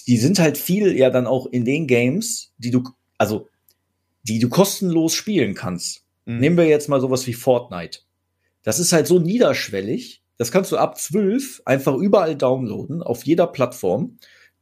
die 0.06 0.16
sind 0.18 0.38
halt 0.38 0.56
viel 0.56 0.96
ja 0.96 1.10
dann 1.10 1.26
auch 1.26 1.46
in 1.46 1.64
den 1.64 1.88
Games, 1.88 2.52
die 2.58 2.70
du, 2.70 2.84
also, 3.18 3.48
die 4.22 4.38
du 4.38 4.48
kostenlos 4.48 5.14
spielen 5.14 5.54
kannst. 5.54 6.04
Mhm. 6.24 6.38
Nehmen 6.38 6.56
wir 6.58 6.66
jetzt 6.66 6.88
mal 6.88 7.00
sowas 7.00 7.26
wie 7.26 7.32
Fortnite. 7.32 7.98
Das 8.62 8.78
ist 8.78 8.92
halt 8.92 9.08
so 9.08 9.18
niederschwellig. 9.18 10.22
Das 10.38 10.52
kannst 10.52 10.70
du 10.70 10.76
ab 10.76 11.00
12 11.00 11.62
einfach 11.64 11.96
überall 11.96 12.36
downloaden, 12.36 13.02
auf 13.02 13.24
jeder 13.24 13.48
Plattform, 13.48 14.18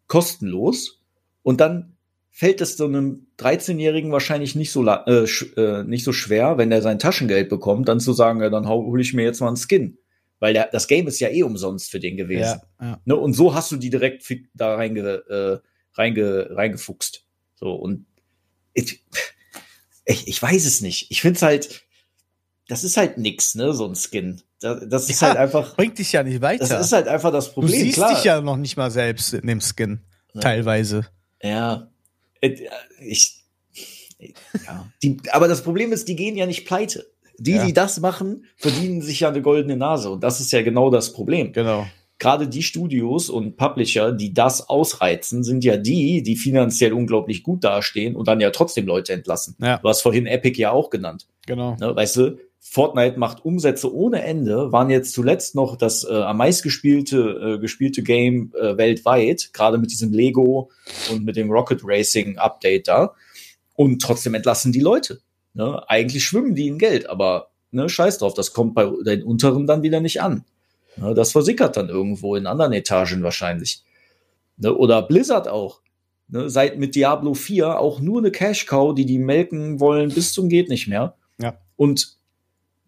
kostenlos. 0.07 1.03
Und 1.43 1.61
dann 1.61 1.93
fällt 2.31 2.63
es 2.63 2.79
so 2.79 2.87
einem 2.87 3.27
13-Jährigen 3.41 4.13
wahrscheinlich 4.13 4.55
nicht 4.55 4.71
so, 4.73 4.87
äh, 4.87 5.25
äh, 5.57 5.85
nicht 5.85 6.05
so 6.05 6.13
schwer, 6.13 6.59
wenn 6.59 6.71
er 6.73 6.83
sein 6.83 6.99
Taschengeld 6.99 7.49
bekommt, 7.49 7.89
dann 7.89 8.01
zu 8.01 8.13
sagen, 8.13 8.41
ja, 8.41 8.51
dann 8.51 8.69
hole 8.69 9.03
ich 9.03 9.15
mir 9.15 9.25
jetzt 9.25 9.41
mal 9.41 9.49
einen 9.49 9.57
Skin. 9.57 9.99
Weil 10.39 10.55
der, 10.55 10.69
das 10.73 10.89
Game 10.89 11.07
ist 11.07 11.21
ja 11.21 11.29
eh 11.29 11.43
umsonst 11.43 11.91
für 11.91 12.01
den 12.01 12.17
gewesen. 12.17 12.61
Ja, 12.81 12.87
ja. 12.87 13.01
Ne? 13.05 13.17
Und 13.17 13.35
so 13.35 13.55
hast 13.55 13.71
du 13.73 13.77
die 13.77 13.91
direkt 13.91 14.25
da 14.55 14.75
reinge, 14.75 15.01
äh, 15.29 15.59
reinge, 15.99 16.49
reingefuchst. 16.51 17.25
So, 17.55 17.75
und 17.75 18.07
ich, 18.73 19.05
ich, 20.07 20.29
ich 20.29 20.43
weiß 20.43 20.65
es 20.65 20.81
nicht. 20.81 21.11
Ich 21.11 21.21
finde 21.21 21.37
es 21.37 21.43
halt, 21.43 21.83
das 22.69 22.85
ist 22.85 22.97
halt 22.97 23.19
nix, 23.19 23.55
ne, 23.55 23.75
so 23.75 23.87
ein 23.87 23.95
Skin. 23.97 24.41
Das, 24.61 24.83
das 24.89 25.11
ist 25.11 25.21
Ja, 25.21 25.29
halt 25.29 25.39
einfach, 25.39 25.77
Bringt 25.77 25.99
dich 25.99 26.13
ja 26.13 26.23
nicht 26.23 26.41
weiter. 26.41 26.67
das 26.67 26.87
ist 26.87 26.93
halt 26.93 27.09
einfach 27.09 27.33
das 27.33 27.49
du 27.49 27.55
Problem. 27.55 27.81
siehst 27.81 27.97
Klar. 27.97 28.15
dich 28.15 28.25
ja 28.25 28.41
noch 28.41 28.57
nicht 28.57 28.77
mal 28.77 28.91
selbst 28.91 29.35
in 29.35 29.47
dem 29.47 29.61
Skin. 29.61 30.01
Teilweise. 30.41 31.07
Ja. 31.43 31.91
Äh, 32.41 32.57
Ich, 33.01 33.45
ja. 34.67 34.91
Die, 35.03 35.17
aber 35.33 35.49
das 35.49 35.63
Problem 35.63 35.93
ist, 35.93 36.09
die 36.09 36.17
gehen 36.17 36.37
ja 36.37 36.47
nicht 36.47 36.67
pleite. 36.67 37.07
Die, 37.39 37.53
Ja. 37.53 37.65
die 37.65 37.73
das 37.73 38.01
machen, 38.01 38.45
verdienen 38.57 39.01
sich 39.01 39.21
ja 39.21 39.29
eine 39.31 39.41
goldene 39.41 39.77
Nase. 39.77 40.11
Und 40.11 40.23
das 40.23 40.41
ist 40.41 40.53
ja 40.53 40.61
genau 40.63 40.91
das 40.91 41.13
Problem. 41.13 41.53
Genau. 41.53 41.87
Gerade 42.19 42.47
die 42.49 42.63
Studios 42.63 43.31
und 43.31 43.57
Publisher, 43.57 44.13
die 44.13 44.35
das 44.35 44.69
ausreizen, 44.69 45.43
sind 45.43 45.65
ja 45.65 45.79
die, 45.79 46.23
die 46.23 46.37
finanziell 46.37 46.93
unglaublich 46.93 47.43
gut 47.43 47.65
dastehen 47.65 48.15
und 48.15 48.29
dann 48.29 48.41
ja 48.41 48.51
trotzdem 48.51 48.87
Leute 48.87 49.15
entlassen. 49.15 49.57
Ja, 49.59 49.79
Du 49.79 49.89
hast 49.89 50.03
vorhin 50.03 50.27
Epic 50.27 50.61
ja 50.61 50.71
auch 50.71 50.91
genannt. 50.91 51.27
genau. 51.47 51.77
Ne, 51.81 51.97
weißt 51.97 52.17
du, 52.17 52.39
Fortnite 52.63 53.19
macht 53.19 53.45
Umsätze 53.45 53.93
ohne 53.93 54.23
Ende, 54.23 54.71
waren 54.71 54.91
jetzt 54.91 55.15
zuletzt 55.15 55.55
noch 55.55 55.77
das 55.77 56.05
äh, 56.05 56.13
am 56.13 56.37
meistgespielte 56.37 57.57
äh, 57.57 57.59
gespielte 57.59 58.03
Game 58.03 58.53
äh, 58.55 58.77
weltweit, 58.77 59.51
gerade 59.55 59.79
mit 59.79 59.91
diesem 59.91 60.13
Lego 60.13 60.71
und 61.11 61.25
mit 61.25 61.37
dem 61.37 61.51
Rocket 61.51 61.81
Racing 61.83 62.37
Update 62.37 62.87
da. 62.89 63.15
Und 63.75 64.03
trotzdem 64.03 64.35
entlassen 64.35 64.73
die 64.73 64.81
Leute. 64.81 65.21
Ne? 65.55 65.83
Eigentlich 65.89 66.25
schwimmen 66.25 66.55
die 66.55 66.69
in 66.69 66.79
Geld, 66.79 67.09
aber 67.09 67.51
ne, 67.71 67.89
scheiß 67.89 68.19
drauf, 68.19 68.35
das 68.35 68.53
kommt 68.53 68.75
bei 68.75 68.89
den 69.05 69.23
unteren 69.23 69.67
dann 69.67 69.83
wieder 69.83 70.01
nicht 70.01 70.21
an. 70.21 70.45
Ne, 70.97 71.15
das 71.15 71.33
versickert 71.33 71.79
dann 71.79 71.89
irgendwo 71.89 72.37
in 72.37 72.47
anderen 72.47 72.75
Etagen 72.75 73.23
wahrscheinlich. 73.23 73.83
Ne? 74.59 74.75
Oder 74.75 75.01
Blizzard 75.03 75.49
auch. 75.49 75.81
Ne? 76.29 76.51
Seit 76.51 76.79
mit 76.79 76.95
Diablo 76.95 77.33
4 77.35 77.81
auch 77.81 78.01
nur 78.01 78.19
eine 78.19 78.31
Cash-Cow, 78.31 78.95
die 78.95 79.07
die 79.07 79.19
melken 79.19 79.81
wollen 79.81 80.11
bis 80.11 80.35
zum 80.35 80.51
geht 80.51 80.69
nicht 80.69 80.89
mehr. 80.89 81.17
Ja. 81.41 81.59
Und 81.77 82.20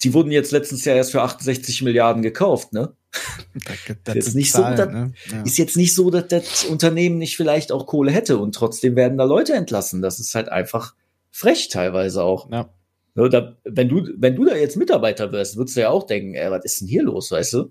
die 0.02 0.14
wurden 0.14 0.30
jetzt 0.32 0.52
letztens 0.52 0.84
ja 0.84 0.94
erst 0.94 1.12
für 1.12 1.22
68 1.22 1.82
Milliarden 1.82 2.22
gekauft, 2.22 2.72
ne? 2.72 2.92
Das, 3.54 3.76
das 4.04 4.16
Ist 4.28 4.34
nicht 4.34 4.52
so, 4.52 4.62
Zahlen, 4.62 4.76
da- 4.76 4.86
ne? 4.86 5.12
ja. 5.30 5.42
Ist 5.42 5.58
jetzt 5.58 5.76
nicht 5.76 5.94
so, 5.94 6.10
dass 6.10 6.28
das 6.28 6.64
Unternehmen 6.64 7.18
nicht 7.18 7.36
vielleicht 7.36 7.70
auch 7.70 7.86
Kohle 7.86 8.10
hätte 8.10 8.38
und 8.38 8.54
trotzdem 8.54 8.96
werden 8.96 9.18
da 9.18 9.24
Leute 9.24 9.52
entlassen. 9.52 10.00
Das 10.00 10.18
ist 10.18 10.34
halt 10.34 10.48
einfach 10.48 10.94
frech 11.30 11.68
teilweise 11.68 12.22
auch. 12.22 12.50
ja. 12.50 12.68
Ne, 13.14 13.28
da, 13.28 13.56
wenn, 13.64 13.90
du, 13.90 14.08
wenn 14.16 14.36
du 14.36 14.46
da 14.46 14.56
jetzt 14.56 14.78
Mitarbeiter 14.78 15.32
wirst, 15.32 15.58
würdest 15.58 15.76
du 15.76 15.82
ja 15.82 15.90
auch 15.90 16.04
denken, 16.06 16.34
ey, 16.34 16.50
was 16.50 16.64
ist 16.64 16.80
denn 16.80 16.88
hier 16.88 17.02
los, 17.02 17.30
weißt 17.30 17.52
du? 17.52 17.70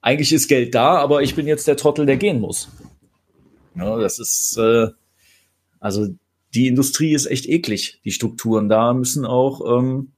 Eigentlich 0.00 0.32
ist 0.32 0.48
Geld 0.48 0.74
da, 0.74 0.96
aber 0.96 1.20
ich 1.20 1.34
bin 1.34 1.46
jetzt 1.46 1.68
der 1.68 1.76
Trottel, 1.76 2.06
der 2.06 2.16
gehen 2.16 2.40
muss. 2.40 2.68
Ja, 3.76 3.98
das 3.98 4.18
ist, 4.18 4.56
äh, 4.56 4.86
also 5.80 6.08
die 6.54 6.66
Industrie 6.68 7.12
ist 7.12 7.26
echt 7.26 7.46
eklig. 7.46 8.00
Die 8.06 8.10
Strukturen 8.10 8.70
da 8.70 8.94
müssen 8.94 9.26
auch, 9.26 9.60
ähm, 9.80 10.12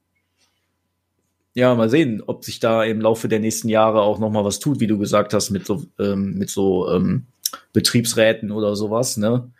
ja, 1.56 1.74
mal 1.74 1.88
sehen, 1.88 2.22
ob 2.26 2.44
sich 2.44 2.60
da 2.60 2.84
im 2.84 3.00
Laufe 3.00 3.28
der 3.28 3.40
nächsten 3.40 3.70
Jahre 3.70 4.02
auch 4.02 4.18
noch 4.18 4.30
mal 4.30 4.44
was 4.44 4.58
tut, 4.58 4.78
wie 4.78 4.86
du 4.86 4.98
gesagt 4.98 5.32
hast, 5.32 5.48
mit 5.48 5.64
so, 5.64 5.86
ähm, 5.98 6.34
mit 6.34 6.50
so 6.50 6.92
ähm, 6.92 7.28
Betriebsräten 7.72 8.50
oder 8.50 8.76
sowas. 8.76 9.16
Ne? 9.16 9.50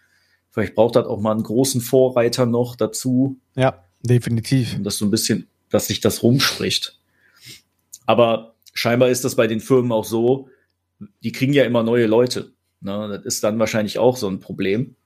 Vielleicht 0.51 0.75
braucht 0.75 0.97
das 0.97 1.07
auch 1.07 1.21
mal 1.21 1.33
einen 1.33 1.43
großen 1.43 1.81
Vorreiter 1.81 2.45
noch 2.45 2.77
dazu, 2.77 3.39
ja, 3.55 3.83
definitiv. 4.03 4.77
um 4.77 4.85
das 4.85 4.99
so 4.99 5.07
ein 5.07 5.11
bisschen, 5.11 5.49
dass 5.71 5.87
sich 5.87 6.01
das 6.01 6.23
rumspricht. 6.23 6.99
Aber 8.05 8.55
scheinbar 8.75 9.09
ist 9.09 9.25
das 9.25 9.35
bei 9.35 9.47
den 9.47 9.61
Firmen 9.61 9.91
auch 9.91 10.05
so, 10.05 10.51
die 11.23 11.33
kriegen 11.33 11.55
ja 11.55 11.65
immer 11.65 11.83
neue 11.83 12.07
Leute. 12.07 12.53
Ne? 12.83 13.09
Das 13.09 13.25
ist 13.25 13.43
dann 13.43 13.59
wahrscheinlich 13.59 13.99
auch 13.99 14.19
so 14.19 14.29
ein 14.29 14.41
Problem. 14.41 14.97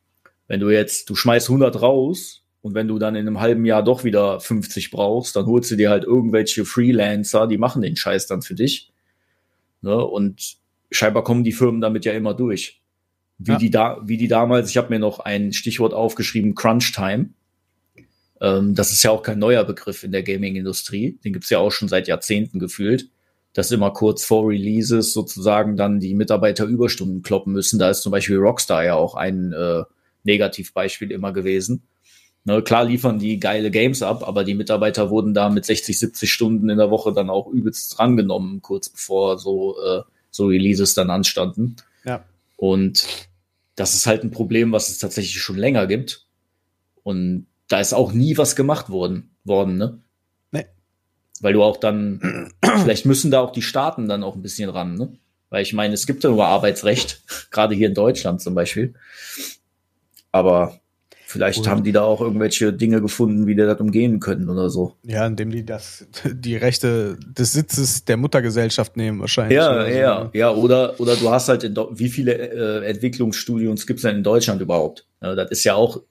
Wenn 0.49 0.59
du 0.59 0.71
jetzt, 0.71 1.09
du 1.09 1.15
schmeißt 1.15 1.51
100 1.51 1.81
raus 1.81 2.40
und 2.63 2.75
wenn 2.75 2.89
du 2.89 2.99
dann 2.99 3.15
in 3.17 3.27
einem 3.27 3.41
halben 3.41 3.65
Jahr 3.65 3.83
doch 3.83 4.05
wieder 4.05 4.39
50 4.41 4.91
brauchst, 4.91 5.35
dann 5.37 5.47
holst 5.47 5.71
du 5.71 5.77
dir 5.77 5.91
halt 5.91 6.05
irgendwelche 6.05 6.65
Freelancer, 6.65 7.47
die 7.47 7.59
machen 7.59 7.83
den 7.83 7.97
Scheiß 7.97 8.27
dann 8.27 8.43
für 8.43 8.55
dich. 8.55 8.93
Ne? 9.81 9.97
Und 10.05 10.59
scheinbar 10.91 11.25
kommen 11.25 11.45
die 11.45 11.53
Firmen 11.53 11.81
damit 11.81 12.05
ja 12.05 12.13
immer 12.13 12.35
durch. 12.35 12.83
Wie 13.39 13.53
Ja. 13.53 13.59
die 13.59 13.71
da, 13.71 13.99
wie 14.05 14.19
die 14.19 14.29
damals, 14.29 14.69
ich 14.69 14.77
habe 14.77 14.91
mir 14.91 14.99
noch 14.99 15.21
ein 15.21 15.53
Stichwort 15.55 15.95
aufgeschrieben, 15.95 16.55
Crunch 16.55 16.93
Time. 16.93 17.31
Ähm, 18.43 18.75
das 18.75 18.93
ist 18.93 19.03
ja 19.03 19.11
auch 19.11 19.23
kein 19.23 19.39
neuer 19.39 19.65
Begriff 19.65 20.03
in 20.03 20.13
der 20.13 20.23
Gaming-Industrie. 20.23 21.19
Den 21.25 21.33
gibt's 21.33 21.49
ja 21.51 21.59
auch 21.59 21.71
schon 21.73 21.89
seit 21.89 22.09
Jahrzehnten 22.09 22.59
gefühlt. 22.59 23.09
Dass 23.55 23.73
immer 23.73 23.91
kurz 23.93 24.25
vor 24.25 24.49
Releases 24.49 25.13
sozusagen 25.13 25.77
dann 25.77 25.99
die 25.99 26.15
Mitarbeiter 26.15 26.67
Überstunden 26.67 27.23
kloppen 27.23 27.53
müssen. 27.53 27.79
Da 27.79 27.91
ist 27.91 28.03
zum 28.03 28.13
Beispiel 28.13 28.37
Rockstar 28.37 28.85
ja 28.85 28.95
auch 28.95 29.15
ein 29.15 29.53
äh, 29.53 29.83
Negativbeispiel 30.25 31.11
immer 31.11 31.33
gewesen. 31.33 31.83
Ne, 32.45 32.63
klar 32.63 32.85
liefern 32.85 33.19
die 33.19 33.39
geile 33.39 33.71
Games 33.71 34.03
ab, 34.03 34.27
aber 34.27 34.45
die 34.45 34.55
Mitarbeiter 34.55 35.11
wurden 35.11 35.35
da 35.35 35.51
mit 35.51 35.67
60, 35.67 35.99
70 35.99 36.33
Stunden 36.33 36.71
in 36.71 36.79
der 36.79 36.91
Woche 36.91 37.13
dann 37.13 37.29
auch 37.29 37.49
übelst 37.49 37.99
drangenommen, 37.99 38.63
kurz 38.63 38.89
bevor 38.89 39.39
so, 39.39 39.77
äh, 39.83 40.03
so 40.31 40.47
Releases 40.47 40.95
dann 40.95 41.11
anstanden. 41.11 41.77
Ja. 42.05 42.25
Und 42.57 43.07
das 43.75 43.95
ist 43.95 44.07
halt 44.07 44.25
ein 44.25 44.31
Problem, 44.31 44.73
was 44.73 44.89
es 44.89 44.99
tatsächlich 44.99 45.41
schon 45.43 45.59
länger 45.59 45.87
gibt. 45.87 46.27
Und 47.03 47.47
da 47.69 47.79
ist 47.79 47.93
auch 47.93 48.13
nie 48.13 48.39
was 48.39 48.57
gemacht 48.57 48.89
worden, 48.89 49.35
worden 49.45 49.77
ne? 49.77 50.01
Nee. 50.51 50.67
Weil 51.41 51.53
du 51.53 51.63
auch 51.63 51.77
dann, 51.77 52.53
vielleicht 52.65 53.05
müssen 53.05 53.31
da 53.31 53.41
auch 53.41 53.53
die 53.53 53.63
Staaten 53.63 54.09
dann 54.09 54.25
auch 54.25 54.35
ein 54.35 54.43
bisschen 54.43 54.71
ran, 54.71 54.95
ne? 54.95 55.13
Weil 55.51 55.63
ich 55.63 55.75
meine, 55.75 55.93
es 55.93 56.07
gibt 56.07 56.25
ja 56.25 56.31
nur 56.31 56.47
Arbeitsrecht, 56.47 57.23
gerade 57.51 57.75
hier 57.75 57.89
in 57.89 57.95
Deutschland 57.95 58.41
zum 58.41 58.55
Beispiel. 58.55 58.95
Aber 60.33 60.80
Vielleicht 61.31 61.61
Cool. 61.61 61.67
haben 61.69 61.85
die 61.85 61.93
da 61.93 62.03
auch 62.03 62.21
irgendwelche 62.21 62.73
Dinge 62.73 63.01
gefunden, 63.01 63.47
wie 63.47 63.55
die 63.55 63.63
das 63.63 63.79
umgehen 63.79 64.19
können 64.19 64.49
oder 64.49 64.69
so. 64.69 64.97
Ja, 65.05 65.25
indem 65.25 65.51
die 65.51 65.65
das, 65.65 66.05
die 66.29 66.57
Rechte 66.57 67.17
des 67.25 67.53
Sitzes 67.53 68.05
der 68.05 68.17
Muttergesellschaft 68.17 68.97
nehmen, 68.97 69.21
wahrscheinlich. 69.21 69.55
Ja, 69.57 69.71
oder 69.73 69.85
so, 69.85 69.91
ja, 69.97 70.25
ne? 70.25 70.31
ja. 70.33 70.51
Oder, 70.53 70.99
oder 70.99 71.15
du 71.15 71.31
hast 71.31 71.49
halt, 71.49 71.63
in, 71.63 71.77
wie 71.93 72.09
viele 72.09 72.33
äh, 72.35 72.85
Entwicklungsstudios 72.85 73.87
gibt 73.87 73.99
es 73.99 74.03
denn 74.03 74.17
in 74.17 74.23
Deutschland 74.25 74.61
überhaupt? 74.61 75.07
Ja, 75.23 75.37
das 75.37 75.53
ist 75.53 75.63
ja 75.63 75.77
auch 75.77 76.03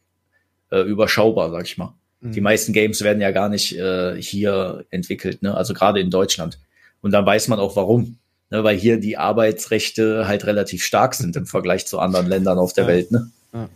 äh, 0.71 0.83
überschaubar, 0.83 1.51
sag 1.51 1.65
ich 1.65 1.77
mal. 1.77 1.93
Mhm. 2.21 2.31
Die 2.31 2.41
meisten 2.41 2.71
Games 2.71 3.01
werden 3.01 3.21
ja 3.21 3.31
gar 3.31 3.49
nicht 3.49 3.77
äh, 3.77 4.15
hier 4.21 4.85
entwickelt, 4.89 5.41
ne? 5.41 5.53
also 5.53 5.73
gerade 5.73 5.99
in 5.99 6.11
Deutschland. 6.11 6.59
Und 7.01 7.11
dann 7.11 7.25
weiß 7.25 7.49
man 7.49 7.59
auch 7.59 7.75
warum. 7.75 8.15
Ne? 8.51 8.63
Weil 8.63 8.77
hier 8.77 9.01
die 9.01 9.17
Arbeitsrechte 9.17 10.29
halt 10.29 10.45
relativ 10.45 10.81
stark 10.81 11.13
sind 11.13 11.35
im 11.35 11.45
Vergleich 11.45 11.85
zu 11.87 11.99
anderen 11.99 12.27
Ländern 12.27 12.57
auf 12.57 12.71
der 12.71 12.85
Ja. 12.85 12.87
Welt. 12.89 13.11
Ne? 13.11 13.29
Ja. 13.53 13.67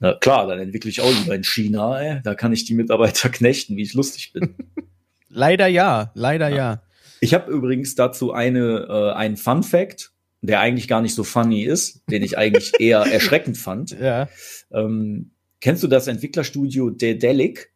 Na 0.00 0.14
klar, 0.14 0.46
dann 0.46 0.58
entwickle 0.58 0.90
ich 0.90 1.00
auch 1.00 1.10
lieber 1.10 1.34
in 1.34 1.44
China, 1.44 2.00
ey. 2.00 2.20
da 2.22 2.34
kann 2.34 2.52
ich 2.52 2.64
die 2.64 2.74
Mitarbeiter 2.74 3.28
knechten, 3.30 3.76
wie 3.76 3.82
ich 3.82 3.94
lustig 3.94 4.32
bin. 4.32 4.54
Leider 5.28 5.66
ja, 5.66 6.12
leider 6.14 6.48
ja. 6.48 6.82
Ich 7.20 7.34
habe 7.34 7.50
übrigens 7.50 7.96
dazu 7.96 8.32
eine, 8.32 8.86
äh, 8.88 9.12
einen 9.14 9.36
Fun 9.36 9.64
Fact, 9.64 10.12
der 10.42 10.60
eigentlich 10.60 10.86
gar 10.86 11.00
nicht 11.00 11.14
so 11.14 11.24
funny 11.24 11.64
ist, 11.64 12.02
den 12.08 12.22
ich 12.22 12.38
eigentlich 12.38 12.72
eher 12.78 13.00
erschreckend 13.00 13.58
fand. 13.58 13.98
Ja. 13.98 14.28
Ähm, 14.72 15.32
kennst 15.60 15.82
du 15.82 15.88
das 15.88 16.06
Entwicklerstudio 16.06 16.90
Dedelic? 16.90 17.72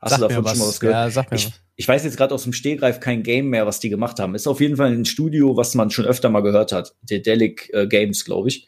Hast 0.00 0.12
Sag 0.12 0.20
du 0.20 0.28
davon 0.28 0.46
schon 0.48 0.58
mal 0.58 0.64
was. 0.64 0.68
was 0.68 0.80
gehört? 0.80 0.96
Ja, 0.96 1.10
sag 1.10 1.30
mir 1.30 1.36
ich, 1.36 1.46
was. 1.46 1.60
ich 1.76 1.86
weiß 1.86 2.04
jetzt 2.04 2.16
gerade 2.16 2.34
aus 2.34 2.42
dem 2.42 2.54
Stehgreif 2.54 2.98
kein 2.98 3.22
Game 3.22 3.50
mehr, 3.50 3.66
was 3.66 3.78
die 3.78 3.90
gemacht 3.90 4.18
haben. 4.18 4.34
Ist 4.34 4.48
auf 4.48 4.60
jeden 4.60 4.76
Fall 4.76 4.90
ein 4.90 5.04
Studio, 5.04 5.56
was 5.56 5.74
man 5.74 5.90
schon 5.90 6.06
öfter 6.06 6.30
mal 6.30 6.40
gehört 6.40 6.72
hat. 6.72 6.94
Dedelic 7.02 7.70
äh, 7.72 7.86
Games, 7.86 8.24
glaube 8.24 8.48
ich. 8.48 8.66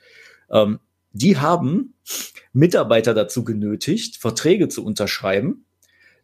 Ähm, 0.51 0.79
die 1.13 1.37
haben 1.39 1.95
Mitarbeiter 2.53 3.15
dazu 3.15 3.45
genötigt, 3.45 4.17
Verträge 4.17 4.69
zu 4.69 4.85
unterschreiben, 4.85 5.65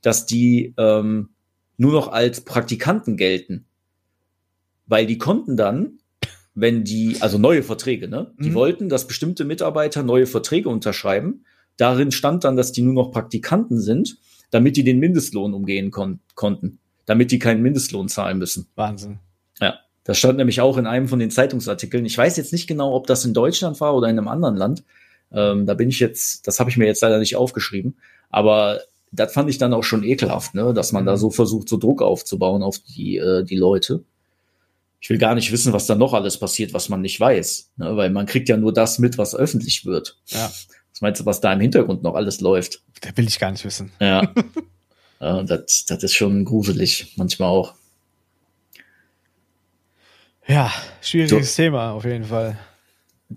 dass 0.02 0.26
die 0.26 0.74
ähm, 0.76 1.30
nur 1.76 1.92
noch 1.92 2.08
als 2.08 2.40
Praktikanten 2.42 3.16
gelten. 3.16 3.64
Weil 4.86 5.06
die 5.06 5.18
konnten 5.18 5.56
dann, 5.56 5.98
wenn 6.54 6.84
die, 6.84 7.16
also 7.20 7.38
neue 7.38 7.62
Verträge, 7.62 8.08
ne? 8.08 8.32
Die 8.40 8.50
Mhm. 8.50 8.54
wollten, 8.54 8.88
dass 8.88 9.06
bestimmte 9.06 9.44
Mitarbeiter 9.44 10.02
neue 10.02 10.26
Verträge 10.26 10.68
unterschreiben. 10.68 11.44
Darin 11.76 12.10
stand 12.10 12.44
dann, 12.44 12.56
dass 12.56 12.72
die 12.72 12.82
nur 12.82 12.94
noch 12.94 13.12
Praktikanten 13.12 13.80
sind, 13.80 14.18
damit 14.50 14.76
die 14.76 14.82
den 14.84 14.98
Mindestlohn 14.98 15.54
umgehen 15.54 15.90
kon 15.90 16.20
konnten. 16.34 16.78
Damit 17.06 17.30
die 17.30 17.38
keinen 17.38 17.62
Mindestlohn 17.62 18.08
zahlen 18.08 18.38
müssen. 18.38 18.66
Wahnsinn. 18.74 19.18
Das 20.08 20.16
stand 20.16 20.38
nämlich 20.38 20.62
auch 20.62 20.78
in 20.78 20.86
einem 20.86 21.06
von 21.06 21.18
den 21.18 21.30
Zeitungsartikeln. 21.30 22.06
Ich 22.06 22.16
weiß 22.16 22.38
jetzt 22.38 22.50
nicht 22.54 22.66
genau, 22.66 22.94
ob 22.94 23.06
das 23.06 23.26
in 23.26 23.34
Deutschland 23.34 23.78
war 23.82 23.94
oder 23.94 24.08
in 24.08 24.18
einem 24.18 24.28
anderen 24.28 24.56
Land. 24.56 24.82
Ähm, 25.30 25.66
da 25.66 25.74
bin 25.74 25.90
ich 25.90 26.00
jetzt, 26.00 26.46
das 26.46 26.60
habe 26.60 26.70
ich 26.70 26.78
mir 26.78 26.86
jetzt 26.86 27.02
leider 27.02 27.18
nicht 27.18 27.36
aufgeschrieben. 27.36 27.98
Aber 28.30 28.80
das 29.12 29.34
fand 29.34 29.50
ich 29.50 29.58
dann 29.58 29.74
auch 29.74 29.84
schon 29.84 30.04
ekelhaft, 30.04 30.54
ne? 30.54 30.72
dass 30.72 30.92
man 30.92 31.04
da 31.04 31.18
so 31.18 31.28
versucht, 31.28 31.68
so 31.68 31.76
Druck 31.76 32.00
aufzubauen 32.00 32.62
auf 32.62 32.78
die, 32.78 33.18
äh, 33.18 33.44
die 33.44 33.58
Leute. 33.58 34.02
Ich 34.98 35.10
will 35.10 35.18
gar 35.18 35.34
nicht 35.34 35.52
wissen, 35.52 35.74
was 35.74 35.84
da 35.84 35.94
noch 35.94 36.14
alles 36.14 36.38
passiert, 36.38 36.72
was 36.72 36.88
man 36.88 37.02
nicht 37.02 37.20
weiß. 37.20 37.72
Ne? 37.76 37.94
Weil 37.94 38.08
man 38.08 38.24
kriegt 38.24 38.48
ja 38.48 38.56
nur 38.56 38.72
das 38.72 38.98
mit, 38.98 39.18
was 39.18 39.34
öffentlich 39.34 39.84
wird. 39.84 40.16
Ja. 40.28 40.50
Was 40.90 41.02
meinst 41.02 41.20
du, 41.20 41.26
was 41.26 41.42
da 41.42 41.52
im 41.52 41.60
Hintergrund 41.60 42.02
noch 42.02 42.14
alles 42.14 42.40
läuft? 42.40 42.80
Der 43.04 43.14
will 43.14 43.28
ich 43.28 43.38
gar 43.38 43.50
nicht 43.50 43.66
wissen. 43.66 43.92
Ja. 44.00 44.32
ja 45.20 45.42
das, 45.42 45.84
das 45.84 46.02
ist 46.02 46.14
schon 46.14 46.46
gruselig, 46.46 47.12
manchmal 47.16 47.50
auch. 47.50 47.74
Ja, 50.48 50.72
schwieriges 51.02 51.54
Thema 51.54 51.92
auf 51.92 52.04
jeden 52.04 52.24
Fall. 52.24 52.58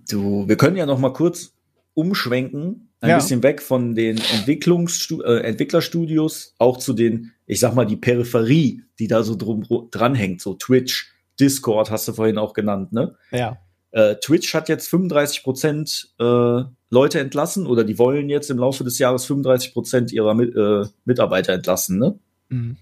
Du, 0.10 0.48
wir 0.48 0.56
können 0.56 0.78
ja 0.78 0.86
noch 0.86 1.00
mal 1.00 1.12
kurz 1.14 1.54
umschwenken, 1.94 2.90
ein 3.02 3.10
Ja. 3.10 3.18
bisschen 3.18 3.44
weg 3.44 3.62
von 3.62 3.96
den 3.96 4.18
Entwicklungsstu 4.18 5.22
äh, 5.22 5.42
Entwicklerstudios, 5.42 6.56
auch 6.58 6.78
zu 6.78 6.94
den, 6.94 7.34
ich 7.46 7.60
sag 7.60 7.76
mal, 7.76 7.86
die 7.86 7.98
Peripherie, 7.98 8.84
die 9.00 9.08
da 9.08 9.24
so 9.24 9.36
drum 9.36 9.66
dranhängt, 9.92 10.42
so 10.42 10.54
Twitch, 10.54 11.12
Discord 11.40 11.92
hast 11.92 12.08
du 12.08 12.14
vorhin 12.14 12.38
auch 12.38 12.54
genannt, 12.54 12.94
ne? 12.94 13.16
Ja. 13.32 13.58
Äh, 13.92 14.16
Twitch 14.16 14.54
hat 14.54 14.70
jetzt 14.70 14.88
35 14.88 15.44
Prozent 15.44 16.14
äh, 16.20 16.62
Leute 16.90 17.20
entlassen 17.20 17.68
oder 17.68 17.84
die 17.84 17.98
wollen 17.98 18.30
jetzt 18.30 18.50
im 18.50 18.58
Laufe 18.58 18.86
des 18.86 19.00
Jahres 19.00 19.26
35 19.26 19.74
Prozent 19.74 20.14
ihrer 20.14 20.34
Mi 20.34 20.44
äh, 20.46 20.88
Mitarbeiter 21.04 21.52
entlassen, 21.52 21.98
ne? 22.00 22.18
Mhm. 22.48 22.78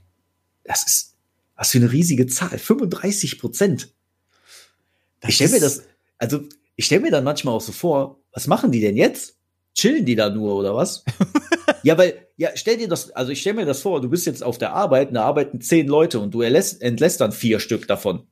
Das 0.66 0.84
ist, 0.86 1.16
was 1.56 1.72
für 1.72 1.80
eine 1.80 1.92
riesige 1.92 2.28
Zahl, 2.28 2.60
35 2.60 3.40
Prozent. 3.40 3.90
Das 5.22 5.30
Ich 5.30 5.36
stelle 5.36 5.52
mir 5.52 5.60
das, 5.60 5.84
also 6.18 6.42
ich 6.76 6.86
stelle 6.86 7.02
mir 7.02 7.12
dann 7.12 7.24
manchmal 7.24 7.56
auch 7.56 7.62
so 7.62 7.72
vor, 7.72 8.20
was 8.32 8.48
machen 8.48 8.72
die 8.72 8.82
denn 8.82 8.98
jetzt? 8.98 9.36
Chillen 9.76 10.06
die 10.06 10.16
da 10.16 10.30
nur 10.30 10.56
oder 10.56 10.76
was? 10.76 11.04
ja, 11.84 11.98
weil, 11.98 12.28
ja, 12.38 12.50
stell 12.56 12.78
dir 12.78 12.88
das, 12.88 13.12
also 13.12 13.32
ich 13.32 13.42
stelle 13.42 13.58
mir 13.58 13.66
das 13.66 13.82
vor, 13.82 14.02
du 14.02 14.10
bist 14.10 14.26
jetzt 14.26 14.44
auf 14.44 14.58
der 14.58 14.74
Arbeit, 14.74 15.14
da 15.14 15.24
arbeiten 15.24 15.62
zehn 15.62 15.88
Leute 15.88 16.20
und 16.20 16.34
du 16.34 16.42
erlässt, 16.42 16.82
entlässt 16.82 17.22
dann 17.22 17.32
vier 17.32 17.60
Stück 17.60 17.88
davon. 17.88 18.28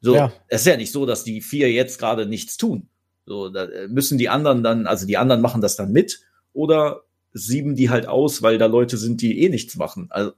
So, 0.00 0.14
Ja. 0.14 0.32
es 0.48 0.62
ist 0.62 0.66
ja 0.66 0.76
nicht 0.76 0.92
so, 0.92 1.06
dass 1.06 1.24
die 1.24 1.40
vier 1.40 1.70
jetzt 1.72 1.98
gerade 1.98 2.26
nichts 2.26 2.56
tun. 2.56 2.88
So, 3.26 3.48
da 3.48 3.64
äh, 3.64 3.88
müssen 3.88 4.18
die 4.18 4.28
anderen 4.28 4.62
dann, 4.62 4.86
also 4.86 5.06
die 5.06 5.16
anderen 5.16 5.40
machen 5.40 5.60
das 5.60 5.76
dann 5.76 5.92
mit 5.92 6.20
oder 6.52 7.02
sieben 7.32 7.76
die 7.76 7.88
halt 7.90 8.06
aus, 8.06 8.42
weil 8.42 8.58
da 8.58 8.66
Leute 8.66 8.96
sind, 8.96 9.22
die 9.22 9.42
eh 9.42 9.48
nichts 9.48 9.76
machen. 9.76 10.08
Also 10.10 10.32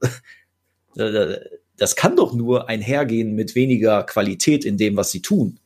das 1.77 1.95
kann 1.95 2.15
doch 2.15 2.33
nur 2.33 2.69
einhergehen 2.69 3.33
mit 3.33 3.55
weniger 3.55 4.03
Qualität 4.03 4.65
in 4.65 4.77
dem, 4.77 4.95
was 4.95 5.11
sie 5.11 5.21
tun. 5.21 5.59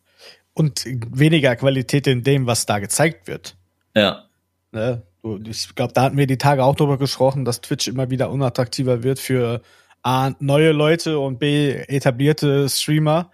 Und 0.60 0.84
weniger 0.86 1.56
Qualität 1.56 2.06
in 2.06 2.22
dem, 2.22 2.46
was 2.46 2.66
da 2.66 2.80
gezeigt 2.80 3.30
wird. 3.30 3.56
Ja. 3.96 4.26
Ne? 4.74 5.04
Ich 5.48 5.74
glaube, 5.74 5.94
da 5.94 6.02
hatten 6.02 6.18
wir 6.18 6.28
die 6.28 6.38
Tage 6.38 6.66
auch 6.66 6.76
drüber 6.76 6.98
gesprochen, 6.98 7.46
dass 7.46 7.62
Twitch 7.62 7.88
immer 7.88 8.10
wieder 8.10 8.30
unattraktiver 8.30 9.02
wird 9.02 9.20
für 9.20 9.62
A, 10.04 10.32
neue 10.40 10.74
Leute 10.74 11.18
und 11.18 11.40
B, 11.40 11.72
etablierte 11.72 12.68
Streamer. 12.68 13.32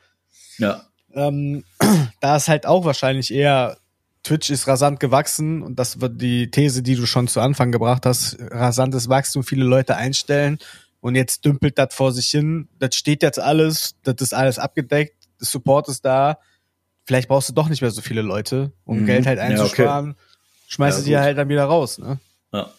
Ja. 0.59 0.83
Ähm, 1.15 1.63
da 2.21 2.35
ist 2.35 2.47
halt 2.47 2.67
auch 2.67 2.85
wahrscheinlich 2.85 3.33
eher, 3.33 3.77
Twitch 4.21 4.51
ist 4.51 4.67
rasant 4.67 4.99
gewachsen 4.99 5.63
und 5.63 5.79
das 5.79 6.01
wird 6.01 6.21
die 6.21 6.51
These, 6.51 6.83
die 6.83 6.95
du 6.95 7.07
schon 7.07 7.27
zu 7.27 7.41
Anfang 7.41 7.71
gebracht 7.71 8.05
hast, 8.05 8.37
rasantes 8.39 9.09
Wachstum, 9.09 9.43
viele 9.43 9.65
Leute 9.65 9.95
einstellen 9.95 10.59
und 11.01 11.15
jetzt 11.15 11.43
dümpelt 11.43 11.79
das 11.79 11.95
vor 11.95 12.11
sich 12.11 12.27
hin. 12.27 12.67
Das 12.77 12.93
steht 12.93 13.23
jetzt 13.23 13.39
alles, 13.39 13.95
das 14.03 14.17
ist 14.19 14.35
alles 14.35 14.59
abgedeckt, 14.59 15.27
das 15.39 15.49
Support 15.49 15.89
ist 15.89 16.05
da. 16.05 16.37
Vielleicht 17.05 17.27
brauchst 17.27 17.49
du 17.49 17.53
doch 17.53 17.69
nicht 17.69 17.81
mehr 17.81 17.91
so 17.91 18.01
viele 18.01 18.21
Leute, 18.21 18.71
um 18.83 19.01
Mhm. 19.01 19.05
Geld 19.05 19.25
halt 19.27 19.37
Ja, 19.37 19.45
einzusparen. 19.45 20.15
Schmeißt 20.67 20.97
Ja, 20.99 21.03
du 21.03 21.09
die 21.09 21.17
halt 21.17 21.37
dann 21.37 21.49
wieder 21.49 21.65
raus, 21.65 21.99
ne? 21.99 22.19
Ja. 22.51 22.69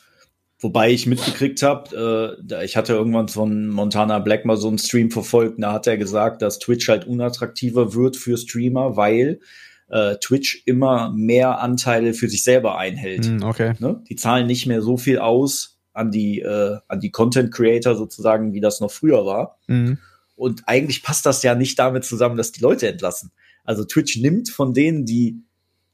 Wobei 0.59 0.91
ich 0.91 1.07
mitgekriegt 1.07 1.63
habe, 1.63 2.37
äh, 2.51 2.65
ich 2.65 2.77
hatte 2.77 2.95
irgendwann 2.95 3.29
von 3.29 3.69
Montana 3.69 4.19
Black 4.19 4.45
mal 4.47 4.57
so 4.57 4.69
einen 4.69 4.79
Stream 4.79 5.11
verfolgt, 5.11 5.63
da 5.63 5.73
hat 5.73 5.87
er 5.87 5.99
gesagt, 5.99 6.41
dass 6.43 6.59
Twitch 6.59 6.89
halt 6.89 7.07
unattraktiver 7.07 7.95
wird 7.95 8.17
für 8.17 8.37
Streamer, 8.39 8.97
weil 8.97 9.41
äh, 9.89 10.17
Twitch 10.17 10.63
immer 10.65 11.13
mehr 11.15 11.61
Anteile 11.61 12.15
für 12.15 12.29
sich 12.29 12.43
selber 12.43 12.79
einhält. 12.79 13.27
Hm, 13.27 13.43
okay. 13.45 13.75
Ne? 13.79 14.03
Die 14.09 14.17
zahlen 14.17 14.47
nicht 14.47 14.67
mehr 14.67 14.83
so 14.83 14.97
viel 14.97 15.19
aus 15.19 15.77
an 15.93 16.11
die, 16.11 16.41
äh, 16.41 16.79
an 16.89 17.01
die 17.01 17.11
Content 17.11 17.53
Creator 17.53 17.95
sozusagen, 17.95 18.53
wie 18.53 18.61
das 18.61 18.81
noch 18.81 18.91
früher 18.91 19.25
war. 19.25 19.59
Mhm. 19.69 19.99
Und 20.35 20.63
eigentlich 20.67 21.03
passt 21.03 21.25
das 21.27 21.43
ja 21.43 21.55
nicht 21.55 21.79
damit 21.79 22.05
zusammen, 22.05 22.37
dass 22.37 22.53
die 22.53 22.61
Leute 22.63 22.89
entlassen. 22.89 23.31
Also 23.67 23.85
Twitch 23.85 24.17
nimmt 24.17 24.49
von 24.49 24.73
denen, 24.73 25.05
die 25.05 25.43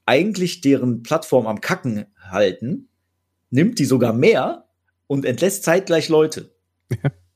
eigentlich 0.07 0.61
deren 0.61 1.03
Plattform 1.03 1.47
am 1.47 1.61
Kacken 1.61 2.07
halten, 2.19 2.89
nimmt 3.51 3.79
die 3.79 3.85
sogar 3.85 4.13
mehr 4.13 4.67
und 5.07 5.25
entlässt 5.25 5.65
zeitgleich 5.65 6.09
Leute. 6.09 6.55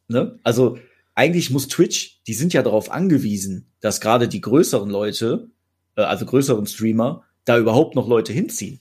ne? 0.09 0.39
Also 0.43 0.79
eigentlich 1.15 1.51
muss 1.51 1.69
Twitch, 1.69 2.21
die 2.27 2.35
sind 2.35 2.53
ja 2.53 2.63
darauf 2.63 2.91
angewiesen, 2.91 3.73
dass 3.81 4.01
gerade 4.01 4.29
die 4.29 4.41
größeren 4.41 4.91
Leute, 4.91 5.51
äh, 5.97 6.03
also 6.03 6.27
größeren 6.27 6.67
Streamer, 6.67 7.25
da 7.45 7.59
überhaupt 7.59 7.95
noch 7.95 8.09
Leute 8.09 8.33
hinziehen. 8.33 8.81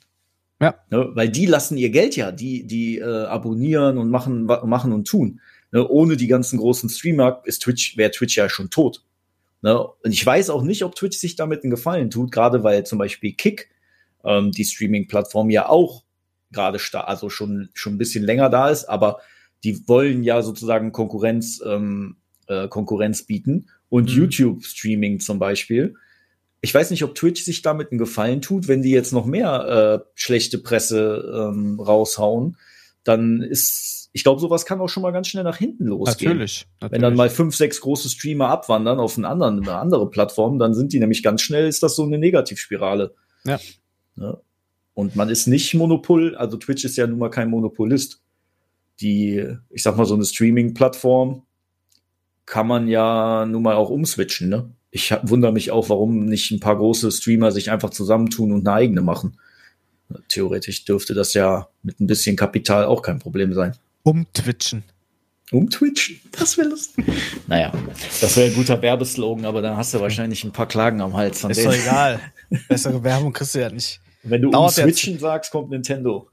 Ja. 0.62 0.76
Ne? 0.90 1.12
Weil 1.14 1.30
die 1.30 1.46
lassen 1.46 1.78
ihr 1.78 1.90
Geld 1.90 2.16
ja, 2.16 2.32
die, 2.32 2.68
die 2.68 3.00
äh, 3.00 3.26
abonnieren 3.26 3.98
und 3.98 4.10
machen, 4.10 4.46
machen 4.46 4.92
und 4.92 5.08
tun. 5.08 5.40
Ne? 5.72 5.88
Ohne 5.88 6.18
die 6.18 6.28
ganzen 6.28 6.60
großen 6.60 6.90
Streamer 6.90 7.42
ist 7.46 7.62
Twitch, 7.64 7.98
wäre 7.98 8.12
Twitch 8.12 8.38
ja 8.38 8.50
schon 8.50 8.70
tot. 8.70 9.05
Ne? 9.66 9.80
Und 9.80 10.12
ich 10.12 10.24
weiß 10.24 10.52
auch 10.52 10.62
nicht, 10.62 10.84
ob 10.84 10.94
Twitch 10.94 11.18
sich 11.18 11.36
damit 11.36 11.64
einen 11.64 11.72
Gefallen 11.72 12.12
tut, 12.12 12.32
gerade 12.32 12.64
weil 12.64 12.86
zum 12.86 13.00
Beispiel 13.00 13.34
Kick, 13.34 13.72
ähm, 14.24 14.52
die 14.52 14.64
Streaming-Plattform, 14.64 15.50
ja 15.50 15.68
auch 15.68 16.04
gerade 16.52 16.78
also 16.94 17.32
schon, 17.32 17.70
schon 17.74 17.96
ein 17.96 17.98
bisschen 17.98 18.24
länger 18.24 18.52
da 18.52 18.70
ist, 18.70 18.86
aber 18.86 19.22
die 19.64 19.88
wollen 19.88 20.24
ja 20.24 20.44
sozusagen 20.44 20.92
Konkurrenz, 20.92 21.64
ähm, 21.66 22.18
äh, 22.46 22.68
Konkurrenz 22.68 23.24
bieten. 23.24 23.66
Und 23.90 24.12
Mhm. 24.12 24.18
YouTube-Streaming 24.18 25.20
zum 25.20 25.40
Beispiel. 25.40 25.96
Ich 26.62 26.72
weiß 26.72 26.92
nicht, 26.92 27.04
ob 27.04 27.16
Twitch 27.16 27.42
sich 27.44 27.64
damit 27.64 27.92
einen 27.92 27.98
Gefallen 27.98 28.44
tut, 28.44 28.68
wenn 28.68 28.84
die 28.84 28.92
jetzt 28.92 29.14
noch 29.14 29.26
mehr 29.26 30.04
äh, 30.06 30.10
schlechte 30.14 30.60
Presse 30.60 31.50
ähm, 31.52 31.80
raushauen, 31.80 32.58
dann 33.06 33.42
ist, 33.42 34.10
ich 34.12 34.24
glaube, 34.24 34.42
sowas 34.42 34.66
kann 34.66 34.82
auch 34.82 34.90
schon 34.90 35.04
mal 35.04 35.12
ganz 35.12 35.28
schnell 35.28 35.44
nach 35.44 35.58
hinten 35.58 35.86
losgehen. 35.86 36.34
Natürlich, 36.34 36.68
natürlich. 36.82 36.92
Wenn 36.92 37.02
dann 37.02 37.16
mal 37.16 37.30
fünf, 37.30 37.56
sechs 37.56 37.80
große 37.80 38.10
Streamer 38.10 38.50
abwandern 38.50 39.00
auf 39.00 39.16
einen 39.16 39.26
anderen, 39.26 39.62
eine 39.62 39.78
andere 39.78 40.10
Plattform, 40.10 40.60
dann 40.60 40.74
sind 40.74 40.92
die 40.92 41.00
nämlich 41.00 41.24
ganz 41.24 41.42
schnell, 41.42 41.68
ist 41.68 41.84
das 41.84 41.96
so 41.96 42.04
eine 42.04 42.18
Negativspirale. 42.18 43.14
Ja. 43.46 43.60
Ja. 44.18 44.38
Und 44.96 45.16
man 45.16 45.30
ist 45.30 45.48
nicht 45.48 45.74
Monopol, 45.76 46.36
also 46.36 46.58
Twitch 46.58 46.84
ist 46.84 46.98
ja 46.98 47.06
nun 47.06 47.20
mal 47.20 47.30
kein 47.30 47.50
Monopolist. 47.50 48.22
Die, 49.02 49.46
ich 49.70 49.84
sag 49.84 49.98
mal, 49.98 50.06
so 50.06 50.16
eine 50.16 50.26
Streaming-Plattform 50.26 51.44
kann 52.46 52.66
man 52.68 52.88
ja 52.88 53.46
nun 53.46 53.62
mal 53.62 53.76
auch 53.76 53.90
umswitchen, 53.90 54.50
ne? 54.50 54.72
Ich 54.90 55.14
wundere 55.24 55.52
mich 55.52 55.72
auch, 55.72 55.90
warum 55.90 56.26
nicht 56.26 56.52
ein 56.52 56.62
paar 56.62 56.78
große 56.78 57.12
Streamer 57.12 57.52
sich 57.52 57.70
einfach 57.70 57.90
zusammentun 57.90 58.54
und 58.54 58.66
eine 58.66 58.78
eigene 58.78 59.02
machen. 59.02 59.38
Theoretisch 60.28 60.86
dürfte 60.86 61.14
das 61.14 61.34
ja 61.34 61.68
mit 61.84 62.00
ein 62.00 62.08
bisschen 62.08 62.36
Kapital 62.36 62.86
auch 62.86 63.02
kein 63.02 63.20
Problem 63.20 63.54
sein. 63.54 63.76
Umtwitchen. 64.04 64.84
Um 65.52 65.70
Twitch? 65.70 66.22
Das 66.32 66.58
wäre 66.58 66.70
lustig. 66.70 67.06
Naja, 67.48 67.72
das 68.20 68.36
wäre 68.36 68.48
ein 68.50 68.56
guter 68.56 68.82
Werbeslogan, 68.82 69.46
aber 69.46 69.62
dann 69.62 69.78
hast 69.78 69.94
du 69.94 70.00
wahrscheinlich 70.00 70.44
ein 70.44 70.52
paar 70.52 70.68
Klagen 70.68 71.02
am 71.02 71.16
Hals 71.16 71.42
von 71.42 71.52
Ist 71.52 71.58
denen. 71.58 71.72
doch 71.72 71.78
egal. 71.78 72.20
Bessere 72.68 73.04
Werbung 73.04 73.32
kriegst 73.32 73.54
du 73.54 73.60
ja 73.60 73.70
nicht. 73.70 74.00
Wenn 74.24 74.42
du 74.42 74.48
um 74.48 74.54
Dauert 74.54 74.74
sagst, 74.74 75.52
kommt 75.52 75.70
Nintendo. 75.70 76.30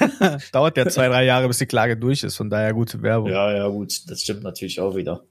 Dauert 0.52 0.76
ja 0.76 0.88
zwei, 0.88 1.06
drei 1.06 1.24
Jahre, 1.24 1.46
bis 1.46 1.58
die 1.58 1.66
Klage 1.66 1.96
durch 1.96 2.24
ist, 2.24 2.34
von 2.34 2.50
daher 2.50 2.74
gute 2.74 3.00
Werbung. 3.02 3.30
Ja, 3.30 3.52
ja, 3.52 3.68
gut, 3.68 4.10
das 4.10 4.22
stimmt 4.22 4.42
natürlich 4.42 4.80
auch 4.80 4.96
wieder. 4.96 5.22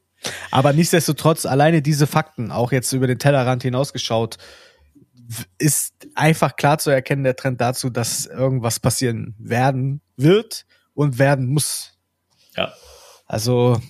Aber 0.52 0.72
nichtsdestotrotz, 0.72 1.46
alleine 1.46 1.82
diese 1.82 2.08
Fakten, 2.08 2.52
auch 2.52 2.72
jetzt 2.72 2.94
über 2.94 3.08
den 3.08 3.20
Tellerrand 3.20 3.64
hinausgeschaut, 3.64 4.38
ist 5.58 5.94
einfach 6.16 6.56
klar 6.56 6.78
zu 6.78 6.90
erkennen, 6.90 7.24
der 7.24 7.36
Trend 7.36 7.62
dazu, 7.62 7.90
dass 7.90 8.26
irgendwas 8.26 8.80
passieren 8.80 9.36
werden 9.38 10.02
wird 10.18 10.66
und 10.94 11.20
werden 11.20 11.48
muss. 11.48 11.94
Ja. 12.56 12.74
Also, 13.26 13.82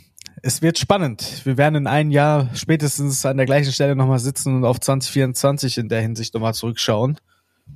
es 0.42 0.62
wird 0.62 0.78
spannend. 0.78 1.42
Wir 1.46 1.58
werden 1.58 1.76
in 1.76 1.88
einem 1.88 2.12
Jahr 2.12 2.50
spätestens 2.56 3.26
an 3.26 3.38
der 3.38 3.46
gleichen 3.46 3.72
Stelle 3.74 3.96
nochmal 3.96 4.20
sitzen 4.20 4.56
und 4.56 4.66
auf 4.66 4.80
2024 4.80 5.78
in 5.78 5.90
der 5.90 6.02
Hinsicht 6.02 6.34
nochmal 6.34 6.54
zurückschauen 6.54 7.18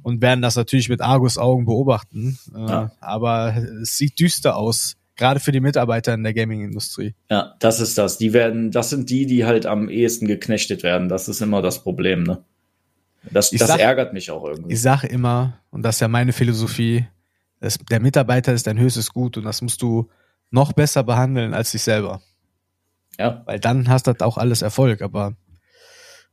und 0.03 0.21
werden 0.21 0.41
das 0.41 0.55
natürlich 0.55 0.89
mit 0.89 1.01
Argus-Augen 1.01 1.65
beobachten. 1.65 2.37
Äh, 2.55 2.59
Ja. 2.59 2.91
Aber 2.99 3.55
es 3.81 3.97
sieht 3.97 4.19
düster 4.19 4.55
aus, 4.55 4.95
gerade 5.15 5.39
für 5.39 5.51
die 5.51 5.59
Mitarbeiter 5.59 6.13
in 6.13 6.23
der 6.23 6.33
Gaming-Industrie. 6.33 7.13
Ja, 7.29 7.55
das 7.59 7.79
ist 7.79 7.97
das. 7.97 8.17
Die 8.17 8.33
werden, 8.33 8.71
das 8.71 8.89
sind 8.89 9.09
die, 9.09 9.25
die 9.25 9.45
halt 9.45 9.65
am 9.65 9.89
ehesten 9.89 10.27
geknechtet 10.27 10.83
werden. 10.83 11.09
Das 11.09 11.27
ist 11.27 11.41
immer 11.41 11.61
das 11.61 11.83
Problem, 11.83 12.23
ne? 12.23 12.43
Das, 13.31 13.51
das 13.51 13.67
sag- 13.67 13.79
ärgert 13.79 14.13
mich 14.13 14.31
auch 14.31 14.43
irgendwie. 14.43 14.73
Ich 14.73 14.81
sage 14.81 15.07
immer, 15.07 15.59
und 15.69 15.83
das 15.83 15.95
ist 15.97 16.01
ja 16.01 16.07
meine 16.07 16.33
Philosophie, 16.33 17.05
dass 17.59 17.77
der 17.77 17.99
Mitarbeiter 17.99 18.53
ist 18.53 18.67
dein 18.67 18.79
höchstes 18.79 19.11
Gut 19.13 19.37
und 19.37 19.43
das 19.43 19.61
musst 19.61 19.81
du 19.81 20.09
noch 20.51 20.73
besser 20.73 21.03
behandeln 21.03 21.53
als 21.53 21.71
dich 21.71 21.83
selber. 21.83 22.21
Ja. 23.17 23.43
Weil 23.45 23.59
dann 23.59 23.89
hast 23.89 24.07
du 24.07 24.13
auch 24.21 24.37
alles 24.37 24.61
Erfolg, 24.61 25.01
aber 25.01 25.33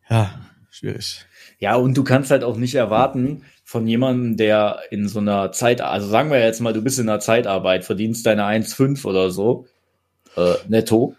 ja, 0.09 0.41
schwierig. 0.71 1.27
Ja, 1.59 1.75
und 1.75 1.97
du 1.97 2.05
kannst 2.05 2.31
halt 2.31 2.45
auch 2.45 2.57
nicht 2.57 2.75
erwarten 2.75 3.43
von 3.65 3.87
jemandem, 3.89 4.37
der 4.37 4.79
in 4.91 5.09
so 5.09 5.19
einer 5.19 5.51
Zeit, 5.53 5.81
also 5.81 6.07
sagen 6.09 6.31
wir 6.31 6.39
jetzt 6.41 6.61
mal, 6.61 6.73
du 6.73 6.83
bist 6.83 6.99
in 6.99 7.09
einer 7.09 7.19
Zeitarbeit, 7.21 7.85
verdienst 7.85 8.25
deine 8.25 8.45
1,5 8.45 9.05
oder 9.05 9.31
so 9.31 9.67
äh, 10.37 10.55
netto 10.69 11.17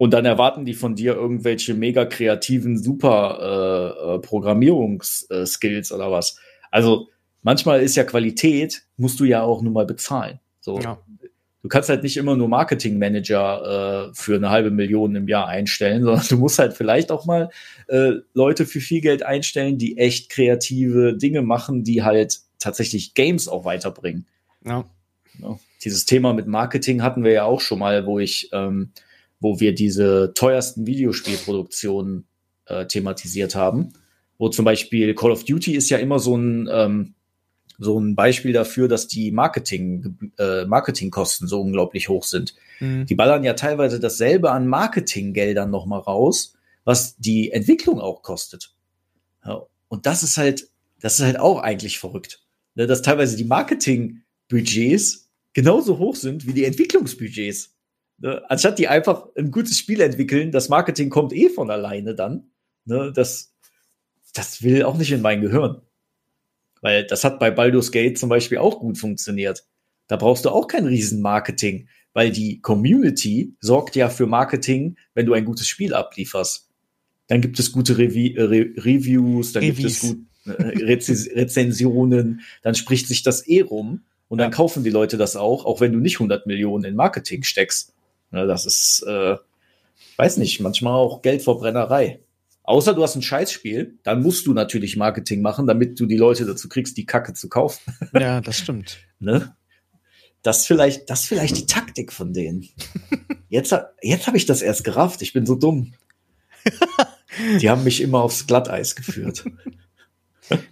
und 0.00 0.14
dann 0.14 0.24
erwarten 0.24 0.64
die 0.64 0.72
von 0.72 0.94
dir 0.94 1.14
irgendwelche 1.14 1.74
mega 1.74 2.06
kreativen, 2.06 2.78
super 2.82 3.38
äh, 4.08 4.14
äh, 4.14 4.18
Programmierungsskills 4.18 5.92
oder 5.92 6.10
was. 6.10 6.38
Also 6.70 7.10
manchmal 7.42 7.82
ist 7.82 7.96
ja 7.96 8.04
Qualität, 8.04 8.84
musst 8.96 9.20
du 9.20 9.24
ja 9.24 9.42
auch 9.42 9.60
nur 9.60 9.74
mal 9.74 9.84
bezahlen. 9.84 10.40
So, 10.62 10.78
du 11.62 11.68
kannst 11.68 11.90
halt 11.90 12.02
nicht 12.02 12.16
immer 12.16 12.34
nur 12.34 12.48
Marketingmanager 12.48 14.08
äh, 14.08 14.14
für 14.14 14.36
eine 14.36 14.48
halbe 14.48 14.70
Million 14.70 15.14
im 15.16 15.28
Jahr 15.28 15.48
einstellen, 15.48 16.02
sondern 16.02 16.24
du 16.26 16.38
musst 16.38 16.58
halt 16.58 16.72
vielleicht 16.72 17.12
auch 17.12 17.26
mal 17.26 17.50
äh, 17.88 18.12
Leute 18.32 18.64
für 18.64 18.80
viel 18.80 19.02
Geld 19.02 19.22
einstellen, 19.22 19.76
die 19.76 19.98
echt 19.98 20.30
kreative 20.30 21.14
Dinge 21.14 21.42
machen, 21.42 21.84
die 21.84 22.02
halt 22.02 22.38
tatsächlich 22.58 23.12
Games 23.12 23.48
auch 23.48 23.66
weiterbringen. 23.66 24.24
Ja. 24.64 24.86
Ja. 25.42 25.58
Dieses 25.84 26.06
Thema 26.06 26.32
mit 26.32 26.46
Marketing 26.46 27.02
hatten 27.02 27.22
wir 27.22 27.32
ja 27.32 27.44
auch 27.44 27.60
schon 27.60 27.80
mal, 27.80 28.06
wo 28.06 28.18
ich, 28.18 28.48
ähm, 28.54 28.92
wo 29.40 29.58
wir 29.58 29.74
diese 29.74 30.32
teuersten 30.34 30.86
Videospielproduktionen 30.86 32.26
äh, 32.66 32.86
thematisiert 32.86 33.54
haben. 33.54 33.92
Wo 34.38 34.48
zum 34.48 34.64
Beispiel 34.64 35.14
Call 35.14 35.32
of 35.32 35.44
Duty 35.44 35.74
ist 35.74 35.90
ja 35.90 35.98
immer 35.98 36.18
so 36.18 36.36
ein, 36.36 36.68
ähm, 36.70 37.14
so 37.78 37.98
ein 37.98 38.14
Beispiel 38.14 38.52
dafür, 38.52 38.88
dass 38.88 39.08
die 39.08 39.32
Marketing, 39.32 40.32
äh, 40.38 40.66
Marketingkosten 40.66 41.48
so 41.48 41.60
unglaublich 41.60 42.08
hoch 42.08 42.24
sind. 42.24 42.54
Mhm. 42.78 43.06
Die 43.06 43.14
ballern 43.14 43.42
ja 43.42 43.54
teilweise 43.54 43.98
dasselbe 43.98 44.50
an 44.52 44.66
Marketinggeldern 44.66 45.70
noch 45.70 45.86
mal 45.86 45.98
raus, 45.98 46.54
was 46.84 47.16
die 47.16 47.50
Entwicklung 47.50 48.00
auch 48.00 48.22
kostet. 48.22 48.74
Ja, 49.44 49.62
und 49.88 50.06
das 50.06 50.22
ist 50.22 50.36
halt, 50.36 50.68
das 51.00 51.18
ist 51.18 51.24
halt 51.24 51.38
auch 51.38 51.60
eigentlich 51.60 51.98
verrückt, 51.98 52.42
ne, 52.74 52.86
dass 52.86 53.02
teilweise 53.02 53.36
die 53.36 53.44
Marketingbudgets 53.44 55.30
genauso 55.54 55.98
hoch 55.98 56.16
sind 56.16 56.46
wie 56.46 56.52
die 56.52 56.64
Entwicklungsbudgets. 56.64 57.74
Ne, 58.22 58.42
anstatt 58.50 58.78
die 58.78 58.86
einfach 58.88 59.26
ein 59.36 59.50
gutes 59.50 59.78
Spiel 59.78 60.00
entwickeln, 60.02 60.52
das 60.52 60.68
Marketing 60.68 61.08
kommt 61.08 61.32
eh 61.32 61.48
von 61.48 61.70
alleine 61.70 62.14
dann. 62.14 62.50
Ne, 62.84 63.12
das, 63.14 63.54
das 64.34 64.62
will 64.62 64.82
auch 64.84 64.96
nicht 64.98 65.10
in 65.12 65.22
mein 65.22 65.40
Gehirn. 65.40 65.80
Weil 66.82 67.06
das 67.06 67.24
hat 67.24 67.38
bei 67.40 67.50
Baldur's 67.50 67.92
Gate 67.92 68.18
zum 68.18 68.28
Beispiel 68.28 68.58
auch 68.58 68.78
gut 68.80 68.98
funktioniert. 68.98 69.64
Da 70.06 70.16
brauchst 70.16 70.44
du 70.44 70.50
auch 70.50 70.66
kein 70.66 70.86
Riesenmarketing, 70.86 71.88
weil 72.12 72.30
die 72.30 72.60
Community 72.60 73.54
sorgt 73.60 73.96
ja 73.96 74.08
für 74.08 74.26
Marketing, 74.26 74.96
wenn 75.14 75.26
du 75.26 75.32
ein 75.34 75.44
gutes 75.44 75.66
Spiel 75.68 75.94
ablieferst. 75.94 76.68
Dann 77.28 77.40
gibt 77.40 77.58
es 77.58 77.70
gute 77.72 77.96
Revi 77.96 78.34
äh, 78.34 78.42
Re 78.42 78.70
Reviews, 78.76 79.52
dann 79.52 79.62
gibt 79.62 79.78
es 79.84 80.02
Revis. 80.02 80.16
gut, 80.16 80.26
äh, 80.58 80.84
Rezis 80.84 81.30
Rezensionen, 81.34 82.40
dann 82.62 82.74
spricht 82.74 83.06
sich 83.08 83.22
das 83.22 83.46
eh 83.46 83.60
rum 83.62 84.02
und 84.28 84.38
dann 84.38 84.50
Ja. 84.50 84.56
kaufen 84.56 84.82
die 84.84 84.90
Leute 84.90 85.16
das 85.16 85.36
auch, 85.36 85.64
auch 85.64 85.80
wenn 85.80 85.92
du 85.92 86.00
nicht 86.00 86.16
100 86.16 86.46
Millionen 86.46 86.84
in 86.84 86.96
Marketing 86.96 87.44
steckst. 87.44 87.94
Ne, 88.30 88.46
das 88.46 88.66
ist, 88.66 89.04
äh, 89.06 89.36
weiß 90.16 90.36
nicht, 90.36 90.60
manchmal 90.60 90.94
auch 90.94 91.22
Geldverbrennerei. 91.22 92.20
Außer 92.62 92.94
du 92.94 93.02
hast 93.02 93.16
ein 93.16 93.22
Scheißspiel, 93.22 93.98
dann 94.04 94.22
musst 94.22 94.46
du 94.46 94.52
natürlich 94.52 94.96
Marketing 94.96 95.42
machen, 95.42 95.66
damit 95.66 95.98
du 95.98 96.06
die 96.06 96.16
Leute 96.16 96.46
dazu 96.46 96.68
kriegst, 96.68 96.96
die 96.96 97.06
Kacke 97.06 97.32
zu 97.32 97.48
kaufen. 97.48 97.92
ja, 98.12 98.40
das 98.40 98.58
stimmt. 98.58 98.98
Ne? 99.18 99.56
Das 100.42 100.66
vielleicht, 100.66 101.10
das 101.10 101.26
vielleicht 101.26 101.56
die 101.56 101.66
Taktik 101.66 102.12
von 102.12 102.32
denen. 102.32 102.68
Jetzt, 103.48 103.74
jetzt 104.00 104.28
habe 104.28 104.36
ich 104.36 104.46
das 104.46 104.62
erst 104.62 104.84
gerafft. 104.84 105.22
Ich 105.22 105.32
bin 105.32 105.44
so 105.44 105.56
dumm. 105.56 105.92
Die 107.60 107.68
haben 107.68 107.82
mich 107.82 108.00
immer 108.00 108.22
aufs 108.22 108.46
Glatteis 108.46 108.94
geführt. 108.94 109.44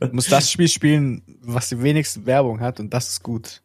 Du 0.01 0.09
musst 0.09 0.33
das 0.33 0.51
Spiel 0.51 0.67
spielen, 0.67 1.23
was 1.41 1.69
die 1.69 1.81
wenigste 1.81 2.27
Werbung 2.27 2.59
hat 2.59 2.81
und 2.81 2.93
das 2.93 3.11
ist 3.11 3.23
gut. 3.23 3.63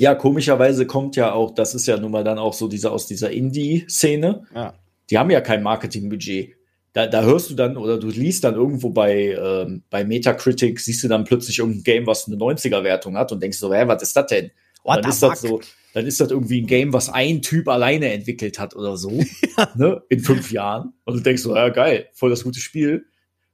Ja, 0.00 0.14
komischerweise 0.14 0.86
kommt 0.86 1.14
ja 1.16 1.34
auch, 1.34 1.54
das 1.54 1.74
ist 1.74 1.86
ja 1.86 1.98
nun 1.98 2.10
mal 2.10 2.24
dann 2.24 2.38
auch 2.38 2.54
so 2.54 2.68
diese 2.68 2.90
aus 2.90 3.06
dieser 3.06 3.32
Indie-Szene. 3.32 4.44
Ja. 4.54 4.72
Die 5.10 5.18
haben 5.18 5.28
ja 5.28 5.42
kein 5.42 5.62
Marketingbudget. 5.62 6.54
Da, 6.94 7.06
da 7.06 7.22
hörst 7.22 7.50
du 7.50 7.54
dann 7.54 7.76
oder 7.76 7.98
du 7.98 8.08
liest 8.08 8.44
dann 8.44 8.54
irgendwo 8.54 8.88
bei, 8.88 9.36
ähm, 9.38 9.82
bei 9.90 10.06
Metacritic, 10.06 10.80
siehst 10.80 11.04
du 11.04 11.08
dann 11.08 11.24
plötzlich 11.24 11.58
irgendein 11.58 11.82
Game, 11.82 12.06
was 12.06 12.26
eine 12.26 12.36
90er-Wertung 12.36 13.14
hat 13.18 13.30
und 13.30 13.42
denkst 13.42 13.58
so, 13.58 13.74
hä, 13.74 13.82
was 13.88 14.02
ist 14.02 14.16
das 14.16 14.26
denn? 14.28 14.50
Und 14.84 14.96
dann 14.96 15.10
ist 15.10 15.22
das 15.22 15.42
so, 15.42 15.60
dann 15.92 16.06
ist 16.06 16.18
das 16.18 16.30
irgendwie 16.30 16.62
ein 16.62 16.66
Game, 16.66 16.94
was 16.94 17.10
ein 17.10 17.42
Typ 17.42 17.68
alleine 17.68 18.10
entwickelt 18.10 18.58
hat 18.58 18.74
oder 18.74 18.96
so, 18.96 19.10
ne, 19.76 20.02
in 20.08 20.20
fünf 20.20 20.50
Jahren. 20.50 20.94
Und 21.04 21.16
du 21.16 21.20
denkst 21.20 21.42
so, 21.42 21.54
ja, 21.54 21.68
geil, 21.68 22.08
voll 22.14 22.30
das 22.30 22.42
gute 22.42 22.60
Spiel. 22.60 23.04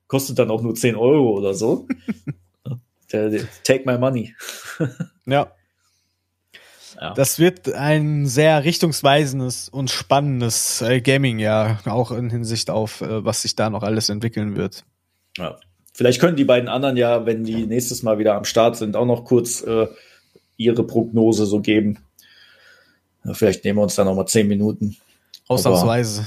Kostet 0.06 0.38
dann 0.38 0.52
auch 0.52 0.62
nur 0.62 0.76
10 0.76 0.94
Euro 0.94 1.36
oder 1.36 1.54
so. 1.54 1.88
Take 3.64 3.82
my 3.84 3.98
money. 3.98 4.32
Ja. 5.26 5.50
Ja. 7.00 7.14
Das 7.14 7.38
wird 7.38 7.72
ein 7.72 8.26
sehr 8.26 8.64
richtungsweisendes 8.64 9.68
und 9.68 9.90
spannendes 9.90 10.80
äh, 10.82 11.00
Gaming-Jahr, 11.00 11.80
auch 11.86 12.10
in 12.10 12.30
Hinsicht 12.30 12.70
auf, 12.70 13.00
äh, 13.00 13.24
was 13.24 13.42
sich 13.42 13.54
da 13.54 13.70
noch 13.70 13.82
alles 13.82 14.08
entwickeln 14.08 14.56
wird. 14.56 14.84
Ja. 15.36 15.58
Vielleicht 15.92 16.20
können 16.20 16.36
die 16.36 16.44
beiden 16.44 16.68
anderen 16.68 16.96
ja, 16.96 17.24
wenn 17.24 17.44
die 17.44 17.66
nächstes 17.66 18.02
Mal 18.02 18.18
wieder 18.18 18.34
am 18.34 18.44
Start 18.44 18.76
sind, 18.76 18.96
auch 18.96 19.06
noch 19.06 19.24
kurz 19.24 19.62
äh, 19.62 19.86
ihre 20.56 20.84
Prognose 20.84 21.46
so 21.46 21.60
geben. 21.60 21.98
Ja, 23.24 23.34
vielleicht 23.34 23.64
nehmen 23.64 23.78
wir 23.78 23.82
uns 23.82 23.94
da 23.94 24.04
noch 24.04 24.14
mal 24.14 24.26
zehn 24.26 24.46
Minuten. 24.46 24.96
Ausnahmsweise. 25.48 26.26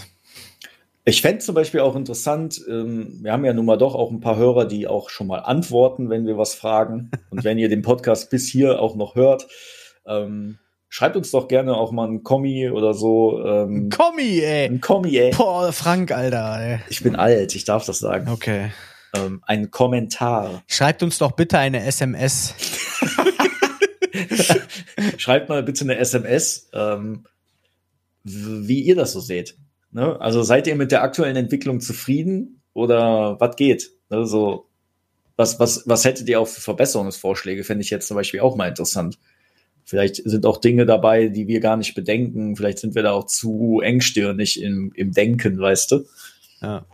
Ich 1.06 1.22
fände 1.22 1.40
zum 1.40 1.56
Beispiel 1.56 1.80
auch 1.80 1.96
interessant, 1.96 2.62
ähm, 2.70 3.20
wir 3.22 3.32
haben 3.32 3.46
ja 3.46 3.54
nun 3.54 3.66
mal 3.66 3.78
doch 3.78 3.96
auch 3.96 4.12
ein 4.12 4.20
paar 4.20 4.38
Hörer, 4.38 4.66
die 4.66 4.88
auch 4.88 5.10
schon 5.10 5.28
mal 5.28 5.40
antworten, 5.40 6.10
wenn 6.10 6.28
wir 6.28 6.38
was 6.38 6.56
fragen. 6.56 7.10
Und 7.30 7.44
wenn 7.44 7.58
ihr 7.58 7.70
den 7.70 7.82
Podcast 7.82 8.30
bis 8.30 8.48
hier 8.48 8.82
auch 8.82 8.96
noch 8.96 9.16
hört, 9.16 9.48
ähm, 10.10 10.58
schreibt 10.90 11.16
uns 11.16 11.32
doch 11.32 11.48
gerne 11.48 11.76
auch 11.76 11.92
mal 11.92 12.08
ein 12.08 12.24
Kommi 12.24 12.70
oder 12.70 12.94
so. 12.94 13.42
Ähm, 13.46 13.90
Kommi, 13.90 14.40
ey. 14.40 14.66
ein 14.66 14.82
Kommi, 14.82 15.16
ey. 15.18 15.32
Boah, 15.32 15.72
Frank, 15.72 16.12
Alter, 16.12 16.60
ey. 16.60 16.80
Ich 16.90 17.02
bin 17.02 17.16
alt, 17.16 17.56
ich 17.56 17.64
darf 17.64 17.86
das 17.86 18.00
sagen. 18.00 18.28
Okay. 18.30 18.72
Ähm, 19.16 19.42
ein 19.46 19.72
Kommentar. 19.72 20.64
Schreibt 20.68 21.02
uns 21.04 21.18
doch 21.18 21.32
bitte 21.32 21.58
eine 21.58 21.86
SMS. 21.86 22.54
Schreibt 25.18 25.50
mal 25.50 25.64
bitte 25.64 25.84
eine 25.84 25.98
SMS, 25.98 26.70
ähm, 26.74 27.26
wie 28.24 28.82
ihr 28.82 28.96
das 28.96 29.14
so 29.14 29.20
seht. 29.20 29.56
Ne? 29.92 30.20
Also 30.20 30.44
seid 30.44 30.68
ihr 30.68 30.76
mit 30.76 30.92
der 30.92 31.04
aktuellen 31.04 31.36
Entwicklung 31.36 31.80
zufrieden 31.80 32.62
oder 32.74 33.40
was 33.40 33.56
geht? 33.56 33.92
Ne? 34.10 34.26
So, 34.28 34.70
was, 35.36 35.60
was, 35.60 35.88
was 35.88 36.06
hättet 36.06 36.28
ihr 36.30 36.40
auch 36.40 36.48
für 36.48 36.62
Verbesserungsvorschläge? 36.62 37.64
Fände 37.64 37.84
ich 37.84 37.90
jetzt 37.90 38.08
zum 38.08 38.16
Beispiel 38.16 38.42
auch 38.42 38.56
mal 38.56 38.68
interessant. 38.68 39.18
Vielleicht 39.90 40.18
sind 40.18 40.46
auch 40.46 40.58
Dinge 40.58 40.86
dabei, 40.86 41.30
die 41.30 41.48
wir 41.48 41.60
gar 41.62 41.76
nicht 41.76 41.96
bedenken. 41.96 42.56
Vielleicht 42.56 42.78
sind 42.78 42.94
wir 42.94 43.02
da 43.02 43.12
auch 43.12 43.26
zu 43.26 43.82
engstirnig 43.84 44.62
im, 44.62 44.92
im 44.94 45.12
Denken, 45.14 45.60
weißt 45.60 45.92
du? 45.92 46.06
Ja. 46.62 46.86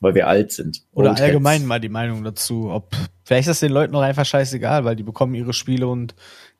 Weil 0.00 0.14
wir 0.14 0.28
alt 0.28 0.52
sind. 0.52 0.82
Oder 0.92 1.10
Und 1.10 1.20
allgemein 1.22 1.60
jetzt- 1.62 1.68
mal 1.68 1.80
die 1.80 1.88
Meinung 1.88 2.22
dazu, 2.22 2.68
ob 2.70 2.94
vielleicht 3.24 3.48
ist 3.48 3.54
das 3.54 3.60
den 3.60 3.72
Leuten 3.72 3.94
auch 3.94 4.02
einfach 4.02 4.26
scheißegal, 4.26 4.84
weil 4.84 4.94
die 4.96 5.02
bekommen 5.02 5.34
ihre 5.34 5.54
Spiele 5.54 5.86
und 5.86 6.14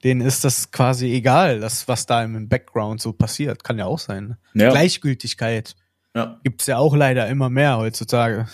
denen 0.04 0.22
ist 0.22 0.42
das 0.44 0.70
quasi 0.70 1.12
egal, 1.12 1.60
das, 1.60 1.86
was 1.86 2.06
da 2.06 2.24
im 2.24 2.48
Background 2.48 3.02
so 3.02 3.12
passiert. 3.12 3.62
Kann 3.62 3.76
ja 3.78 3.84
auch 3.84 3.98
sein. 3.98 4.36
Ja. 4.54 4.70
Gleichgültigkeit 4.70 5.74
Ja. 6.16 6.40
gibt's 6.44 6.66
ja 6.66 6.78
auch 6.78 6.96
leider 6.96 7.28
immer 7.28 7.50
mehr 7.50 7.76
heutzutage. 7.76 8.46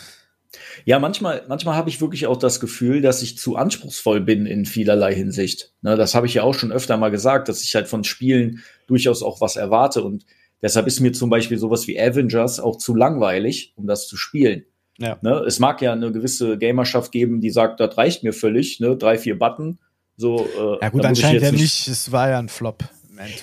Ja, 0.85 0.99
manchmal, 0.99 1.45
manchmal 1.49 1.77
habe 1.77 1.89
ich 1.89 2.01
wirklich 2.01 2.27
auch 2.27 2.37
das 2.37 2.61
Gefühl, 2.61 3.01
dass 3.01 3.23
ich 3.23 3.39
zu 3.39 3.57
anspruchsvoll 3.57 4.21
bin 4.21 4.47
in 4.47 4.65
vielerlei 4.65 5.15
Hinsicht. 5.15 5.73
Ne, 5.83 5.97
das 5.97 6.15
habe 6.15 6.27
ich 6.27 6.35
ja 6.35 6.43
auch 6.43 6.55
schon 6.55 6.73
öfter 6.73 6.97
mal 6.97 7.11
gesagt, 7.11 7.49
dass 7.49 7.63
ich 7.63 7.75
halt 7.75 7.89
von 7.89 8.05
Spielen 8.05 8.63
durchaus 8.87 9.23
auch 9.23 9.41
was 9.41 9.57
erwarte. 9.57 10.03
Und 10.03 10.25
deshalb 10.61 10.87
ist 10.87 11.01
mir 11.01 11.13
zum 11.13 11.31
Beispiel 11.31 11.59
sowas 11.59 11.87
wie 11.87 12.01
Avengers 12.01 12.59
auch 12.59 12.77
zu 12.77 12.95
langweilig, 12.95 13.75
um 13.77 13.87
das 13.87 14.09
zu 14.09 14.17
spielen. 14.17 14.65
Ja. 14.99 15.19
Ne, 15.23 15.45
es 15.47 15.61
mag 15.61 15.81
ja 15.83 15.93
eine 15.93 16.13
gewisse 16.13 16.59
Gamerschaft 16.59 17.13
geben, 17.13 17.41
die 17.41 17.51
sagt, 17.51 17.81
das 17.81 17.97
reicht 17.97 18.23
mir 18.23 18.33
völlig, 18.33 18.81
ne, 18.81 18.97
drei, 18.97 19.19
vier 19.19 19.39
Button. 19.39 19.79
So, 20.17 20.47
äh, 20.47 20.85
Ja 20.85 20.89
gut, 20.91 21.05
anscheinend 21.05 21.43
ja 21.43 21.53
nicht, 21.53 21.89
es 21.89 22.13
war 22.13 22.29
ja 22.29 22.39
ein 22.39 22.49
Flop. 22.49 22.85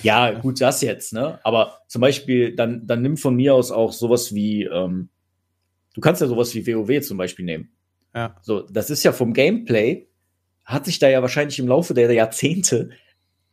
ja, 0.02 0.30
gut, 0.32 0.60
das 0.60 0.82
jetzt, 0.82 1.12
ne? 1.12 1.40
Aber 1.42 1.78
zum 1.88 2.00
Beispiel, 2.00 2.54
dann, 2.54 2.86
dann 2.86 3.02
nimm 3.02 3.16
von 3.16 3.34
mir 3.34 3.54
aus 3.54 3.72
auch 3.72 3.92
sowas 3.92 4.34
wie, 4.34 4.64
ähm, 4.64 5.08
du 5.98 6.00
kannst 6.00 6.20
ja 6.20 6.28
sowas 6.28 6.54
wie 6.54 6.64
WoW 6.64 7.00
zum 7.00 7.18
Beispiel 7.18 7.44
nehmen. 7.44 7.70
Ja. 8.14 8.36
So, 8.40 8.60
das 8.60 8.88
ist 8.88 9.02
ja 9.02 9.10
vom 9.10 9.32
Gameplay, 9.32 10.06
hat 10.64 10.84
sich 10.84 11.00
da 11.00 11.08
ja 11.08 11.22
wahrscheinlich 11.22 11.58
im 11.58 11.66
Laufe 11.66 11.92
der 11.92 12.12
Jahrzehnte, 12.12 12.90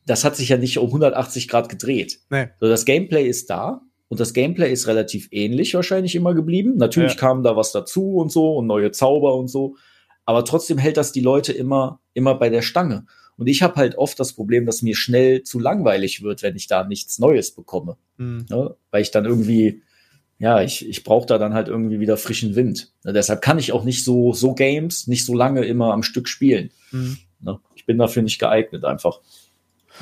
das 0.06 0.24
hat 0.24 0.36
sich 0.36 0.50
ja 0.50 0.58
nicht 0.58 0.78
um 0.78 0.86
180 0.86 1.48
Grad 1.48 1.70
gedreht. 1.70 2.20
Nee. 2.30 2.50
So, 2.60 2.68
das 2.68 2.86
Gameplay 2.86 3.28
ist 3.28 3.50
da 3.50 3.82
und 4.10 4.20
das 4.20 4.34
Gameplay 4.34 4.72
ist 4.72 4.86
relativ 4.86 5.28
ähnlich 5.32 5.74
wahrscheinlich 5.74 6.14
immer 6.14 6.36
geblieben. 6.36 6.78
Natürlich 6.78 7.14
Ja. 7.14 7.20
kam 7.20 7.41
da 7.41 7.56
was 7.56 7.72
dazu 7.72 8.18
und 8.18 8.32
so 8.32 8.56
und 8.58 8.68
neue 8.68 8.91
Zauber 8.91 9.36
und 9.36 9.48
so. 9.48 9.76
Aber 10.26 10.46
trotzdem 10.46 10.78
hält 10.78 10.98
das 10.98 11.12
die 11.12 11.22
Leute 11.22 11.52
immer, 11.52 12.00
immer 12.14 12.36
bei 12.36 12.50
der 12.50 12.62
Stange. 12.62 13.08
Und 13.38 13.48
ich 13.48 13.64
habe 13.64 13.76
halt 13.76 13.98
oft 13.98 14.20
das 14.20 14.34
Problem, 14.34 14.68
dass 14.68 14.84
mir 14.84 14.96
schnell 14.96 15.41
zu 15.41 15.60
langweilig 15.60 16.22
wird, 16.22 16.43
wenn 16.43 16.56
ich 16.56 16.68
da 16.68 16.84
nichts 16.84 17.18
Neues 17.18 17.50
bekomme. 17.52 17.98
Hm. 18.18 18.46
Ne? 18.50 18.76
Weil 18.91 19.02
ich 19.02 19.10
dann 19.10 19.26
irgendwie, 19.26 19.82
ja, 20.38 20.62
ich, 20.62 20.88
ich 20.88 21.04
brauche 21.04 21.26
da 21.26 21.38
dann 21.38 21.54
halt 21.54 21.68
irgendwie 21.68 22.00
wieder 22.00 22.18
frischen 22.18 22.56
Wind. 22.56 22.92
Ne? 23.04 23.14
Deshalb 23.14 23.42
kann 23.42 23.58
ich 23.60 23.72
auch 23.72 23.84
nicht 23.84 24.04
so, 24.04 24.34
so 24.34 24.54
Games 24.54 25.08
nicht 25.08 25.26
so 25.26 25.34
lange 25.34 25.64
immer 25.66 25.94
am 25.94 26.04
Stück 26.04 26.28
spielen. 26.28 26.72
Hm. 26.90 27.18
Ne? 27.40 27.60
Ich 27.76 27.86
bin 27.86 27.98
dafür 27.98 28.22
nicht 28.22 28.40
geeignet 28.40 28.84
einfach. 28.86 29.20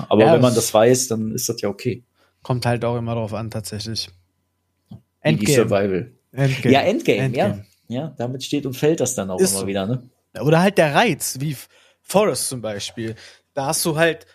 Aber 0.10 0.26
Ja, 0.26 0.34
wenn 0.34 0.42
man 0.42 0.56
das- 0.56 0.74
weiß, 0.74 1.08
dann 1.10 1.32
ist 1.34 1.50
das 1.50 1.62
ja 1.62 1.70
okay. 1.70 2.04
Kommt 2.42 2.66
halt 2.66 2.84
auch 2.84 2.98
immer 2.98 3.14
drauf 3.16 3.34
an, 3.34 3.52
tatsächlich. 3.52 4.10
Wie 5.24 5.36
die 5.38 5.54
Survival. 5.54 6.12
Endgame. 6.32 6.74
Ja, 6.74 6.82
Endgame, 6.82 7.18
Endgame. 7.20 7.56
ja. 7.58 7.64
Ja, 8.02 8.14
damit 8.18 8.44
steht 8.44 8.66
und 8.66 8.74
fällt 8.76 9.00
das 9.02 9.14
dann 9.16 9.30
auch 9.30 9.40
Ist 9.40 9.56
immer 9.56 9.68
wieder, 9.68 9.86
ne? 9.86 10.10
Oder 10.42 10.62
halt 10.62 10.78
der 10.78 10.96
Reiz, 10.96 11.38
wie 11.40 11.56
Forest 12.02 12.50
zum 12.50 12.62
Beispiel. 12.62 13.16
Da 13.54 13.68
hast 13.68 13.86
du 13.86 13.96
halt, 13.98 14.26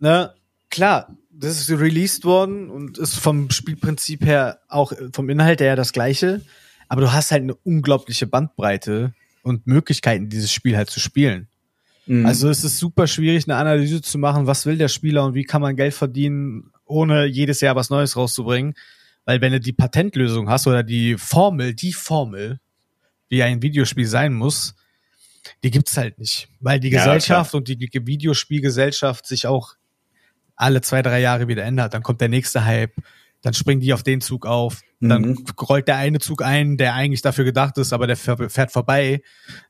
ne, 0.00 0.34
klar, 0.70 1.16
das 1.38 1.60
ist 1.60 1.70
released 1.70 2.24
worden 2.24 2.70
und 2.70 2.98
ist 2.98 3.16
vom 3.16 3.50
Spielprinzip 3.50 4.24
her 4.24 4.60
auch 4.68 4.92
vom 5.12 5.28
Inhalt 5.28 5.60
her 5.60 5.76
das 5.76 5.92
gleiche, 5.92 6.42
aber 6.88 7.02
du 7.02 7.12
hast 7.12 7.30
halt 7.30 7.42
eine 7.42 7.54
unglaubliche 7.54 8.26
Bandbreite 8.26 9.12
und 9.42 9.66
Möglichkeiten, 9.66 10.28
dieses 10.28 10.52
Spiel 10.52 10.76
halt 10.76 10.90
zu 10.90 11.00
spielen. 11.00 11.48
Mhm. 12.06 12.26
Also 12.26 12.48
es 12.48 12.64
ist 12.64 12.78
super 12.78 13.06
schwierig, 13.06 13.44
eine 13.46 13.56
Analyse 13.56 14.00
zu 14.00 14.18
machen, 14.18 14.46
was 14.46 14.66
will 14.66 14.78
der 14.78 14.88
Spieler 14.88 15.24
und 15.24 15.34
wie 15.34 15.44
kann 15.44 15.62
man 15.62 15.76
Geld 15.76 15.94
verdienen, 15.94 16.72
ohne 16.84 17.26
jedes 17.26 17.60
Jahr 17.60 17.76
was 17.76 17.90
Neues 17.90 18.16
rauszubringen. 18.16 18.74
Weil 19.24 19.40
wenn 19.40 19.52
du 19.52 19.60
die 19.60 19.72
Patentlösung 19.72 20.48
hast 20.48 20.66
oder 20.68 20.84
die 20.84 21.16
Formel, 21.18 21.74
die 21.74 21.92
Formel, 21.92 22.60
wie 23.28 23.42
ein 23.42 23.60
Videospiel 23.60 24.06
sein 24.06 24.32
muss, 24.32 24.74
die 25.64 25.70
gibt's 25.72 25.96
halt 25.96 26.18
nicht. 26.18 26.48
Weil 26.60 26.78
die 26.78 26.90
Ja, 26.90 27.04
Gesellschaft 27.04 27.54
und 27.54 27.66
die 27.68 27.76
die 27.76 28.06
Videospielgesellschaft 28.06 29.26
sich 29.26 29.46
auch 29.46 29.74
alle 30.56 30.80
zwei, 30.80 31.02
drei 31.02 31.20
Jahre 31.20 31.48
wieder 31.48 31.62
ändert. 31.64 31.94
Dann 31.94 32.02
kommt 32.02 32.20
der 32.20 32.28
nächste 32.28 32.64
Hype, 32.64 32.92
dann 33.42 33.54
springen 33.54 33.80
die 33.80 33.92
auf 33.92 34.02
den 34.02 34.20
Zug 34.20 34.46
auf, 34.46 34.80
dann 35.00 35.22
Mhm. 35.22 35.44
rollt 35.68 35.86
der 35.88 35.96
eine 35.96 36.18
Zug 36.18 36.42
ein, 36.42 36.76
der 36.78 36.94
eigentlich 36.94 37.22
dafür 37.22 37.44
gedacht 37.44 37.76
ist, 37.78 37.92
aber 37.92 38.06
der 38.06 38.16
fähr- 38.16 38.48
fährt 38.48 38.72
vorbei, 38.72 39.22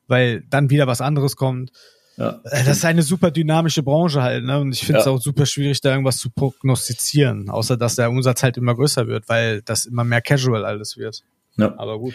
weil 0.06 0.42
dann 0.48 0.70
wieder 0.70 0.86
was 0.86 1.00
anderes 1.00 1.36
kommt. 1.36 1.72
ja. 2.16 2.40
Äh, 2.44 2.64
Das 2.64 2.78
ist 2.78 2.84
eine 2.86 3.02
super 3.02 3.30
dynamische 3.30 3.82
Branche 3.82 4.22
halt, 4.22 4.44
ne? 4.44 4.58
Und 4.60 4.72
ich 4.72 4.80
finde 4.86 5.00
es 5.00 5.06
Ja. 5.06 5.12
auch 5.12 5.20
super 5.20 5.44
schwierig, 5.44 5.80
da 5.82 5.90
irgendwas 5.90 6.16
zu 6.16 6.30
prognostizieren, 6.30 7.50
außer 7.50 7.76
dass 7.76 7.96
der 7.96 8.08
Umsatz 8.10 8.42
halt 8.42 8.56
immer 8.56 8.74
größer 8.74 9.06
wird, 9.06 9.28
weil 9.28 9.62
das 9.62 9.84
immer 9.86 10.04
mehr 10.04 10.20
casual 10.22 10.64
alles 10.64 10.96
wird. 10.96 11.22
Ja. 11.56 11.74
Aber 11.78 11.98
gut. 11.98 12.14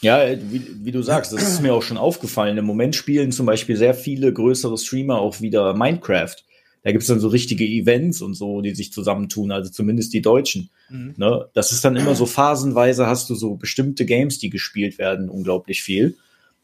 Ja, 0.00 0.22
äh, 0.22 0.38
wie, 0.50 0.66
wie 0.84 0.92
du 0.92 1.00
sagst, 1.02 1.32
das 1.32 1.42
ist 1.42 1.62
mir 1.62 1.72
auch 1.72 1.82
schon 1.82 1.96
aufgefallen. 1.96 2.58
Im 2.58 2.66
Moment 2.66 2.94
spielen 2.96 3.32
zum 3.32 3.46
Beispiel 3.46 3.76
sehr 3.76 3.94
viele 3.94 4.32
größere 4.32 4.76
Streamer 4.76 5.18
auch 5.18 5.40
wieder 5.40 5.72
Minecraft. 5.74 6.36
Da 6.84 6.92
gibt's 6.92 7.06
dann 7.08 7.18
so 7.18 7.28
richtige 7.28 7.64
Events 7.66 8.20
und 8.22 8.34
so, 8.34 8.60
die 8.60 8.74
sich 8.74 8.92
zusammentun, 8.92 9.50
also 9.50 9.70
zumindest 9.70 10.12
die 10.12 10.22
Deutschen. 10.22 10.70
Ne? 10.90 11.48
Das 11.54 11.72
ist 11.72 11.84
dann 11.84 11.96
immer 11.96 12.14
so 12.14 12.26
phasenweise 12.26 13.06
hast 13.06 13.28
du 13.30 13.34
so 13.34 13.56
bestimmte 13.56 14.04
Games, 14.06 14.38
die 14.38 14.50
gespielt 14.50 14.98
werden, 14.98 15.28
unglaublich 15.30 15.82
viel. 15.82 16.16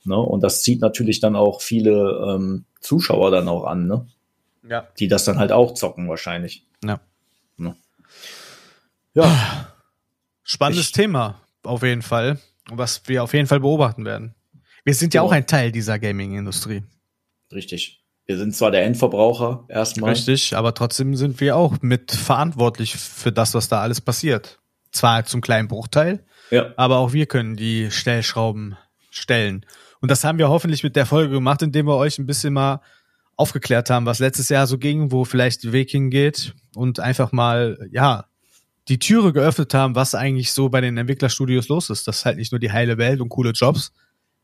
Ne? 0.04 0.16
Und 0.18 0.42
das 0.42 0.62
zieht 0.62 0.80
natürlich 0.82 1.20
dann 1.20 1.36
auch 1.36 1.62
viele 1.62 2.36
ähm, 2.36 2.64
Zuschauer 2.80 3.30
dann 3.30 3.48
auch 3.48 3.64
an, 3.64 3.86
ne? 3.86 4.06
Ja. 4.68 4.86
die 4.98 5.08
das 5.08 5.24
dann 5.24 5.38
halt 5.38 5.52
auch 5.52 5.72
zocken 5.74 6.06
wahrscheinlich. 6.08 6.64
Ja. 6.84 7.00
Ne? 7.56 7.74
Ja, 9.14 9.72
Spannendes 10.42 10.86
Ich- 10.88 10.92
Thema, 10.92 11.40
auf 11.62 11.82
jeden 11.82 12.02
Fall, 12.02 12.38
was 12.70 13.02
wir 13.06 13.22
auf 13.24 13.32
jeden 13.34 13.46
Fall 13.46 13.60
beobachten 13.60 14.04
werden. 14.04 14.34
Wir 14.84 14.94
sind 14.94 15.14
ja 15.14 15.20
Genau. 15.22 15.28
auch 15.30 15.32
ein 15.34 15.46
Teil 15.46 15.72
dieser 15.72 15.98
Gaming-Industrie. 15.98 16.82
richtig. 17.52 17.99
Wir 18.30 18.38
sind 18.38 18.54
zwar 18.54 18.70
der 18.70 18.84
Endverbraucher 18.84 19.64
erstmal. 19.66 20.10
Richtig, 20.10 20.54
aber 20.56 20.72
trotzdem 20.72 21.16
sind 21.16 21.40
wir 21.40 21.56
auch 21.56 21.74
mit 21.82 22.12
verantwortlich 22.12 22.94
für 22.94 23.32
das, 23.32 23.54
was 23.54 23.68
da 23.68 23.80
alles 23.80 24.00
passiert. 24.00 24.60
Zwar 24.92 25.24
zum 25.24 25.40
kleinen 25.40 25.66
Bruchteil, 25.66 26.24
Ja. 26.52 26.66
aber 26.76 26.98
auch 26.98 27.12
wir 27.12 27.26
können 27.26 27.56
die 27.56 27.90
Stellschrauben 27.90 28.76
stellen. 29.10 29.66
Und 30.00 30.12
das 30.12 30.22
haben 30.22 30.38
wir 30.38 30.48
hoffentlich 30.48 30.84
mit 30.84 30.94
der 30.94 31.06
Folge 31.06 31.34
gemacht, 31.34 31.60
indem 31.62 31.86
wir 31.88 31.96
euch 31.96 32.20
ein 32.20 32.26
bisschen 32.26 32.52
mal 32.52 32.80
aufgeklärt 33.34 33.90
haben, 33.90 34.06
was 34.06 34.20
letztes 34.20 34.48
Jahr 34.48 34.68
so 34.68 34.78
ging, 34.78 35.10
wo 35.10 35.24
vielleicht 35.24 35.64
der 35.64 35.72
Weg 35.72 35.90
hingeht 35.90 36.54
und 36.76 37.00
einfach 37.00 37.32
mal, 37.32 37.78
ja, 37.90 38.26
die 38.86 39.00
Türe 39.00 39.32
geöffnet 39.32 39.74
haben, 39.74 39.96
was 39.96 40.14
eigentlich 40.14 40.52
so 40.52 40.68
bei 40.68 40.80
den 40.80 40.96
Entwicklerstudios 40.98 41.66
los 41.66 41.90
ist. 41.90 42.06
Das 42.06 42.18
ist 42.18 42.26
halt 42.26 42.36
nicht 42.36 42.52
nur 42.52 42.60
die 42.60 42.70
heile 42.70 42.96
Welt 42.96 43.20
und 43.20 43.28
coole 43.28 43.50
Jobs, 43.50 43.90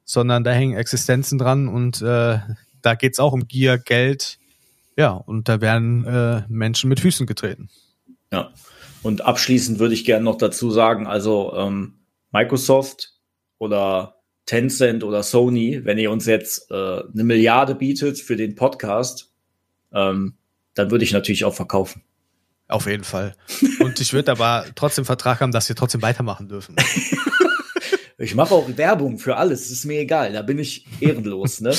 sondern 0.05 0.43
da 0.43 0.51
hängen 0.51 0.77
Existenzen 0.77 1.39
dran 1.39 1.69
und 1.69 2.03
äh, 2.03 2.41
da 2.87 2.95
geht's 2.95 3.19
auch 3.19 3.33
um 3.33 3.49
Gier, 3.49 3.79
Geld, 3.79 4.39
ja, 4.97 5.11
und 5.11 5.49
da 5.49 5.61
werden 5.61 6.07
äh, 6.07 6.43
Menschen 6.49 6.89
mit 6.89 7.01
Füßen 7.01 7.27
getreten. 7.27 7.69
Ja. 8.33 8.53
Und 9.03 9.23
abschließend 9.23 9.79
würde 9.79 9.95
ich 9.95 10.05
gerne 10.05 10.25
noch 10.25 10.39
dazu 10.39 10.71
sagen, 10.71 11.07
also 11.07 11.53
ähm, 11.57 11.95
Microsoft 12.33 13.13
oder 13.59 14.17
Tencent 14.47 15.05
oder 15.05 15.23
Sony, 15.23 15.85
wenn 15.85 15.99
ihr 15.99 16.11
uns 16.11 16.27
jetzt 16.27 16.71
äh, 16.71 16.75
eine 16.75 17.25
Milliarde 17.25 17.75
bietet 17.75 18.19
für 18.19 18.37
den 18.37 18.55
Podcast, 18.55 19.33
ähm, 19.93 20.35
dann 20.75 20.91
würde 20.91 21.05
ich 21.05 21.13
natürlich 21.13 21.45
auch 21.45 21.55
verkaufen. 21.55 22.03
Auf 22.69 22.87
jeden 22.87 23.05
Fall. 23.05 23.37
Und 23.81 24.01
ich 24.01 24.13
würde 24.13 24.33
aber 24.33 24.65
trotzdem 24.75 25.05
Vertrag 25.05 25.41
haben, 25.41 25.53
dass 25.53 25.69
wir 25.69 25.77
trotzdem 25.77 26.03
weitermachen 26.03 26.49
dürfen. 26.49 26.77
Ich 28.19 28.35
mache 28.35 28.55
auch 28.55 28.67
Werbung 28.79 29.19
für 29.19 29.37
alles, 29.37 29.71
ist 29.71 29.85
mir 29.85 30.01
egal, 30.01 30.33
da 30.33 30.41
bin 30.41 30.59
ich 30.59 30.87
ehrenlos, 31.01 31.61
ne? 31.61 31.75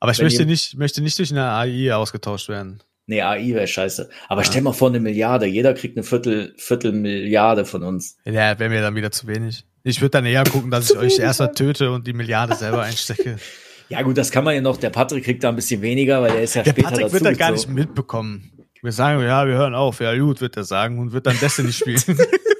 Aber 0.00 0.12
ich 0.12 0.22
möchte 0.22 0.46
nicht, 0.46 0.76
möchte 0.76 1.02
nicht 1.02 1.18
durch 1.18 1.30
eine 1.30 1.50
AI 1.50 1.94
ausgetauscht 1.94 2.48
werden. 2.48 2.82
Nee, 3.06 3.22
AI 3.22 3.54
wäre 3.54 3.66
scheiße. 3.66 4.10
Aber 4.28 4.44
stell 4.44 4.60
mal 4.62 4.72
vor, 4.72 4.88
eine 4.88 5.00
Milliarde. 5.00 5.46
Jeder 5.46 5.72
kriegt 5.72 5.96
eine 5.96 6.04
Viertel, 6.04 6.54
Viertelmilliarde 6.58 7.64
von 7.64 7.82
uns. 7.82 8.18
Ja, 8.24 8.58
wäre 8.58 8.68
mir 8.68 8.82
dann 8.82 8.94
wieder 8.94 9.10
zu 9.10 9.26
wenig. 9.26 9.64
Ich 9.82 10.02
würde 10.02 10.10
dann 10.10 10.26
eher 10.26 10.44
gucken, 10.44 10.70
dass 10.70 10.90
ich 10.90 10.96
euch 10.98 11.18
erstmal 11.18 11.52
töte 11.52 11.90
und 11.90 12.06
die 12.06 12.12
Milliarde 12.12 12.54
selber 12.54 12.82
einstecke. 12.82 13.36
Ja, 13.90 14.02
gut, 14.02 14.18
das 14.18 14.30
kann 14.30 14.44
man 14.44 14.54
ja 14.54 14.60
noch. 14.60 14.76
Der 14.76 14.90
Patrick 14.90 15.24
kriegt 15.24 15.42
da 15.42 15.48
ein 15.48 15.56
bisschen 15.56 15.80
weniger, 15.80 16.20
weil 16.20 16.32
der 16.32 16.42
ist 16.42 16.52
ja 16.52 16.62
Der 16.62 16.72
später 16.72 16.88
Patrick 16.90 17.04
dazu 17.06 17.14
wird 17.14 17.24
das 17.24 17.38
gar 17.38 17.52
nicht 17.52 17.70
mitbekommen. 17.70 18.52
Wir 18.82 18.92
sagen, 18.92 19.22
ja, 19.22 19.46
wir 19.46 19.54
hören 19.54 19.74
auf. 19.74 20.00
Ja, 20.00 20.14
gut, 20.14 20.42
wird 20.42 20.58
er 20.58 20.64
sagen 20.64 20.98
und 20.98 21.12
wird 21.12 21.26
dann 21.26 21.38
Destiny 21.40 21.72
spielen. 21.72 22.02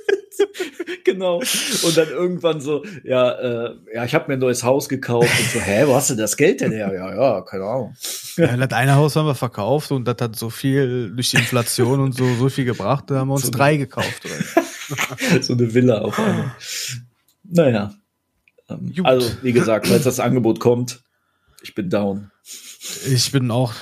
genau. 1.08 1.36
Und 1.38 1.96
dann 1.96 2.08
irgendwann 2.08 2.60
so, 2.60 2.84
ja, 3.04 3.30
äh, 3.32 3.74
ja, 3.94 4.04
ich 4.04 4.14
habe 4.14 4.26
mir 4.28 4.34
ein 4.34 4.40
neues 4.40 4.62
Haus 4.64 4.88
gekauft 4.88 5.28
und 5.38 5.50
so, 5.50 5.60
hä, 5.60 5.84
wo 5.86 5.94
hast 5.94 6.10
du 6.10 6.14
das 6.14 6.36
Geld 6.36 6.60
denn 6.60 6.72
her? 6.72 6.92
Ja, 6.94 7.14
ja, 7.14 7.40
keine 7.42 7.64
Ahnung. 7.64 7.94
ja, 8.36 8.56
das 8.56 8.72
eine 8.72 8.94
Haus 8.94 9.16
haben 9.16 9.26
wir 9.26 9.34
verkauft 9.34 9.90
und 9.92 10.04
das 10.06 10.16
hat 10.20 10.36
so 10.36 10.50
viel 10.50 11.12
durch 11.14 11.30
die 11.30 11.36
Inflation 11.36 12.00
und 12.00 12.12
so, 12.12 12.34
so 12.34 12.48
viel 12.48 12.64
gebracht, 12.64 13.04
da 13.08 13.16
haben 13.16 13.28
wir 13.28 13.34
uns 13.34 13.44
So- 13.46 13.50
drei 13.50 13.76
gekauft. 13.76 14.22
Oder? 14.24 15.42
so 15.42 15.52
eine 15.54 15.74
Villa 15.74 15.98
auf 16.00 16.18
einmal. 16.18 16.52
Naja. 17.44 17.94
Ähm. 18.70 18.92
Also, 19.04 19.30
wie 19.42 19.52
gesagt, 19.52 19.86
falls 19.86 20.04
das 20.04 20.20
Angebot 20.20 20.60
kommt, 20.60 21.00
Ich 21.62 21.74
bin 21.74 21.90
down. 21.90 22.30
Ich 23.10 23.32
bin 23.32 23.50
auch. 23.50 23.72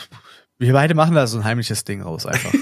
Wir 0.59 0.73
beide 0.73 0.95
machen 0.95 1.15
da 1.15 1.27
so 1.27 1.37
ein 1.39 1.45
heimliches 1.45 1.85
Ding 1.85 2.01
raus 2.03 2.25
einfach. 2.25 2.53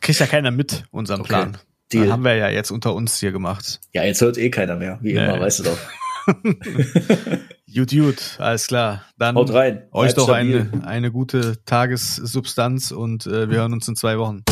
Kriegt 0.00 0.18
ja 0.18 0.26
keiner 0.26 0.50
mit, 0.50 0.84
unseren 0.90 1.20
Okay. 1.20 1.28
Plan. 1.28 1.58
Deal. 1.92 2.10
Haben 2.10 2.24
wir 2.24 2.34
ja 2.36 2.48
jetzt 2.48 2.70
unter 2.70 2.94
uns 2.94 3.18
hier 3.20 3.32
gemacht. 3.32 3.80
Ja, 3.92 4.04
jetzt 4.04 4.20
hört 4.20 4.38
eh 4.38 4.50
keiner 4.50 4.76
mehr, 4.76 4.98
wie 5.02 5.14
Nee. 5.14 5.24
immer, 5.24 5.40
weißt 5.40 5.60
du 5.60 5.62
doch. 5.64 5.78
Gut, 7.74 7.90
gut, 7.90 8.36
alles 8.38 8.68
klar. 8.68 9.04
Dann 9.18 9.34
Haut 9.34 9.52
rein. 9.52 9.82
euch 9.90 10.14
Bleibt 10.14 10.18
doch 10.18 10.24
stabil. 10.28 10.70
eine, 10.72 10.86
eine 10.86 11.10
gute 11.12 11.64
Tagessubstanz 11.64 12.92
und 12.92 13.26
äh, 13.26 13.50
wir 13.50 13.58
hören 13.58 13.72
uns 13.72 13.88
in 13.88 13.96
zwei 13.96 14.16
Wochen. 14.18 14.44